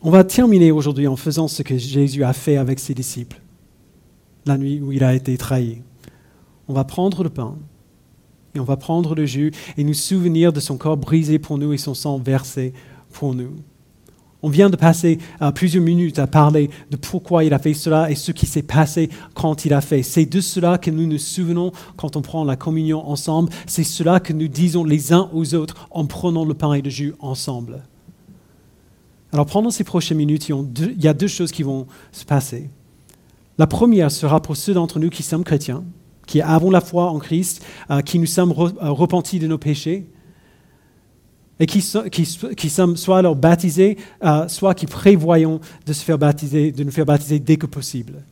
On 0.00 0.10
va 0.10 0.22
terminer 0.22 0.70
aujourd'hui 0.70 1.08
en 1.08 1.16
faisant 1.16 1.48
ce 1.48 1.62
que 1.62 1.76
Jésus 1.76 2.22
a 2.22 2.32
fait 2.32 2.56
avec 2.56 2.78
ses 2.78 2.94
disciples 2.94 3.40
la 4.48 4.58
nuit 4.58 4.80
où 4.80 4.92
il 4.92 5.04
a 5.04 5.14
été 5.14 5.36
trahi. 5.36 5.82
On 6.66 6.72
va 6.72 6.84
prendre 6.84 7.22
le 7.22 7.30
pain 7.30 7.56
et 8.54 8.60
on 8.60 8.64
va 8.64 8.76
prendre 8.76 9.14
le 9.14 9.26
jus 9.26 9.52
et 9.76 9.84
nous 9.84 9.94
souvenir 9.94 10.52
de 10.52 10.60
son 10.60 10.76
corps 10.76 10.96
brisé 10.96 11.38
pour 11.38 11.58
nous 11.58 11.72
et 11.72 11.78
son 11.78 11.94
sang 11.94 12.18
versé 12.18 12.72
pour 13.12 13.34
nous. 13.34 13.56
On 14.40 14.48
vient 14.48 14.70
de 14.70 14.76
passer 14.76 15.18
euh, 15.42 15.50
plusieurs 15.50 15.82
minutes 15.82 16.20
à 16.20 16.28
parler 16.28 16.70
de 16.90 16.96
pourquoi 16.96 17.42
il 17.42 17.52
a 17.52 17.58
fait 17.58 17.74
cela 17.74 18.08
et 18.10 18.14
ce 18.14 18.30
qui 18.30 18.46
s'est 18.46 18.62
passé 18.62 19.10
quand 19.34 19.64
il 19.64 19.74
a 19.74 19.80
fait. 19.80 20.04
C'est 20.04 20.26
de 20.26 20.40
cela 20.40 20.78
que 20.78 20.92
nous 20.92 21.06
nous 21.06 21.18
souvenons 21.18 21.72
quand 21.96 22.16
on 22.16 22.22
prend 22.22 22.44
la 22.44 22.54
communion 22.54 23.06
ensemble. 23.08 23.50
C'est 23.66 23.84
cela 23.84 24.20
que 24.20 24.32
nous 24.32 24.48
disons 24.48 24.84
les 24.84 25.12
uns 25.12 25.28
aux 25.32 25.54
autres 25.54 25.88
en 25.90 26.06
prenant 26.06 26.44
le 26.44 26.54
pain 26.54 26.72
et 26.74 26.82
le 26.82 26.90
jus 26.90 27.14
ensemble. 27.18 27.82
Alors 29.32 29.46
pendant 29.46 29.70
ces 29.70 29.84
prochaines 29.84 30.16
minutes, 30.16 30.48
il 30.48 31.02
y 31.02 31.08
a 31.08 31.14
deux 31.14 31.28
choses 31.28 31.52
qui 31.52 31.62
vont 31.62 31.86
se 32.12 32.24
passer. 32.24 32.70
La 33.58 33.66
première 33.66 34.10
sera 34.10 34.40
pour 34.40 34.56
ceux 34.56 34.74
d'entre 34.74 34.98
nous 34.98 35.10
qui 35.10 35.22
sommes 35.22 35.44
chrétiens, 35.44 35.84
qui 36.26 36.40
avons 36.40 36.70
la 36.70 36.80
foi 36.80 37.10
en 37.10 37.18
Christ, 37.18 37.64
euh, 37.90 38.00
qui 38.00 38.18
nous 38.18 38.26
sommes 38.26 38.52
euh, 38.52 38.90
repentis 38.90 39.38
de 39.38 39.46
nos 39.46 39.58
péchés, 39.58 40.06
et 41.60 41.66
qui, 41.66 41.80
sommes 41.82 42.96
soit 42.96 43.18
alors 43.18 43.34
baptisés, 43.34 43.98
euh, 44.22 44.46
soit 44.46 44.74
qui 44.74 44.86
prévoyons 44.86 45.60
de, 45.86 45.92
se 45.92 46.04
faire 46.04 46.16
baptiser, 46.16 46.70
de 46.70 46.84
nous 46.84 46.92
faire 46.92 47.04
baptiser 47.04 47.40
dès 47.40 47.56
que 47.56 47.66
possible. 47.66 48.22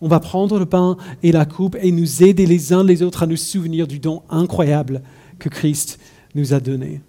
On 0.00 0.06
va 0.06 0.20
prendre 0.20 0.56
le 0.58 0.66
pain 0.66 0.96
et 1.24 1.32
la 1.32 1.44
coupe 1.44 1.76
et 1.80 1.90
nous 1.90 2.22
aider 2.22 2.46
les 2.46 2.72
uns 2.72 2.84
les 2.84 3.02
autres 3.02 3.24
à 3.24 3.26
nous 3.26 3.36
souvenir 3.36 3.88
du 3.88 3.98
don 3.98 4.22
incroyable 4.30 5.02
que 5.40 5.48
Christ 5.48 5.98
nous 6.36 6.54
a 6.54 6.60
donné. 6.60 7.00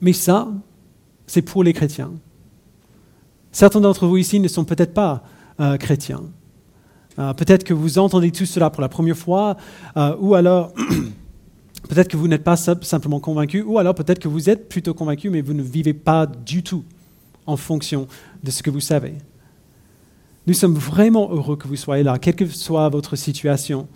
Mais 0.00 0.14
ça, 0.14 0.48
c'est 1.26 1.42
pour 1.42 1.64
les 1.64 1.72
chrétiens. 1.72 2.12
Certains 3.52 3.80
d'entre 3.80 4.06
vous 4.06 4.16
ici 4.16 4.40
ne 4.40 4.48
sont 4.48 4.64
peut-être 4.64 4.92
pas 4.92 5.22
euh, 5.60 5.76
chrétiens. 5.76 6.22
Euh, 7.18 7.32
peut-être 7.32 7.64
que 7.64 7.72
vous 7.72 7.98
entendez 7.98 8.30
tout 8.30 8.44
cela 8.44 8.70
pour 8.70 8.82
la 8.82 8.88
première 8.88 9.16
fois, 9.16 9.56
euh, 9.96 10.14
ou 10.20 10.34
alors 10.34 10.72
peut-être 11.88 12.08
que 12.08 12.16
vous 12.16 12.28
n'êtes 12.28 12.44
pas 12.44 12.56
simplement 12.56 13.20
convaincu, 13.20 13.62
ou 13.62 13.78
alors 13.78 13.94
peut-être 13.94 14.18
que 14.18 14.28
vous 14.28 14.50
êtes 14.50 14.68
plutôt 14.68 14.92
convaincu, 14.92 15.30
mais 15.30 15.40
vous 15.40 15.54
ne 15.54 15.62
vivez 15.62 15.94
pas 15.94 16.26
du 16.26 16.62
tout 16.62 16.84
en 17.46 17.56
fonction 17.56 18.06
de 18.44 18.50
ce 18.50 18.62
que 18.62 18.70
vous 18.70 18.80
savez. 18.80 19.14
Nous 20.46 20.54
sommes 20.54 20.74
vraiment 20.74 21.30
heureux 21.32 21.56
que 21.56 21.66
vous 21.66 21.76
soyez 21.76 22.02
là, 22.02 22.18
quelle 22.18 22.36
que 22.36 22.46
soit 22.46 22.88
votre 22.90 23.16
situation. 23.16 23.88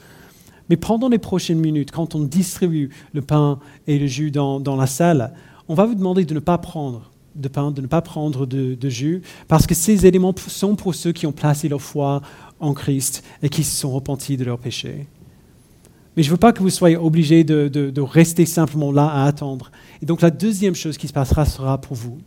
Mais 0.71 0.77
pendant 0.77 1.09
les 1.09 1.19
prochaines 1.19 1.61
minutes, 1.61 1.91
quand 1.91 2.15
on 2.15 2.21
distribue 2.21 2.91
le 3.13 3.23
pain 3.23 3.59
et 3.87 3.99
le 3.99 4.07
jus 4.07 4.31
dans, 4.31 4.61
dans 4.61 4.77
la 4.77 4.87
salle, 4.87 5.35
on 5.69 5.75
va 5.75 5.85
vous 5.85 5.95
demander 5.95 6.25
de 6.25 6.33
ne 6.33 6.41
pas 6.41 6.59
prendre 6.59 7.10
de 7.35 7.49
pain, 7.49 7.71
de 7.71 7.81
ne 7.81 7.87
pas 7.87 8.03
prendre 8.03 8.47
de, 8.47 8.89
jus, 8.89 9.23
parce 9.49 9.67
que 9.67 9.75
ces 9.75 10.07
éléments 10.07 10.35
sont 10.47 10.77
pour 10.77 10.95
ceux 10.95 11.13
qui 11.13 11.27
ont 11.27 11.33
placé 11.33 11.69
leur 11.69 11.81
foi 11.81 12.23
en 12.59 12.75
Christ 12.75 13.25
et 13.43 13.49
qui 13.49 13.65
se 13.65 13.77
sont 13.77 13.93
repentis 13.93 14.37
de 14.37 14.45
leurs 14.45 14.59
péchés. 14.59 15.07
Mais 16.17 16.23
je 16.23 16.29
ne 16.29 16.33
veux 16.33 16.39
pas 16.39 16.53
que 16.53 16.61
vous 16.61 16.71
soyez 16.71 16.97
obligés 16.97 17.45
de, 17.45 18.01
rester 18.01 18.47
simplement 18.47 18.93
là 18.93 19.07
à 19.07 19.25
attendre. 19.27 19.71
Et 20.03 20.07
donc 20.07 20.21
la 20.23 20.31
deuxième 20.31 20.75
chose 20.75 20.99
qui 20.99 21.09
se 21.09 21.13
passera 21.13 21.45
sera 21.45 21.81
pour 21.81 21.97
vous. 21.97 22.19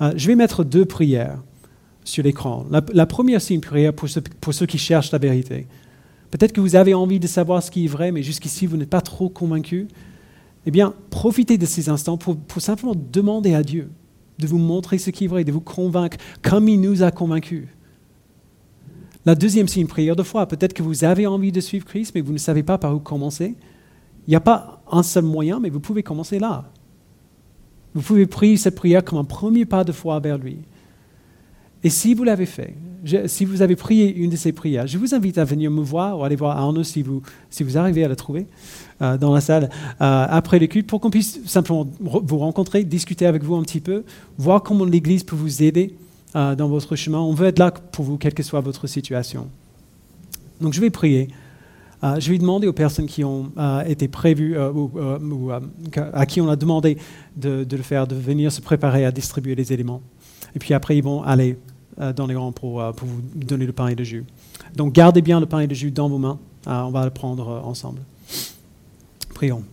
Euh, 0.00 0.12
je 0.16 0.26
vais 0.28 0.36
mettre 0.36 0.64
deux 0.64 0.84
prières 0.84 1.38
sur 2.04 2.24
l'écran. 2.24 2.64
La, 2.70 3.06
première, 3.06 3.42
c'est 3.42 3.54
une 3.54 3.60
prière 3.60 3.92
pour 3.92 4.08
ceux, 4.08 4.66
qui 4.66 4.78
cherchent 4.78 5.12
la 5.12 5.18
vérité. 5.18 5.66
Peut-être 6.30 6.52
que 6.52 6.60
vous 6.60 6.76
avez 6.76 6.94
envie 6.94 7.20
de 7.20 7.26
savoir 7.26 7.62
ce 7.62 7.70
qui 7.70 7.84
est 7.84 7.88
vrai, 7.88 8.12
mais 8.12 8.22
jusqu'ici, 8.22 8.66
vous 8.66 8.76
n'êtes 8.76 8.88
pas 8.88 9.00
trop 9.00 9.28
convaincu. 9.28 9.88
Eh 10.64 10.70
bien, 10.70 10.94
profitez 11.10 11.58
de 11.58 11.66
ces 11.66 11.88
instants 11.88 12.16
pour 12.16 12.36
simplement 12.58 12.94
demander 12.94 13.54
à 13.54 13.62
Dieu 13.62 13.90
de 14.40 14.46
vous 14.46 14.58
montrer 14.58 14.98
ce 14.98 15.10
qui 15.10 15.24
est 15.24 15.28
vrai, 15.28 15.44
de 15.44 15.52
vous 15.52 15.60
convaincre 15.60 16.16
comme 16.42 16.68
il 16.68 16.80
nous 16.80 17.02
a 17.02 17.10
convaincus. 17.10 17.68
La 19.26 19.34
deuxième, 19.34 19.68
c'est 19.68 19.80
une 19.80 19.86
prière 19.86 20.16
de 20.16 20.22
foi. 20.22 20.46
Peut-être 20.46 20.72
que 20.72 20.82
vous 20.82 21.04
avez 21.04 21.26
envie 21.26 21.52
de 21.52 21.60
suivre 21.60 21.84
Christ, 21.84 22.12
mais 22.14 22.22
vous 22.22 22.32
ne 22.32 22.38
savez 22.38 22.62
pas 22.62 22.78
par 22.78 22.94
où 22.94 23.00
commencer. 23.00 23.54
Il 24.26 24.30
n'y 24.30 24.36
a 24.36 24.40
pas 24.40 24.82
un 24.90 25.02
seul 25.02 25.24
moyen, 25.24 25.60
mais 25.60 25.68
vous 25.68 25.80
pouvez 25.80 26.02
commencer 26.02 26.38
là. 26.38 26.70
Vous 27.94 28.02
pouvez 28.02 28.26
prier 28.26 28.56
cette 28.56 28.76
prière 28.76 29.04
comme 29.04 29.18
un 29.18 29.24
premier 29.24 29.64
pas 29.64 29.84
de 29.84 29.92
foi 29.92 30.18
vers 30.20 30.38
lui. 30.38 30.58
Et 31.82 31.90
si 31.90 32.14
vous 32.14 32.24
l'avez 32.24 32.46
fait, 32.46 32.74
si 33.26 33.44
vous 33.44 33.62
avez 33.62 33.76
prié 33.76 34.14
une 34.14 34.30
de 34.30 34.36
ces 34.36 34.52
prières, 34.52 34.86
je 34.86 34.98
vous 34.98 35.14
invite 35.14 35.38
à 35.38 35.44
venir 35.44 35.70
me 35.70 35.82
voir 35.82 36.18
ou 36.18 36.24
aller 36.24 36.36
voir 36.36 36.56
Arnaud 36.56 36.84
si 36.84 37.02
vous, 37.02 37.22
si 37.50 37.62
vous 37.62 37.78
arrivez 37.78 38.04
à 38.04 38.08
la 38.08 38.16
trouver 38.16 38.46
euh, 39.02 39.16
dans 39.16 39.32
la 39.32 39.40
salle 39.40 39.64
euh, 39.64 40.26
après 40.28 40.58
l'écoute 40.58 40.86
pour 40.86 41.00
qu'on 41.00 41.10
puisse 41.10 41.40
simplement 41.46 41.86
vous 42.00 42.38
rencontrer, 42.38 42.84
discuter 42.84 43.26
avec 43.26 43.42
vous 43.42 43.56
un 43.56 43.62
petit 43.62 43.80
peu, 43.80 44.04
voir 44.38 44.62
comment 44.62 44.84
l'Église 44.84 45.24
peut 45.24 45.36
vous 45.36 45.62
aider 45.62 45.94
euh, 46.36 46.54
dans 46.54 46.68
votre 46.68 46.96
chemin. 46.96 47.18
On 47.18 47.32
veut 47.32 47.46
être 47.46 47.58
là 47.58 47.70
pour 47.70 48.04
vous, 48.04 48.18
quelle 48.18 48.34
que 48.34 48.42
soit 48.42 48.60
votre 48.60 48.86
situation. 48.86 49.48
Donc 50.60 50.74
je 50.74 50.80
vais 50.80 50.90
prier. 50.90 51.28
je 52.02 52.30
vais 52.30 52.38
demander 52.38 52.66
aux 52.66 52.74
personnes 52.74 53.06
qui 53.06 53.24
ont 53.24 53.50
été 53.86 54.08
prévues 54.08 54.58
ou, 54.58 55.50
à 55.94 56.26
qui 56.26 56.42
on 56.42 56.50
a 56.50 56.56
demandé 56.56 56.98
de, 57.36 57.64
le 57.70 57.82
faire, 57.82 58.06
de 58.06 58.14
venir 58.14 58.52
se 58.52 58.60
préparer 58.60 59.06
à 59.06 59.10
distribuer 59.10 59.54
les 59.54 59.72
éléments. 59.72 60.02
Et 60.54 60.58
puis 60.58 60.74
après, 60.74 60.98
ils 60.98 61.02
vont 61.02 61.22
aller 61.22 61.56
dans 62.00 62.26
les 62.26 62.34
rangs 62.34 62.52
pour, 62.52 62.80
euh, 62.80 62.92
pour, 62.92 63.06
vous 63.06 63.20
donner 63.34 63.66
le 63.66 63.72
pain 63.72 63.88
et 63.88 63.94
le 63.94 64.04
jus. 64.04 64.24
Donc 64.74 64.92
gardez 64.92 65.20
bien 65.20 65.38
le 65.38 65.46
pain 65.46 65.60
et 65.60 65.66
le 65.66 65.74
jus 65.74 65.90
dans 65.90 66.08
vos 66.08 66.18
mains. 66.18 66.38
Euh, 66.66 66.80
on 66.82 66.90
va 66.90 67.04
le 67.04 67.10
prendre 67.10 67.62
ensemble. 67.64 68.00
Prions. 69.34 69.64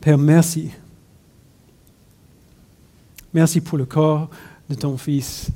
Père, 0.00 0.18
merci. 0.18 0.70
Merci 3.34 3.60
pour 3.60 3.78
le 3.78 3.84
corps 3.84 4.30
de 4.70 4.74
ton 4.74 4.96
Fils 4.96 5.50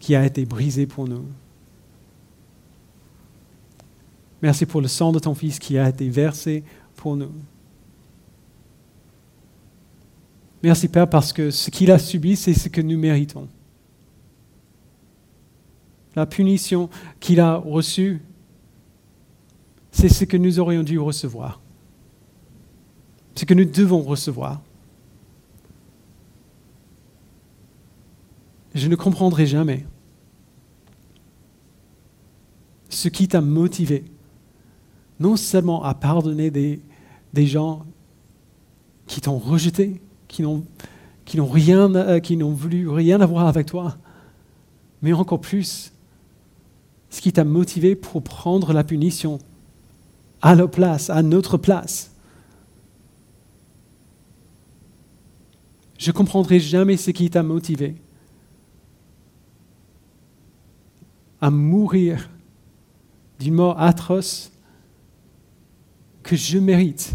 qui 0.00 0.14
a 0.14 0.26
été 0.26 0.44
brisé 0.44 0.86
pour 0.86 1.06
nous. 1.06 1.24
Merci 4.42 4.66
pour 4.66 4.82
le 4.82 4.88
sang 4.88 5.12
de 5.12 5.18
ton 5.18 5.34
Fils 5.34 5.58
qui 5.58 5.78
a 5.78 5.88
été 5.88 6.08
versé 6.08 6.64
pour 6.96 7.16
nous. 7.16 7.32
Merci 10.64 10.88
Père 10.88 11.06
parce 11.10 11.34
que 11.34 11.50
ce 11.50 11.68
qu'il 11.68 11.90
a 11.90 11.98
subi, 11.98 12.36
c'est 12.36 12.54
ce 12.54 12.70
que 12.70 12.80
nous 12.80 12.96
méritons. 12.96 13.50
La 16.16 16.24
punition 16.24 16.88
qu'il 17.20 17.38
a 17.38 17.56
reçue, 17.56 18.22
c'est 19.92 20.08
ce 20.08 20.24
que 20.24 20.38
nous 20.38 20.58
aurions 20.58 20.82
dû 20.82 20.98
recevoir. 20.98 21.60
Ce 23.34 23.44
que 23.44 23.52
nous 23.52 23.66
devons 23.66 24.00
recevoir. 24.00 24.62
Je 28.74 28.88
ne 28.88 28.96
comprendrai 28.96 29.44
jamais 29.44 29.84
ce 32.88 33.10
qui 33.10 33.28
t'a 33.28 33.42
motivé, 33.42 34.02
non 35.20 35.36
seulement 35.36 35.84
à 35.84 35.92
pardonner 35.92 36.50
des, 36.50 36.80
des 37.34 37.46
gens 37.46 37.84
qui 39.06 39.20
t'ont 39.20 39.36
rejeté, 39.36 40.00
qui 40.34 40.42
n'ont, 40.42 41.46
rien, 41.46 41.94
euh, 41.94 42.20
qui 42.20 42.36
n'ont 42.36 42.52
voulu 42.52 42.88
rien 42.88 43.20
avoir 43.20 43.46
avec 43.46 43.66
toi, 43.66 43.96
mais 45.00 45.12
encore 45.12 45.40
plus, 45.40 45.92
ce 47.08 47.20
qui 47.20 47.32
t'a 47.32 47.44
motivé 47.44 47.94
pour 47.94 48.22
prendre 48.22 48.72
la 48.72 48.82
punition 48.82 49.38
à 50.42 50.54
leur 50.54 50.70
place, 50.70 51.08
à 51.08 51.22
notre 51.22 51.56
place. 51.56 52.10
Je 55.98 56.10
ne 56.10 56.16
comprendrai 56.16 56.58
jamais 56.58 56.96
ce 56.96 57.12
qui 57.12 57.30
t'a 57.30 57.42
motivé 57.42 57.94
à 61.40 61.50
mourir 61.50 62.28
d'une 63.38 63.54
mort 63.54 63.80
atroce 63.80 64.50
que 66.22 66.34
je 66.36 66.58
mérite. 66.58 67.14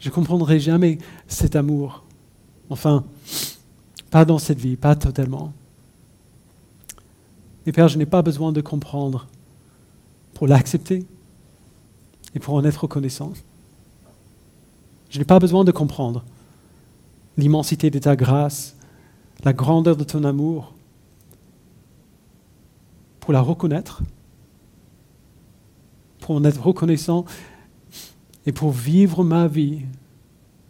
Je 0.00 0.08
ne 0.08 0.14
comprendrai 0.14 0.58
jamais 0.58 0.98
cet 1.28 1.54
amour. 1.56 2.02
Enfin, 2.70 3.04
pas 4.10 4.24
dans 4.24 4.38
cette 4.38 4.58
vie, 4.58 4.76
pas 4.76 4.96
totalement. 4.96 5.52
Mais 7.64 7.72
Père, 7.72 7.88
je 7.88 7.98
n'ai 7.98 8.06
pas 8.06 8.22
besoin 8.22 8.50
de 8.52 8.60
comprendre 8.60 9.28
pour 10.34 10.48
l'accepter 10.48 11.04
et 12.34 12.38
pour 12.38 12.54
en 12.54 12.64
être 12.64 12.78
reconnaissant. 12.78 13.32
Je 15.10 15.18
n'ai 15.18 15.24
pas 15.24 15.38
besoin 15.38 15.64
de 15.64 15.72
comprendre 15.72 16.24
l'immensité 17.36 17.90
de 17.90 17.98
ta 17.98 18.16
grâce, 18.16 18.76
la 19.44 19.52
grandeur 19.52 19.96
de 19.96 20.04
ton 20.04 20.24
amour. 20.24 20.74
pour 23.20 23.34
la 23.34 23.42
reconnaître, 23.42 24.02
pour 26.20 26.34
en 26.34 26.44
être 26.44 26.60
reconnaissant 26.60 27.26
et 28.46 28.52
pour 28.52 28.70
vivre 28.70 29.22
ma 29.24 29.46
vie 29.46 29.82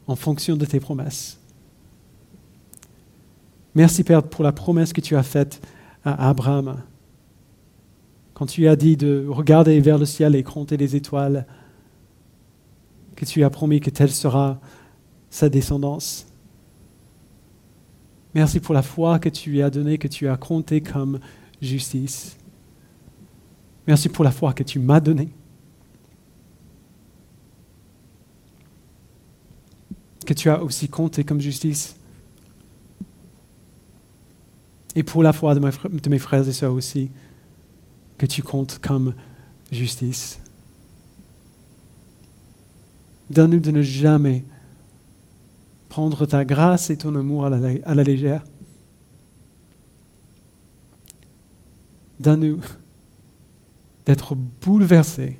en 0.06 0.16
fonction 0.16 0.56
de 0.56 0.64
tes 0.64 0.80
promesses. 0.80 1.38
Merci 3.74 4.02
Père 4.02 4.22
pour 4.22 4.42
la 4.42 4.52
promesse 4.52 4.92
que 4.92 5.00
tu 5.00 5.16
as 5.16 5.22
faite 5.22 5.64
à 6.04 6.28
Abraham 6.28 6.82
quand 8.40 8.46
tu 8.46 8.66
as 8.68 8.74
dit 8.74 8.96
de 8.96 9.26
regarder 9.28 9.78
vers 9.80 9.98
le 9.98 10.06
ciel 10.06 10.34
et 10.34 10.42
compter 10.42 10.78
les 10.78 10.96
étoiles, 10.96 11.46
que 13.14 13.26
tu 13.26 13.44
as 13.44 13.50
promis 13.50 13.80
que 13.80 13.90
telle 13.90 14.10
sera 14.10 14.58
sa 15.28 15.50
descendance. 15.50 16.26
Merci 18.32 18.58
pour 18.58 18.74
la 18.74 18.80
foi 18.80 19.18
que 19.18 19.28
tu 19.28 19.50
lui 19.50 19.60
as 19.60 19.68
donnée, 19.68 19.98
que 19.98 20.08
tu 20.08 20.26
as 20.26 20.38
comptée 20.38 20.80
comme 20.80 21.20
justice. 21.60 22.38
Merci 23.86 24.08
pour 24.08 24.24
la 24.24 24.30
foi 24.30 24.54
que 24.54 24.62
tu 24.62 24.78
m'as 24.78 25.00
donnée. 25.00 25.28
Que 30.26 30.34
tu 30.34 30.50
as 30.50 30.62
aussi 30.62 30.88
compté 30.88 31.24
comme 31.24 31.40
justice. 31.40 31.96
Et 34.94 35.02
pour 35.02 35.22
la 35.22 35.32
foi 35.32 35.54
de 35.54 36.08
mes 36.08 36.18
frères 36.18 36.48
et 36.48 36.52
sœurs 36.52 36.74
aussi 36.74 37.10
que 38.18 38.26
tu 38.26 38.42
comptes 38.42 38.78
comme 38.80 39.14
justice. 39.72 40.40
Donne-nous 43.30 43.60
de 43.60 43.70
ne 43.70 43.82
jamais 43.82 44.44
prendre 45.88 46.26
ta 46.26 46.44
grâce 46.44 46.90
et 46.90 46.98
ton 46.98 47.14
amour 47.14 47.46
à 47.46 47.50
la, 47.50 48.04
légère. 48.04 48.44
Donne-nous 52.18 52.60
d'être 54.04 54.34
bouleversés 54.34 55.38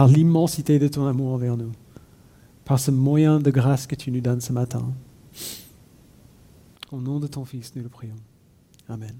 par 0.00 0.08
l'immensité 0.08 0.78
de 0.78 0.88
ton 0.88 1.06
amour 1.06 1.34
envers 1.34 1.58
nous, 1.58 1.72
par 2.64 2.80
ce 2.80 2.90
moyen 2.90 3.38
de 3.38 3.50
grâce 3.50 3.86
que 3.86 3.94
tu 3.94 4.10
nous 4.10 4.22
donnes 4.22 4.40
ce 4.40 4.50
matin. 4.50 4.94
Au 6.90 7.02
nom 7.02 7.20
de 7.20 7.26
ton 7.26 7.44
Fils, 7.44 7.76
nous 7.76 7.82
le 7.82 7.90
prions. 7.90 8.16
Amen. 8.88 9.12